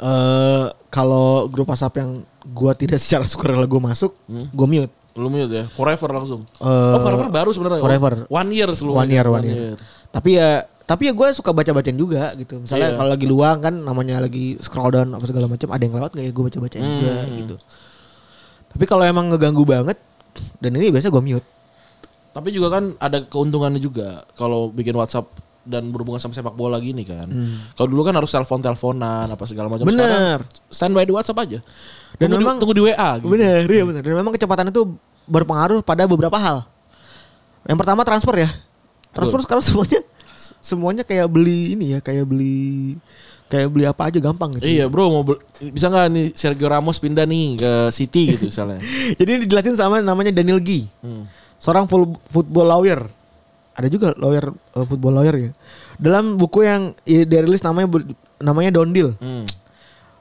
Eh 0.00 0.64
kalau 0.88 1.44
grup 1.46 1.68
WhatsApp 1.68 1.92
yang 1.94 2.24
gua 2.48 2.72
tidak 2.72 2.96
secara 2.98 3.22
sukarela 3.22 3.68
gua 3.68 3.84
masuk, 3.86 4.16
gua 4.50 4.64
mute. 4.64 4.88
lu 5.12 5.28
mute 5.28 5.52
ya 5.52 5.64
forever 5.70 6.08
langsung 6.10 6.48
Eh, 6.56 6.64
oh 6.64 6.98
forever 6.98 7.28
baru 7.28 7.50
sebenarnya 7.50 7.78
forever. 7.78 8.12
one 8.26 8.48
year 8.48 8.66
seluruhnya 8.72 8.96
One 8.96 9.10
year, 9.12 9.26
one 9.28 9.44
year. 9.44 9.76
Tapi 10.08 10.40
ya 10.40 10.64
tapi 10.90 11.06
ya 11.06 11.14
gue 11.14 11.28
suka 11.30 11.54
baca-bacain 11.54 11.94
juga 11.94 12.34
gitu. 12.34 12.58
Misalnya 12.58 12.90
Iya. 12.90 12.98
kalau 12.98 13.10
lagi 13.14 13.26
luang 13.30 13.62
kan 13.62 13.74
namanya 13.78 14.18
lagi 14.18 14.58
scroll 14.58 14.90
down 14.90 15.14
apa 15.14 15.22
segala 15.22 15.46
macam, 15.46 15.70
ada 15.70 15.78
yang 15.78 15.94
lewat 15.94 16.10
nggak 16.10 16.24
ya 16.24 16.32
gue 16.34 16.44
baca-bacain 16.44 16.82
juga 16.82 17.14
Hmm. 17.14 17.34
gitu. 17.38 17.54
Tapi 18.70 18.84
kalau 18.84 19.04
emang 19.04 19.30
ngeganggu 19.30 19.62
banget 19.62 19.94
dan 20.58 20.70
ini 20.74 20.90
biasa 20.90 21.06
gue 21.08 21.22
mute. 21.22 21.46
Tapi 22.30 22.48
juga 22.50 22.68
kan 22.72 22.98
ada 22.98 23.22
keuntungannya 23.22 23.78
juga 23.78 24.26
kalau 24.34 24.66
bikin 24.68 24.90
WhatsApp 24.92 25.30
dan 25.62 25.90
berhubungan 25.90 26.18
sama 26.18 26.34
sepak 26.34 26.54
bola 26.54 26.78
gini 26.78 27.06
kan. 27.06 27.30
Kalau 27.72 27.86
dulu 27.86 28.02
kan 28.02 28.14
harus 28.14 28.26
telepon 28.26 28.58
teleponan 28.58 29.30
apa 29.30 29.44
segala 29.46 29.70
macam. 29.70 29.82
Hmm. 29.82 29.94
Bener. 29.94 30.38
Sekarang 30.42 30.70
standby 30.70 31.06
di 31.06 31.14
WhatsApp 31.14 31.38
aja. 31.40 31.58
Dan 32.18 32.26
tunggu 32.28 32.42
memang- 32.42 32.56
di, 32.56 32.60
tunggu 32.66 32.74
di 32.74 32.82
WA. 32.84 33.10
Gitu. 33.14 33.26
Bener, 33.28 33.62
iya 33.64 33.82
bener. 33.86 34.02
Dan 34.02 34.14
memang 34.16 34.34
kecepatan 34.34 34.66
itu 34.66 34.82
berpengaruh 35.24 35.82
pada 35.82 36.02
beberapa 36.04 36.34
hal. 36.34 36.66
Yang 37.62 37.78
pertama 37.78 38.02
transfer 38.02 38.34
ya. 38.34 38.50
Transfer 39.10 39.38
sekarang 39.40 39.62
semuanya 39.62 40.02
semuanya 40.58 41.06
kayak 41.06 41.30
beli 41.30 41.78
ini 41.78 41.94
ya, 41.94 42.00
kayak 42.02 42.26
beli 42.26 42.98
kayak 43.50 43.66
beli 43.70 43.84
apa 43.86 44.06
aja 44.06 44.18
gampang 44.22 44.54
gitu. 44.58 44.62
Iya 44.62 44.86
bro 44.86 45.10
mau 45.10 45.22
bisa 45.74 45.90
nggak 45.90 46.06
nih 46.14 46.26
Sergio 46.38 46.70
Ramos 46.70 47.02
pindah 47.02 47.26
nih 47.26 47.58
ke 47.58 47.72
City 47.90 48.38
gitu 48.38 48.46
misalnya. 48.46 48.78
Jadi 49.18 49.28
ini 49.30 49.40
dijelasin 49.46 49.74
sama 49.74 49.98
namanya 49.98 50.30
Daniel 50.30 50.62
G. 50.62 50.86
Hmm. 51.02 51.26
Seorang 51.58 51.90
full 51.90 52.14
football 52.30 52.70
lawyer. 52.70 53.02
Ada 53.74 53.90
juga 53.90 54.14
lawyer 54.14 54.54
eh, 54.54 54.86
football 54.86 55.18
lawyer 55.18 55.34
ya. 55.34 55.50
Dalam 55.98 56.38
buku 56.38 56.62
yang 56.62 56.94
ya, 57.02 57.26
dirilis 57.26 57.66
namanya 57.66 57.90
namanya 58.38 58.70
Don 58.70 58.94
Deal. 58.94 59.18
Hmm. 59.18 59.42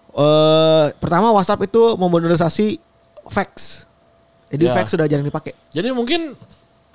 Eh, 0.10 0.86
pertama 0.98 1.30
WhatsApp 1.30 1.70
itu 1.70 1.96
memodernisasi 2.02 2.82
fax. 3.30 3.86
Jadi 4.50 4.66
Ya. 4.66 4.74
fax 4.74 4.90
sudah 4.90 5.06
jarang 5.06 5.24
dipakai. 5.24 5.54
Jadi 5.70 5.94
mungkin 5.94 6.34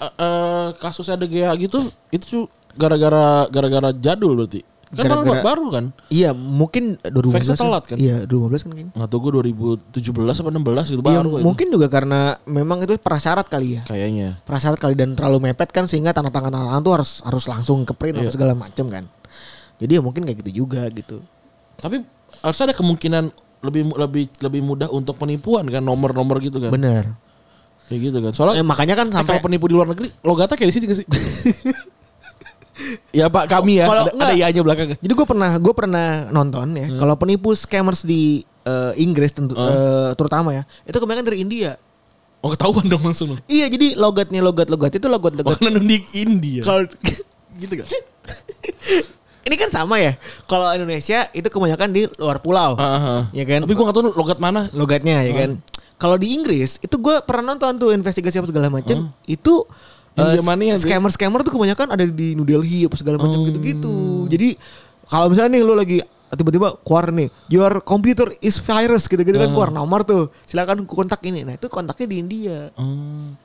eh, 0.02 0.12
eh, 0.18 0.68
kasusnya 0.82 1.14
De 1.14 1.30
Gea 1.30 1.54
gitu 1.54 1.78
itu 2.10 2.50
gara-gara 2.74 3.46
gara-gara 3.48 3.90
jadul 3.92 4.34
berarti. 4.36 4.62
Kan 4.94 5.10
baru, 5.10 5.26
Gara-gara- 5.26 5.42
baru 5.42 5.64
kan. 5.74 5.84
Iya, 6.06 6.30
mungkin 6.30 6.94
2015 7.02 7.34
Faxnya 7.50 7.56
telat 7.58 7.82
kan? 7.82 7.96
Iya, 7.98 8.16
2015 8.24 8.62
kan 8.62 8.70
kayaknya. 8.70 8.92
Nggak 8.94 9.08
tahu 9.10 9.18
gue 9.18 9.32
2017 9.34 10.36
apa 10.38 10.48
16 10.54 10.86
gitu 10.86 11.02
Iya, 11.02 11.08
baru. 11.18 11.30
itu. 11.34 11.42
mungkin 11.42 11.66
juga 11.66 11.86
karena 11.90 12.20
memang 12.46 12.78
itu 12.78 12.94
prasyarat 12.96 13.46
kali 13.48 13.68
ya. 13.74 13.82
Kayaknya. 13.84 14.38
Prasyarat 14.44 14.78
kali 14.78 14.94
dan 14.94 15.18
terlalu 15.18 15.50
mepet 15.50 15.66
kan 15.68 15.84
sehingga 15.84 16.14
tanda 16.14 16.30
tangan 16.30 16.54
tanda 16.54 16.66
tangan 16.68 16.82
tuh 16.82 16.92
harus 16.94 17.10
harus 17.22 17.44
langsung 17.44 17.82
ke 17.82 17.90
print 17.92 18.22
Iya. 18.22 18.30
segala 18.30 18.54
macam 18.54 18.86
kan. 18.86 19.04
Jadi 19.82 19.92
ya 19.92 20.00
mungkin 20.00 20.22
kayak 20.22 20.46
gitu 20.46 20.62
juga 20.62 20.86
gitu. 20.88 21.18
Tapi 21.74 22.06
harusnya 22.38 22.70
ada 22.70 22.76
kemungkinan 22.76 23.24
lebih 23.64 23.82
lebih 23.90 24.24
lebih 24.38 24.60
mudah 24.62 24.88
untuk 24.88 25.18
penipuan 25.18 25.66
kan 25.66 25.82
nomor-nomor 25.82 26.38
gitu 26.38 26.62
kan. 26.62 26.70
Bener. 26.70 27.10
Kayak 27.84 28.00
gitu 28.14 28.18
kan. 28.22 28.30
Soalnya 28.30 28.62
Eh, 28.62 28.64
makanya 28.64 28.94
kan 28.94 29.10
eh, 29.10 29.12
sampai 29.12 29.36
kalau 29.36 29.44
penipu 29.44 29.66
di 29.66 29.74
luar 29.74 29.90
negeri 29.90 30.06
logatnya 30.22 30.54
kayak 30.54 30.70
di 30.70 30.74
sini 30.78 30.84
sih? 30.94 31.06
ya 33.18 33.26
Pak 33.30 33.44
kami 33.46 33.80
ya. 33.80 33.86
Kalau 33.86 34.02
ada, 34.06 34.12
enggak- 34.12 34.30
ada 34.30 34.40
ianya 34.40 34.62
belakang. 34.62 34.88
Jadi 34.98 35.12
gue 35.14 35.26
pernah 35.26 35.50
gue 35.58 35.74
pernah 35.74 36.08
nonton 36.30 36.66
ya. 36.74 36.86
Hmm. 36.90 36.98
Kalau 36.98 37.14
penipu 37.14 37.54
scammers 37.54 38.02
di 38.02 38.42
eh, 38.66 38.92
Inggris 38.98 39.30
tentu 39.34 39.54
eh, 39.54 40.10
terutama 40.18 40.52
ya, 40.54 40.62
itu 40.84 40.96
kebanyakan 40.98 41.26
dari 41.26 41.38
India. 41.42 41.78
Oh 42.44 42.52
ketahuan 42.52 42.84
dong 42.84 43.00
langsung. 43.00 43.32
dong. 43.32 43.40
Iya, 43.48 43.72
jadi 43.72 43.96
logatnya 43.96 44.44
logat-logat 44.44 44.92
itu 44.92 45.08
logat-logat 45.08 45.56
Makanan 45.64 45.80
di 45.88 45.98
India. 46.12 46.60
kalau 46.60 46.84
gitu 47.60 47.72
gak? 47.80 47.88
ini 49.48 49.54
kan 49.56 49.72
sama 49.72 49.96
ya. 49.96 50.12
Kalau 50.44 50.68
Indonesia 50.76 51.24
itu 51.32 51.48
kebanyakan 51.48 51.88
di 51.88 52.04
luar 52.20 52.44
pulau. 52.44 52.76
Aha. 52.76 53.32
Ya 53.32 53.48
kan? 53.48 53.64
Tapi 53.64 53.72
gue 53.72 53.84
gak 53.88 53.96
tahu 53.96 54.12
logat 54.12 54.38
mana. 54.44 54.68
logatnya 54.76 55.24
ya 55.24 55.32
kan. 55.32 55.50
Kalau 55.96 56.20
di 56.20 56.36
Inggris 56.36 56.76
itu 56.84 57.00
gue 57.00 57.16
pernah 57.24 57.56
nonton 57.56 57.80
tuh 57.80 57.96
investigasi 57.96 58.44
apa 58.44 58.48
segala 58.52 58.68
macam. 58.68 59.08
Itu 59.24 59.64
India 60.14 60.40
eh, 60.70 60.78
scammer-scammer 60.78 61.40
tuh 61.42 61.52
kebanyakan 61.52 61.86
ada 61.90 62.04
di 62.06 62.32
New 62.32 62.46
Delhi 62.46 62.86
apa 62.86 62.94
segala 62.94 63.18
macam 63.18 63.42
gitu-gitu. 63.44 63.94
Jadi 64.30 64.54
kalau 65.04 65.26
misalnya 65.28 65.58
nih 65.58 65.62
lu 65.62 65.74
lagi 65.74 65.98
tiba-tiba 66.34 66.74
keluar 66.82 67.14
nih 67.14 67.30
your 67.46 67.78
computer 67.82 68.26
is 68.42 68.58
virus 68.58 69.06
gitu-gitu 69.06 69.38
kan 69.38 69.54
keluar 69.54 69.70
nomor 69.70 70.02
tuh 70.02 70.34
silakan 70.42 70.82
kontak 70.82 71.22
ini 71.22 71.46
nah 71.46 71.54
itu 71.54 71.70
kontaknya 71.70 72.06
di 72.10 72.16
India 72.18 72.58
Hmm. 72.74 73.38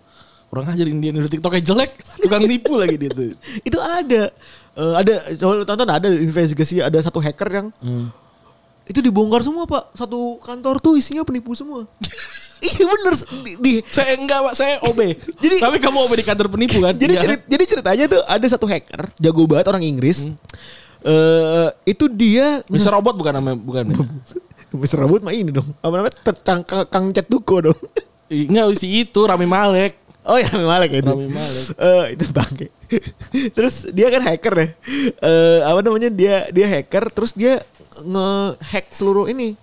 Orang 0.50 0.66
aja 0.66 0.82
di 0.82 0.90
India 0.90 1.14
udah 1.14 1.30
TikToknya 1.30 1.62
jelek, 1.62 1.94
tukang 2.26 2.42
nipu 2.42 2.74
lagi 2.74 2.98
dia 2.98 3.14
tuh. 3.14 3.38
itu 3.70 3.78
ada 3.78 4.34
Eh, 4.80 4.94
ada 4.96 5.14
tonton 5.68 5.90
ada 5.92 6.08
investigasi 6.08 6.80
ada 6.80 6.96
satu 7.04 7.20
hacker 7.20 7.50
yang 7.52 7.68
Hmm. 7.84 8.08
Itu 8.90 9.00
dibongkar 9.00 9.40
semua 9.40 9.64
pak 9.64 9.94
satu 9.94 10.38
kantor 10.40 10.76
tuh 10.80 10.98
isinya 10.98 11.22
penipu 11.22 11.54
semua 11.54 11.86
iya 12.66 12.84
bener 12.84 13.14
di, 13.40 13.52
di- 13.56 13.84
Saya 13.88 14.18
enggak 14.18 14.40
pak, 14.42 14.54
saya 14.54 14.82
OB. 14.84 15.00
Jadi- 15.38 15.62
tapi 15.62 15.78
kamu 15.78 15.98
OB 16.02 16.12
di 16.14 16.26
kantor 16.26 16.48
penipu 16.50 16.82
kan? 16.82 16.92
jadi 16.92 17.14
Iya. 17.14 17.22
cerit, 17.22 17.42
jadi 17.46 17.64
ceritanya 17.66 18.06
tuh 18.10 18.22
ada 18.22 18.46
satu 18.46 18.66
hacker 18.66 19.14
jago 19.16 19.46
banget 19.46 19.66
orang 19.68 19.84
Inggris 19.84 20.28
eh 21.00 21.68
itu 21.86 22.10
dia 22.10 22.60
Mr. 22.68 22.92
Robot 22.92 23.16
bukan 23.16 23.34
namanya 23.34 23.56
bukan. 23.56 23.86
Mr. 24.76 25.00
Robot 25.00 25.22
mah 25.22 25.32
ini 25.32 25.50
dong 25.50 25.66
apa 25.78 25.94
namanya 25.96 26.14
Kang, 26.44 26.62
Kang, 26.86 27.06
Cat 27.10 27.26
Duko 27.26 27.64
dong 27.64 27.80
Enggak 28.30 28.76
si 28.76 29.02
itu 29.02 29.20
Rami 29.20 29.46
Malek. 29.46 29.98
Oh 30.22 30.36
ya 30.36 30.46
Rami 30.46 30.62
Malek 30.64 30.90
ya 30.92 31.00
itu. 31.00 31.10
Rami 31.10 31.26
Malek. 31.28 31.64
Eh, 31.74 32.06
itu 32.14 32.24
bangke. 32.30 32.68
terus 33.52 33.90
dia 33.90 34.06
kan 34.10 34.22
hacker 34.22 34.54
ya. 34.54 34.68
Eh 35.18 35.60
apa 35.64 35.80
namanya 35.80 36.10
dia 36.10 36.46
dia 36.50 36.68
hacker 36.68 37.10
terus 37.10 37.34
dia 37.34 37.58
nge-hack 38.06 38.86
seluruh 38.94 39.26
ini 39.30 39.58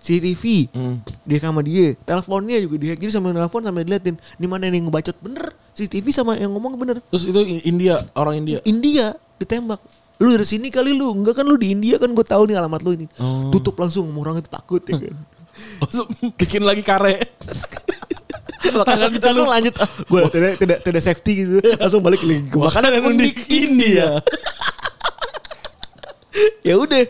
CCTV. 0.00 0.72
Hmm. 0.72 0.96
Dia 1.28 1.38
sama 1.44 1.60
dia, 1.60 1.92
teleponnya 2.02 2.56
juga 2.64 2.76
dihack. 2.80 2.98
Jadi 2.98 3.12
sambil 3.12 3.36
telepon 3.36 3.60
sambil 3.60 3.84
diliatin 3.84 4.16
di 4.16 4.46
mana 4.48 4.68
yang 4.68 4.88
ngebacot 4.88 5.16
bener. 5.20 5.52
CCTV 5.76 6.06
sama 6.10 6.36
yang 6.40 6.50
ngomong 6.56 6.76
bener. 6.80 6.96
Terus 7.12 7.28
itu 7.28 7.40
India, 7.68 8.00
orang 8.16 8.40
India. 8.40 8.58
India 8.64 9.12
ditembak. 9.36 9.80
Lu 10.20 10.36
dari 10.36 10.44
sini 10.44 10.68
kali 10.68 10.92
lu, 10.92 11.16
enggak 11.16 11.40
kan 11.40 11.48
lu 11.48 11.56
di 11.56 11.72
India 11.72 11.96
kan 11.96 12.12
gue 12.12 12.26
tahu 12.26 12.48
nih 12.48 12.56
alamat 12.60 12.80
lu 12.84 12.92
ini. 12.92 13.06
Oh. 13.16 13.48
Tutup 13.48 13.76
langsung 13.80 14.08
orang 14.20 14.40
itu 14.40 14.52
takut 14.52 14.84
ya 14.84 15.00
kan. 15.00 15.16
Langsung 15.82 16.06
bikin 16.40 16.64
lagi 16.64 16.80
kare. 16.80 17.20
Makanan 18.60 19.16
langsung 19.24 19.48
lanjut. 19.48 19.74
Gue 20.08 20.20
tidak 20.32 20.52
tidak 20.60 20.78
tidak 20.84 21.02
safety 21.02 21.32
gitu. 21.44 21.52
Langsung 21.82 22.00
balik 22.00 22.20
lagi 22.22 22.48
ke 22.48 22.56
Makanan 22.56 22.90
yang 22.96 23.04
unik 23.12 23.36
India. 23.48 24.08
ya 26.68 26.74
udah 26.74 27.00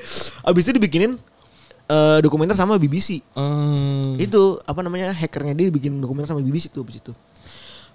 abis 0.44 0.62
itu 0.64 0.72
dibikinin 0.72 1.16
eh, 1.86 2.18
dokumenter 2.20 2.54
sama 2.54 2.76
BBC 2.76 3.20
Hmm. 3.32 4.14
itu 4.16 4.40
apa 4.60 4.80
namanya 4.80 5.10
hackernya 5.10 5.54
dia 5.54 5.68
bikin 5.68 5.98
dokumenter 5.98 6.28
sama 6.28 6.40
BBC 6.40 6.68
tuh 6.68 6.82
abis 6.82 6.98
itu 6.98 7.12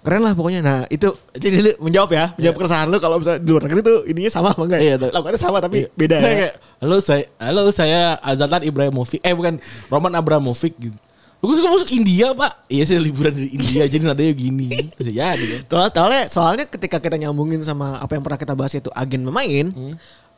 keren 0.00 0.22
lah 0.22 0.32
pokoknya 0.32 0.62
nah 0.62 0.78
itu 0.86 1.10
jadi 1.34 1.56
lu 1.60 1.72
menjawab 1.82 2.10
ya 2.10 2.26
menjawab 2.34 2.56
keresahan 2.56 2.86
lu 2.86 2.98
kalau 2.98 3.18
misalnya 3.18 3.42
di 3.42 3.50
luar 3.50 3.62
negeri 3.66 3.80
tuh 3.82 3.98
ininya 4.06 4.30
sama 4.30 4.54
apa 4.54 4.62
enggak 4.62 4.80
ya 4.80 4.94
tuh. 4.96 5.10
lakukannya 5.10 5.40
sama 5.40 5.58
tapi 5.58 5.76
Iya. 5.82 5.88
beda 5.92 6.16
ya 6.20 6.50
Halo 6.76 6.96
saya, 7.00 7.24
halo 7.40 7.62
saya 7.70 8.00
Azatan 8.20 8.62
Ibrahimovic. 8.62 9.18
Eh 9.18 9.32
bukan 9.32 9.56
Roman 9.88 10.12
Abramovic 10.12 10.76
gitu. 10.76 10.94
Gue 11.36 11.56
suka 11.56 11.68
masuk 11.68 11.90
India 11.90 12.30
pak. 12.32 12.68
Iya 12.68 12.84
saya 12.84 13.00
liburan 13.00 13.32
di 13.32 13.48
India 13.50 13.82
jadi 13.84 14.04
nadanya 14.04 14.30
gini. 14.30 14.68
Bisa 15.00 15.08
jadi 15.08 15.44
kan. 15.66 15.90
Soalnya, 15.90 16.22
soalnya, 16.28 16.64
ketika 16.66 17.00
kita 17.00 17.16
nyambungin 17.16 17.58
sama 17.60 17.96
apa 17.96 18.12
yang 18.12 18.22
pernah 18.22 18.36
kita 18.36 18.52
bahas 18.52 18.74
itu 18.74 18.92
agen 18.92 19.24
pemain, 19.24 19.66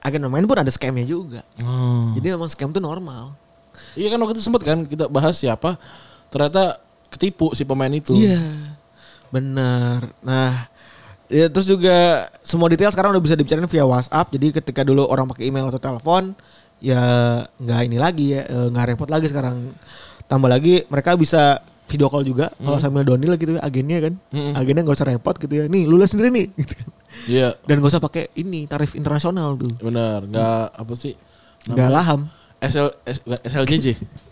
agen 0.08 0.24
pemain 0.24 0.44
pun 0.48 0.58
ada 0.58 0.72
scamnya 0.72 1.04
juga. 1.04 1.44
Oh. 1.60 2.10
Jadi 2.16 2.32
emang 2.32 2.48
scam 2.48 2.72
tuh 2.72 2.80
normal. 2.80 3.36
Iya 3.94 4.08
kan 4.10 4.18
waktu 4.24 4.40
itu 4.40 4.42
sempet 4.42 4.62
kan 4.64 4.88
kita 4.88 5.06
bahas 5.06 5.36
siapa. 5.36 5.76
Ternyata 6.32 6.80
ketipu 7.12 7.52
si 7.52 7.64
pemain 7.68 7.92
itu. 7.92 8.16
Iya, 8.16 8.40
benar. 9.32 10.12
Nah, 10.20 10.68
ya, 11.28 11.48
terus 11.48 11.68
juga 11.68 12.28
semua 12.44 12.68
detail 12.68 12.92
sekarang 12.92 13.16
udah 13.16 13.22
bisa 13.24 13.36
dibicarain 13.36 13.68
via 13.68 13.84
WhatsApp. 13.86 14.32
Jadi 14.32 14.46
ketika 14.60 14.84
dulu 14.84 15.08
orang 15.08 15.24
pakai 15.28 15.48
email 15.48 15.68
atau 15.72 15.80
telepon, 15.80 16.36
ya 16.80 17.00
nggak 17.56 17.80
ini 17.88 17.96
lagi 17.96 18.26
ya, 18.36 18.44
nggak 18.44 18.84
repot 18.92 19.08
lagi 19.08 19.28
sekarang. 19.28 19.72
Tambah 20.28 20.48
lagi 20.52 20.84
mereka 20.92 21.16
bisa 21.16 21.64
video 21.88 22.06
call 22.06 22.22
juga 22.22 22.52
kalau 22.54 22.76
sambil 22.76 23.02
Donil 23.02 23.32
gitu 23.34 23.56
ya 23.56 23.60
agennya 23.60 23.98
kan. 24.00 24.14
Mm-mm. 24.28 24.52
Agennya 24.52 24.82
nggak 24.82 24.94
usah 24.94 25.08
repot 25.08 25.34
gitu 25.34 25.50
ya. 25.50 25.64
Nih 25.66 25.82
lu 25.82 25.96
lihat 25.96 26.08
sendiri 26.08 26.28
nih 26.28 26.46
gitu 26.60 26.72
kan. 26.74 26.88
Iya, 27.24 27.48
Dan 27.60 27.80
gak 27.80 27.88
usah 27.88 27.98
pakai 27.98 28.30
ini 28.34 28.64
tarif 28.64 28.92
internasional 28.92 29.56
tuh. 29.56 29.72
benar. 29.78 30.22
Nggak 30.22 30.64
apa 30.70 30.92
sih? 30.92 31.16
Nggak 31.66 31.88
laham. 31.90 32.20
SL, 32.58 32.92
S- 33.02 33.22
nggak, 33.22 33.40
SLJJ. 33.44 33.86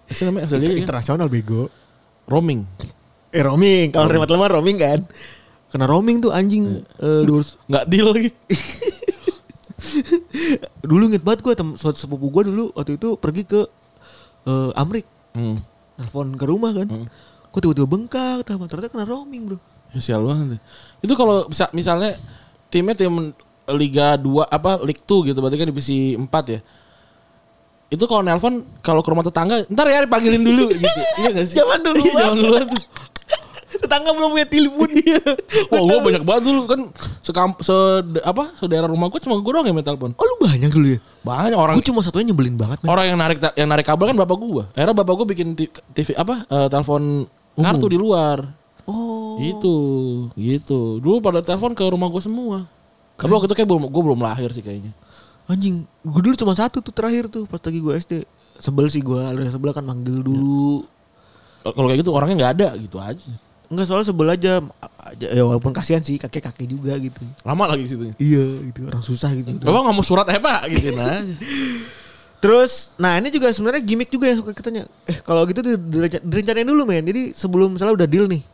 SL 0.06 0.24
namanya 0.28 0.44
SLJJ 0.46 0.70
kan? 0.70 0.82
Internasional 0.84 1.26
bego. 1.26 1.72
Roaming. 2.24 2.62
Eh 3.28 3.40
roaming, 3.40 3.90
kalau 3.90 4.06
nerima 4.06 4.24
telepon 4.24 4.52
roaming 4.52 4.76
kan. 4.76 5.00
Kena 5.66 5.84
roaming 5.84 6.20
tuh 6.20 6.30
anjing 6.30 6.84
eh, 6.94 7.22
dua- 7.22 7.56
Nggak 7.64 7.84
deal 7.86 8.06
lagi. 8.08 8.30
dulu 10.82 11.02
inget 11.06 11.22
banget 11.22 11.40
gue 11.42 11.54
tem 11.54 11.68
suatu 11.74 11.96
sepupu 11.96 12.30
gue 12.30 12.42
dulu 12.46 12.72
waktu 12.72 12.96
itu 12.96 13.14
pergi 13.14 13.42
ke 13.44 13.60
eh, 14.44 14.70
Amrik 14.74 15.06
Hmm. 15.30 15.52
telepon 15.94 16.32
ke 16.32 16.44
rumah 16.44 16.72
kan 16.72 16.88
kok 17.56 17.64
tiba-tiba 17.64 17.88
bengkak 17.88 18.44
ternyata 18.44 18.92
kena 18.92 19.08
roaming 19.08 19.48
bro 19.48 19.58
Ya 19.88 20.02
sial 20.02 20.20
banget. 20.20 20.60
Itu 21.00 21.16
kalau 21.16 21.48
bisa 21.48 21.72
misalnya 21.72 22.12
timnya 22.68 22.92
tim 22.92 23.32
Liga 23.66 24.14
2 24.14 24.44
apa 24.44 24.76
League 24.84 25.00
2 25.02 25.32
gitu 25.32 25.38
berarti 25.40 25.56
kan 25.56 25.66
divisi 25.66 26.12
4 26.12 26.26
ya. 26.52 26.60
Itu 27.86 28.04
kalau 28.04 28.20
nelpon 28.20 28.60
kalau 28.82 29.00
ke 29.00 29.08
rumah 29.08 29.22
tetangga, 29.22 29.62
ntar 29.70 29.86
ya 29.86 30.02
dipanggilin 30.02 30.42
dulu 30.42 30.68
gitu. 30.74 31.00
Iya 31.22 31.28
gak 31.32 31.46
sih? 31.46 31.56
Zaman 31.56 31.80
dulu 31.80 32.02
Iya, 32.02 32.12
zaman 32.18 32.36
dulu 32.36 32.54
tuh. 32.66 32.82
tetangga 33.76 34.08
belum 34.10 34.30
punya 34.32 34.48
telepon 34.48 34.88
iya 34.96 35.20
Wah, 35.68 35.80
gue 35.84 35.98
banyak 36.00 36.22
banget 36.24 36.42
dulu 36.48 36.64
kan 36.64 36.80
sekam 37.20 37.52
se 37.60 37.74
apa 38.24 38.56
saudara 38.56 38.88
rumah 38.88 39.12
gue 39.12 39.20
cuma 39.20 39.36
gue 39.36 39.52
doang 39.52 39.68
yang 39.68 39.76
main 39.76 39.84
telepon. 39.84 40.16
oh 40.16 40.24
lu 40.24 40.36
banyak 40.40 40.70
dulu 40.72 40.96
ya 40.96 41.00
Banyak 41.20 41.58
orang 41.60 41.74
gue 41.76 41.84
cuma 41.84 42.00
satunya 42.00 42.32
nyebelin 42.32 42.56
banget 42.56 42.80
orang 42.88 43.04
yang 43.04 43.18
narik 43.20 43.36
yang 43.52 43.68
narik 43.68 43.84
kabel 43.84 44.08
kan 44.08 44.16
bapak 44.16 44.36
gue. 44.38 44.64
Akhirnya 44.72 44.96
bapak 44.96 45.12
gue 45.12 45.26
bikin 45.28 45.48
TV 45.92 46.08
apa 46.16 46.48
eh, 46.48 46.68
telepon 46.72 47.28
kartu 47.56 47.86
di 47.88 47.96
luar. 47.96 48.44
oh 48.84 49.36
Gitu, 49.36 49.76
gitu. 50.32 50.96
Dulu 50.96 51.20
pada 51.20 51.40
telepon 51.40 51.72
ke 51.72 51.84
rumah 51.84 52.08
gue 52.08 52.20
semua. 52.20 52.64
Tapi 53.16 53.28
waktu 53.28 53.46
itu 53.46 53.54
kayak 53.54 53.68
belum 53.68 53.82
gue 53.86 54.02
belum 54.02 54.20
lahir 54.20 54.48
sih 54.50 54.60
kayaknya. 54.60 54.92
anjing 55.46 55.86
gue 56.02 56.20
dulu 56.20 56.34
cuma 56.34 56.52
satu 56.52 56.82
tuh 56.82 56.90
terakhir 56.90 57.30
tuh 57.30 57.46
pas 57.46 57.62
lagi 57.62 57.78
gue 57.78 57.92
SD 57.94 58.12
sebel 58.58 58.90
sih 58.90 58.98
gue 58.98 59.20
aliran 59.20 59.46
sebelah 59.46 59.70
kan 59.70 59.86
manggil 59.86 60.18
dulu 60.18 60.82
Kalau 61.62 61.86
kayak 61.86 62.02
gitu 62.02 62.10
orangnya 62.10 62.34
nggak 62.34 62.52
ada 62.56 62.68
gitu 62.76 62.98
aja. 62.98 63.30
Enggak 63.66 63.86
soalnya 63.86 64.06
sebel 64.06 64.26
aja 64.26 64.52
ya 65.16 65.42
walaupun 65.42 65.70
kasihan 65.70 66.02
sih 66.02 66.18
kakek 66.18 66.50
kakek 66.50 66.66
juga 66.66 66.94
gitu 66.98 67.22
Lama 67.42 67.66
lagi 67.66 67.86
situ. 67.86 68.10
iya 68.16 68.42
gitu 68.64 68.86
orang 68.86 69.02
susah 69.02 69.30
gitu 69.34 69.54
Bapak 69.58 69.80
nggak 69.86 69.94
mau 69.94 70.02
surat 70.02 70.26
eh 70.30 70.38
pak 70.38 70.60
gitu 70.66 70.90
aja. 70.94 71.22
Terus, 72.36 72.92
nah 72.96 73.16
ini 73.16 73.32
juga 73.32 73.48
sebenarnya 73.48 73.80
gimmick 73.80 74.12
juga 74.12 74.28
yang 74.28 74.38
suka 74.38 74.52
kitanya. 74.52 74.84
Eh 75.08 75.18
kalau 75.18 75.42
gitu 75.48 75.64
di- 75.64 75.80
direnca- 75.80 76.22
direncanain 76.22 76.68
dulu 76.68 76.84
men. 76.84 77.02
Jadi 77.02 77.32
sebelum 77.32 77.74
misalnya 77.74 77.96
udah 77.96 78.08
deal 78.08 78.28
nih, 78.28 78.44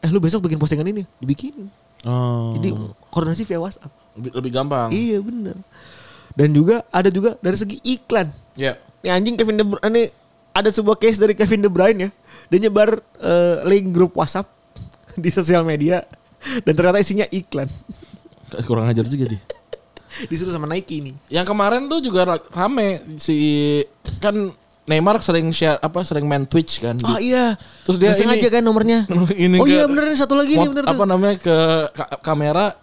eh 0.00 0.08
lu 0.08 0.22
besok 0.22 0.46
bikin 0.46 0.56
postingan 0.56 0.86
ini, 0.86 1.02
dibikin. 1.18 1.66
Oh. 2.06 2.54
Jadi 2.54 2.70
koordinasi 3.10 3.42
via 3.42 3.58
WhatsApp. 3.58 3.90
lebih, 4.16 4.30
lebih 4.32 4.50
gampang. 4.54 4.88
Iya 4.88 5.20
bener. 5.20 5.56
Dan 6.32 6.48
juga 6.52 6.80
ada 6.88 7.08
juga 7.08 7.36
dari 7.40 7.56
segi 7.56 7.76
iklan. 7.82 8.30
Iya. 8.54 8.80
Nih 9.04 9.10
anjing 9.10 9.34
Kevin 9.36 9.56
De 9.56 9.64
Bruyne, 9.66 9.84
ini 9.90 10.02
ada 10.52 10.68
sebuah 10.72 10.96
case 10.96 11.20
dari 11.20 11.36
Kevin 11.36 11.60
De 11.60 11.68
Bruyne 11.68 12.08
ya. 12.08 12.10
Dia 12.48 12.58
nyebar 12.64 12.96
eh, 13.20 13.56
link 13.66 13.90
grup 13.90 14.14
WhatsApp 14.14 14.48
di 15.22 15.28
sosial 15.28 15.66
media 15.66 16.00
dan 16.62 16.72
ternyata 16.72 17.02
isinya 17.02 17.26
iklan. 17.28 17.66
Kurang 18.64 18.86
ajar 18.86 19.04
juga 19.04 19.34
dia. 19.34 19.40
Disuruh 20.26 20.52
sama 20.52 20.64
Nike 20.64 21.00
nih. 21.00 21.14
Yang 21.28 21.46
kemarin 21.52 21.86
tuh 21.86 22.00
juga 22.00 22.24
ra- 22.24 22.46
rame 22.52 23.00
si 23.20 23.36
kan 24.18 24.48
Neymar 24.86 25.18
sering 25.18 25.50
share 25.50 25.76
apa 25.76 26.06
sering 26.06 26.24
main 26.24 26.46
Twitch 26.46 26.78
kan. 26.78 26.94
Oh 27.02 27.18
iya. 27.18 27.58
Terus 27.82 27.98
dia 27.98 28.14
sengaja 28.14 28.38
ini- 28.38 28.54
kan 28.54 28.62
nomornya. 28.62 29.02
ini 29.34 29.58
oh 29.58 29.66
ke- 29.66 29.74
iya 29.74 29.82
bener 29.84 30.14
satu 30.14 30.38
lagi 30.38 30.54
nih 30.54 30.70
bener 30.70 30.86
apa 30.86 30.94
tuh. 30.94 31.06
namanya 31.06 31.34
ke 31.36 31.56
ka- 31.90 32.10
kamera 32.22 32.78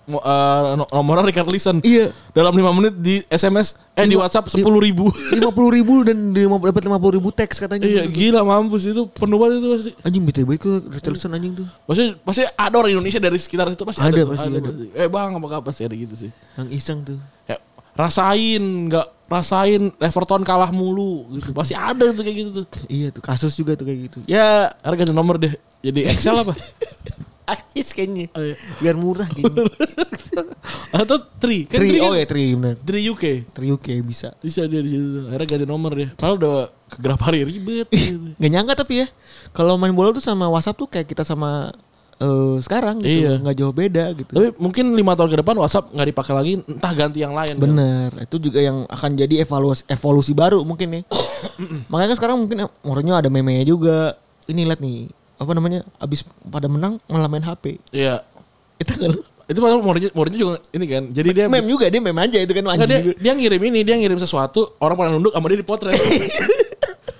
no- 0.76 0.92
nomornya 0.92 1.24
Richard 1.26 1.48
Listen. 1.48 1.80
Iya. 1.80 2.12
Dalam 2.32 2.52
5 2.52 2.76
menit 2.76 2.94
di 2.98 3.24
SMS 3.26 3.80
eh 3.96 4.04
di 4.04 4.14
Lima- 4.14 4.28
WhatsApp 4.28 4.52
di- 4.52 4.60
10 4.60 4.84
ribu. 4.84 5.08
lima 5.32 5.50
puluh 5.50 5.72
ribu 5.72 6.04
dan 6.04 6.18
dapat 6.36 6.84
lima 6.84 6.98
puluh 6.98 7.18
ribu 7.18 7.30
teks 7.30 7.56
katanya. 7.58 7.88
iya 7.88 8.04
gila 8.04 8.44
mampus 8.44 8.84
itu 8.84 9.08
penuh 9.08 9.40
banget 9.40 9.64
itu 9.64 9.68
pasti. 9.72 9.92
Anjing 10.04 10.24
bete 10.28 10.42
banget 10.44 10.60
kalau 10.60 10.78
Richardson 10.92 11.32
anjing 11.32 11.54
tuh. 11.56 11.68
Pasti 11.88 12.04
pasti 12.20 12.42
ada 12.44 12.76
orang 12.76 12.92
Indonesia 12.92 13.18
dari 13.18 13.40
sekitar 13.40 13.72
situ 13.72 13.84
pasti 13.84 14.04
ada. 14.04 14.12
Ada, 14.12 14.22
tuh, 14.22 14.30
pasti 14.36 14.48
ada. 14.52 14.70
Eh 14.94 15.08
bang 15.08 15.30
apa 15.34 15.64
pasti 15.64 15.88
ada 15.88 15.96
gitu 15.96 16.20
sih. 16.20 16.30
Yang 16.60 16.68
iseng 16.76 17.00
tuh. 17.02 17.18
Ya, 17.46 17.56
rasain 17.94 18.92
nggak 18.92 19.08
rasain 19.34 19.90
Everton 19.98 20.46
kalah 20.46 20.70
mulu 20.70 21.26
gitu. 21.34 21.52
Pasti 21.58 21.74
ada 21.74 22.14
tuh 22.14 22.22
kayak 22.22 22.38
gitu 22.38 22.50
tuh. 22.62 22.66
Iya 22.86 23.10
tuh 23.10 23.24
kasus 23.26 23.58
juga 23.58 23.74
tuh 23.74 23.90
kayak 23.90 24.00
gitu. 24.10 24.20
Ya 24.30 24.70
Harga 24.86 25.10
nomor 25.10 25.42
deh. 25.42 25.54
Jadi 25.82 26.06
Excel 26.06 26.38
apa? 26.38 26.54
aksis 27.44 27.92
kayaknya. 27.92 28.32
Oh, 28.34 28.44
iya. 28.44 28.56
Biar 28.80 28.96
murah 28.96 29.28
kayaknya. 29.28 29.68
Atau 31.04 31.18
Tri. 31.42 31.68
Kan 31.68 31.84
Tri, 31.84 31.90
Tri, 31.92 32.00
kan, 32.00 32.08
oh 32.08 32.14
ya 32.16 32.26
Tri 32.26 32.44
bener. 32.56 32.76
Tri 32.80 33.00
UK. 33.04 33.26
Tri 33.52 33.68
UK 33.74 33.88
bisa. 34.06 34.32
Bisa 34.40 34.64
dia 34.66 34.80
di 34.80 34.96
situ. 34.96 35.28
Akhirnya 35.28 35.48
ganti 35.48 35.66
nomor 35.68 35.92
dia. 35.94 36.10
Padahal 36.16 36.36
udah 36.40 36.56
kegerap 36.88 37.20
hari 37.26 37.40
ribet. 37.44 37.88
gitu. 37.92 38.34
Nggak 38.40 38.52
nyangka 38.52 38.74
tapi 38.86 39.04
ya. 39.04 39.08
Kalau 39.52 39.76
main 39.76 39.92
bola 39.92 40.16
tuh 40.16 40.24
sama 40.24 40.48
WhatsApp 40.48 40.80
tuh 40.80 40.88
kayak 40.88 41.08
kita 41.12 41.28
sama 41.28 41.76
eh, 42.20 42.56
sekarang 42.62 43.02
gitu. 43.02 43.26
Iya. 43.26 43.34
Nggak 43.42 43.56
jauh 43.58 43.74
beda 43.74 44.06
gitu. 44.14 44.32
Tapi 44.34 44.48
mungkin 44.60 44.86
lima 44.94 45.14
tahun 45.14 45.30
ke 45.34 45.38
depan 45.42 45.56
WhatsApp 45.58 45.90
nggak 45.94 46.08
dipakai 46.14 46.34
lagi, 46.34 46.52
entah 46.66 46.94
ganti 46.94 47.20
yang 47.22 47.34
lain. 47.34 47.56
kan? 47.58 47.64
Bener, 47.64 48.10
itu 48.22 48.36
juga 48.38 48.60
yang 48.62 48.86
akan 48.90 49.10
jadi 49.18 49.46
evaluasi 49.48 49.84
evolusi 49.90 50.32
baru 50.36 50.62
mungkin 50.62 51.00
ya. 51.00 51.02
Makanya 51.92 52.10
kan 52.14 52.18
sekarang 52.18 52.38
mungkin 52.46 52.68
Mourinho 52.86 53.14
ada 53.18 53.30
meme 53.32 53.64
juga. 53.66 54.18
Ini 54.44 54.68
lihat 54.68 54.84
nih, 54.84 55.08
apa 55.40 55.52
namanya? 55.56 55.88
Abis 55.98 56.28
pada 56.52 56.68
menang 56.68 57.00
malah 57.08 57.32
main 57.32 57.44
HP. 57.44 57.80
Iya. 57.96 58.22
Itu 58.76 58.94
kan 59.00 59.12
Itu 59.44 59.60
padahal 59.60 59.84
Mourinho, 59.84 60.10
Mourinho 60.16 60.38
juga 60.40 60.56
ini 60.72 60.86
kan. 60.88 61.04
Jadi 61.12 61.30
dia 61.36 61.46
meme 61.52 61.68
juga 61.68 61.92
dia 61.92 62.00
meme 62.00 62.20
aja 62.24 62.40
itu 62.40 62.52
kan 62.56 62.64
anjing 62.64 62.88
dia, 62.88 63.00
dia 63.20 63.32
ngirim 63.36 63.62
ini, 63.72 63.80
dia 63.84 63.96
ngirim 64.00 64.16
sesuatu, 64.16 64.80
orang 64.80 64.96
pada 64.96 65.10
nunduk 65.12 65.36
sama 65.36 65.52
dia 65.52 65.60
dipotret. 65.60 65.96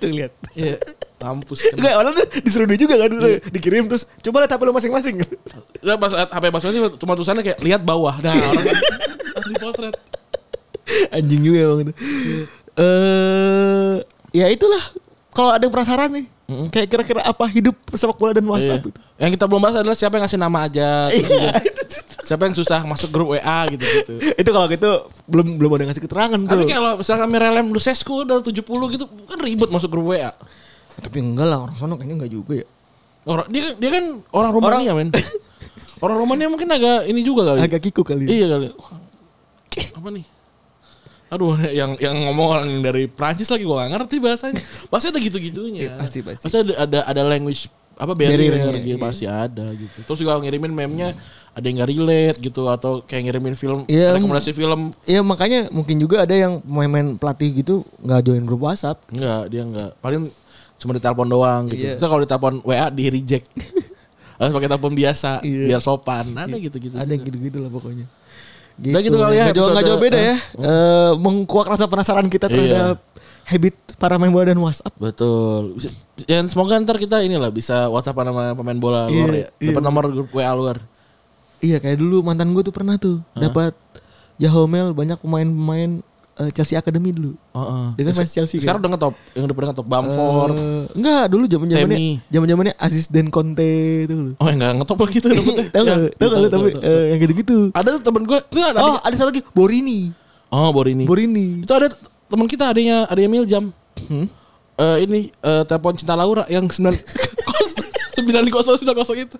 Tuh 0.04 0.12
lihat. 0.12 0.32
Iya. 0.52 0.76
Mampus. 1.24 1.72
kan. 1.72 1.80
Enggak, 1.80 1.94
orang 1.96 2.12
tuh 2.12 2.26
disuruh 2.44 2.68
dia 2.68 2.76
juga 2.76 3.00
kan 3.00 3.08
dikirim 3.48 3.88
terus 3.88 4.04
coba 4.20 4.44
lihat 4.44 4.52
HP 4.52 4.60
lu 4.68 4.76
masing-masing. 4.76 5.24
Nah, 5.80 5.96
pas 5.96 6.12
HP 6.12 6.44
Mas 6.52 6.64
Messi 6.68 6.78
cuma 7.00 7.12
tulisannya 7.16 7.40
kayak 7.40 7.58
lihat 7.64 7.80
bawah. 7.80 8.20
Nah, 8.20 8.36
orang 8.36 9.50
dipotret. 9.56 9.96
anjing 11.08 11.40
juga 11.40 11.58
emang 11.64 11.78
itu. 11.88 11.92
Eh 12.76 13.94
ya 14.36 14.52
itulah 14.52 14.84
kalau 15.32 15.56
ada 15.56 15.64
yang 15.64 15.72
penasaran 15.72 16.12
nih. 16.12 16.26
Kayak 16.44 16.88
kira-kira 16.92 17.20
apa 17.24 17.48
hidup 17.48 17.72
sepak 17.90 18.20
bola 18.20 18.36
dan 18.36 18.44
WhatsApp 18.44 18.84
Iya. 18.84 18.90
itu. 18.92 19.00
Yang 19.16 19.30
kita 19.40 19.44
belum 19.48 19.60
bahas 19.64 19.76
adalah 19.80 19.96
siapa 19.96 20.14
yang 20.16 20.24
ngasih 20.28 20.36
nama 20.36 20.58
aja. 20.68 21.08
Iya. 21.08 21.56
siapa 22.24 22.42
yang 22.44 22.52
susah 22.52 22.84
masuk 22.84 23.08
grup 23.08 23.32
WA 23.32 23.58
gitu-gitu. 23.68 24.16
itu 24.40 24.50
kalau 24.52 24.66
gitu 24.68 24.90
belum 25.24 25.56
belum 25.56 25.70
ada 25.72 25.80
yang 25.84 25.90
ngasih 25.92 26.04
keterangan 26.04 26.40
Tapi 26.40 26.62
tuh. 26.64 26.68
kalau 26.68 26.92
misalkan 26.96 27.28
Mirelem 27.28 27.66
Lucescu 27.68 28.24
udah 28.24 28.40
70 28.40 28.60
gitu 28.92 29.04
kan 29.24 29.38
ribet 29.40 29.68
masuk 29.68 29.88
grup 29.88 30.12
WA. 30.12 30.32
Tapi 31.00 31.16
enggak 31.20 31.48
lah 31.48 31.64
orang 31.64 31.76
sono 31.76 31.96
kayaknya 31.96 32.16
enggak 32.20 32.32
juga 32.32 32.52
ya. 32.60 32.66
Orang 33.24 33.48
dia 33.48 33.60
kan 33.64 33.72
dia 33.80 33.90
kan 33.92 34.04
orang 34.32 34.50
Romania 34.52 34.92
men. 34.92 35.08
Orang 36.00 36.16
Romania 36.20 36.48
mungkin 36.52 36.68
agak 36.68 37.08
ini 37.08 37.24
juga 37.24 37.48
kali. 37.48 37.60
Agak 37.64 37.80
kiku 37.80 38.04
kali. 38.04 38.28
Iya 38.28 38.52
kali. 38.52 38.68
Apa 39.96 40.08
nih? 40.12 40.24
Aduh, 41.32 41.56
yang 41.80 41.96
yang 42.00 42.16
ngomong 42.28 42.46
orang 42.58 42.66
yang 42.68 42.82
dari 42.84 43.08
Prancis 43.08 43.48
lagi 43.48 43.64
gua 43.64 43.84
gak 43.86 43.92
ngerti 43.96 44.16
bahasanya. 44.20 44.60
Pasti 44.88 45.06
ada 45.12 45.18
gitu-gitunya. 45.20 45.80
Iya, 45.88 45.92
pasti, 45.96 46.18
pasti. 46.20 46.44
Pasti 46.44 46.56
ada 46.60 46.72
ada, 46.84 46.98
ada 47.08 47.22
language 47.24 47.68
apa 47.94 48.10
barrier, 48.10 48.58
gitu, 48.58 48.90
iya. 48.90 48.96
pasti 48.98 49.22
ada 49.22 49.70
gitu. 49.70 49.98
Terus 50.02 50.18
juga 50.18 50.34
ngirimin 50.42 50.74
meme-nya 50.74 51.14
ada 51.54 51.62
yang 51.62 51.78
gak 51.78 51.90
relate 51.94 52.38
gitu 52.42 52.66
atau 52.66 52.98
kayak 53.06 53.30
ngirimin 53.30 53.54
film 53.54 53.86
Iya, 53.86 54.18
rekomendasi 54.18 54.50
film 54.50 54.90
Iya 55.06 55.22
makanya 55.22 55.70
mungkin 55.70 56.02
juga 56.02 56.26
ada 56.26 56.34
yang 56.34 56.58
main-main 56.66 57.14
pelatih 57.14 57.62
gitu 57.62 57.86
nggak 58.02 58.26
join 58.26 58.42
grup 58.42 58.66
WhatsApp. 58.66 58.98
enggak 59.14 59.46
dia 59.46 59.62
enggak 59.62 59.90
paling 60.02 60.26
cuma 60.82 60.92
ditelepon 60.98 61.28
doang 61.30 61.62
gitu. 61.70 61.86
Iya. 61.86 61.94
Terus 61.94 62.10
kalau 62.10 62.22
ditelepon 62.26 62.54
WA 62.66 62.90
di 62.90 63.04
reject. 63.14 63.46
Harus 64.42 64.50
pakai 64.50 64.66
telepon 64.74 64.92
biasa 64.98 65.30
Iya. 65.46 65.66
biar 65.70 65.80
sopan. 65.80 66.26
Ada 66.34 66.58
gitu-gitu. 66.58 66.94
Ada 66.98 67.06
juga. 67.06 67.14
yang 67.14 67.22
gitu-gitu 67.22 67.58
lah 67.62 67.70
pokoknya. 67.70 68.06
Udah 68.76 69.00
gitu 69.00 69.16
kali 69.16 69.34
ya 69.34 69.44
Nggak 69.44 69.54
jauh, 69.54 69.66
nggak 69.66 69.76
episode- 69.76 69.88
jauh 69.88 70.02
beda 70.02 70.18
ya. 70.18 70.36
Eh, 70.56 71.12
mengkuak 71.16 71.66
rasa 71.68 71.84
penasaran 71.86 72.26
kita 72.26 72.46
Iya. 72.46 72.54
terhadap 72.54 72.98
habit 73.44 73.74
para 73.94 74.16
main 74.16 74.30
bola 74.30 74.46
dan 74.46 74.58
WhatsApp. 74.58 74.94
Betul. 74.96 75.78
Dan 76.24 76.46
semoga 76.46 76.74
ntar 76.76 76.96
kita 76.96 77.20
inilah 77.20 77.48
bisa 77.48 77.86
WhatsApp 77.86 78.16
sama 78.16 78.50
pemain 78.52 78.74
bola 78.74 79.06
Iya, 79.06 79.14
luar 79.20 79.30
ya. 79.32 79.48
iya. 79.54 79.68
Dapat 79.70 79.82
nomor 79.82 80.04
grup 80.08 80.28
WA 80.32 80.50
luar. 80.50 80.76
Iya 81.58 81.78
kayak 81.78 81.96
dulu 81.96 82.20
mantan 82.20 82.50
gue 82.50 82.60
tuh 82.60 82.72
pernah 82.72 82.96
tuh 82.96 83.24
dapat 83.32 83.72
Yahoo 84.36 84.66
Mail 84.66 84.90
banyak 84.90 85.16
pemain-pemain 85.16 86.02
eh, 86.36 86.50
Chelsea 86.50 86.74
Academy 86.74 87.10
dulu. 87.10 87.32
Heeh. 87.50 87.84
Dia 87.94 88.02
kan 88.04 88.14
Chelsea 88.24 88.58
Sekarang 88.58 88.78
kan. 88.78 88.84
udah 88.84 88.90
ngetop, 88.92 89.14
yang 89.32 89.44
udah 89.44 89.54
pernah 89.54 89.68
ngetop 89.70 89.86
Bamford. 89.86 90.54
Eh, 90.54 90.82
enggak 90.92 91.24
dulu 91.26 91.44
zaman 91.44 91.66
Temi. 91.66 91.76
zamannya 91.76 91.98
zaman 92.28 92.46
zamannya 92.48 92.74
Aziz 92.76 93.06
dan 93.06 93.26
Conte 93.28 93.72
itu 94.02 94.14
loh. 94.14 94.32
oh, 94.36 94.48
enggak 94.48 94.72
ngetop 94.74 94.98
lagi 95.00 95.16
tuh 95.18 95.28
dapetnya. 95.30 95.64
tahu 95.74 95.82
nggak? 95.82 95.96
Ya, 95.96 96.08
Tahu 96.12 96.26
nggak 96.26 96.40
lu 96.40 96.48
tahu, 96.48 96.62
tapi 96.64 96.68
eh, 96.82 97.02
yang 97.06 97.18
gitu-gitu. 97.20 97.58
ada 97.70 97.88
tuh 97.92 98.02
temen 98.02 98.22
gue, 98.24 98.38
itu 98.40 98.58
ada. 98.60 98.78
Oh, 98.78 98.96
ada 98.98 99.14
satu 99.14 99.28
lagi 99.28 99.42
Borini. 99.50 100.00
oh, 100.48 100.70
Borini. 100.70 101.04
Borini. 101.04 101.46
Itu 101.60 101.72
ada 101.72 101.88
teman 102.24 102.46
kita 102.46 102.68
adanya 102.68 103.04
adanya 103.04 103.28
Miljam. 103.28 103.70
Hmm? 104.04 104.26
Eh 104.74 104.96
ini 105.02 105.30
eh, 105.30 105.62
telepon 105.64 105.94
cinta 105.94 106.12
Laura 106.12 106.42
yang 106.48 106.66
9 106.66 106.74
Sembilan 106.74 106.94
kosong 108.54 108.76
sembilan 108.78 108.96
kosong 108.96 109.16
itu. 109.26 109.36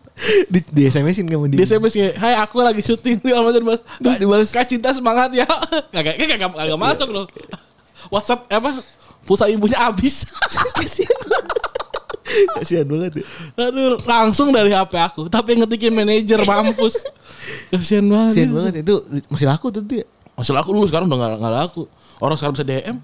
Di, 0.50 0.60
di 0.66 0.82
SMS-in 0.90 1.26
kamu 1.30 1.54
Di 1.54 1.62
SMS 1.62 1.94
kayak, 1.94 2.14
Hai 2.18 2.34
aku 2.38 2.58
lagi 2.60 2.82
syuting 2.82 3.22
segala 3.22 3.46
macam 3.46 3.62
mas. 3.74 3.80
Terus 4.02 4.16
dibalas. 4.18 4.50
Kak 4.50 4.66
cinta 4.66 4.90
semangat 4.90 5.30
ya. 5.30 5.46
Kagak 5.94 6.18
kagak 6.18 6.38
kagak, 6.50 6.78
masuk 6.78 7.08
loh. 7.10 7.26
WhatsApp 8.10 8.50
apa? 8.50 8.74
Pulsa 9.24 9.48
ibunya 9.48 9.78
habis. 9.80 10.28
Kasihan. 12.58 12.86
Banget 12.88 13.20
ya. 13.20 13.24
Aduh, 13.68 13.96
langsung 14.02 14.50
dari 14.50 14.74
HP 14.74 14.92
aku. 14.98 15.30
Tapi 15.30 15.60
ngetikin 15.62 15.92
manajer 15.94 16.40
mampus. 16.42 17.04
Kasihan 17.70 18.04
banget. 18.04 18.32
Kasihan 18.34 18.52
banget 18.52 18.74
itu 18.84 18.94
masih 19.30 19.46
laku 19.48 19.70
tuh 19.70 19.82
tuh 19.84 19.96
ya. 20.02 20.06
Masih 20.34 20.52
laku 20.52 20.74
dulu 20.74 20.84
sekarang 20.90 21.06
udah 21.06 21.18
gak, 21.20 21.30
gak 21.38 21.54
laku. 21.54 21.82
Orang 22.18 22.36
sekarang 22.36 22.54
bisa 22.58 22.66
DM. 22.66 22.96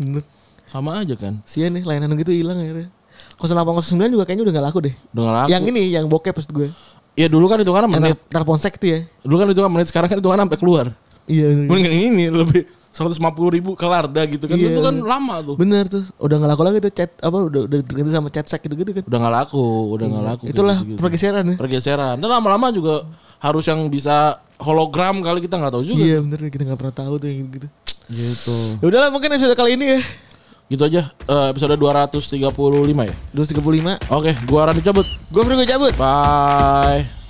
Bener. 0.00 0.24
Sama 0.66 0.98
aja 0.98 1.14
kan. 1.14 1.38
Sian 1.46 1.70
nih 1.76 1.86
layanan 1.86 2.18
gitu 2.18 2.34
hilang 2.34 2.58
akhirnya. 2.58 2.90
0809 3.38 4.14
juga 4.14 4.24
kayaknya 4.24 4.44
udah 4.46 4.54
gak 4.54 4.66
laku 4.70 4.78
deh. 4.86 4.94
Udah 5.14 5.22
gak 5.22 5.34
laku. 5.34 5.48
Yang 5.50 5.62
ini 5.74 5.82
yang 5.92 6.04
bokep 6.06 6.34
pas 6.34 6.46
gue. 6.46 6.68
Ya 7.14 7.26
dulu 7.30 7.46
kan 7.46 7.62
hitungannya 7.62 7.88
Yang 7.90 8.02
menit. 8.02 8.18
tel- 8.18 8.30
telepon 8.40 8.58
sek 8.58 8.74
tuh 8.78 8.88
ya. 8.90 9.00
Dulu 9.22 9.36
kan 9.38 9.46
hitungan 9.50 9.70
menit. 9.70 9.86
Sekarang 9.90 10.08
kan 10.10 10.18
hitungannya 10.18 10.44
sampai 10.50 10.60
keluar. 10.60 10.86
Iya 11.24 11.46
yang 11.64 11.94
ini 12.12 12.28
lebih 12.28 12.68
150 12.94 13.18
ribu 13.50 13.74
kelar 13.74 14.06
dah 14.06 14.22
gitu 14.22 14.46
kan. 14.46 14.54
Iya, 14.54 14.70
itu 14.70 14.80
kan 14.82 14.94
lama 15.02 15.42
tuh. 15.42 15.54
Bener 15.58 15.90
tuh. 15.90 16.06
Udah 16.22 16.38
gak 16.38 16.50
laku 16.54 16.62
lagi 16.62 16.78
tuh 16.78 16.92
chat 16.94 17.10
apa 17.18 17.38
udah 17.42 17.66
udah 17.66 17.78
terganti 17.82 18.10
sama 18.14 18.30
chat 18.30 18.46
sek 18.46 18.62
gitu-gitu 18.62 18.94
kan. 18.94 19.02
Udah 19.02 19.18
gak 19.18 19.34
laku. 19.34 19.64
Udah 19.98 20.06
gak 20.06 20.24
laku. 20.24 20.42
Itulah 20.46 20.76
gitu-gitu. 20.78 21.00
pergeseran 21.02 21.42
ya. 21.42 21.56
pergeseran. 21.58 22.14
Dan 22.22 22.28
lama-lama 22.30 22.70
juga 22.70 23.02
harus 23.42 23.66
yang 23.66 23.82
bisa 23.90 24.38
hologram 24.62 25.18
kali 25.20 25.42
kita 25.42 25.58
nggak 25.58 25.74
tahu 25.74 25.82
juga. 25.82 26.02
Iya 26.06 26.18
bener 26.22 26.38
kita 26.46 26.62
gak 26.70 26.78
pernah 26.78 26.94
tahu 26.94 27.14
tuh 27.18 27.28
yang 27.30 27.50
gitu. 27.50 27.66
Gitu. 28.04 28.58
Ya 28.78 28.86
udahlah 28.86 29.10
mungkin 29.10 29.28
episode 29.34 29.58
kali 29.58 29.74
ini 29.74 29.98
ya. 29.98 30.00
Gitu 30.68 30.82
aja 30.84 31.12
eh, 31.12 31.46
episode 31.52 31.76
235 31.76 33.04
ya. 33.04 33.14
235. 33.36 34.00
Oke, 34.10 34.32
gua 34.48 34.70
Rani 34.72 34.80
cabut. 34.80 35.06
Gue 35.28 35.42
Frigo 35.44 35.64
cabut. 35.68 35.92
Bye. 35.96 37.23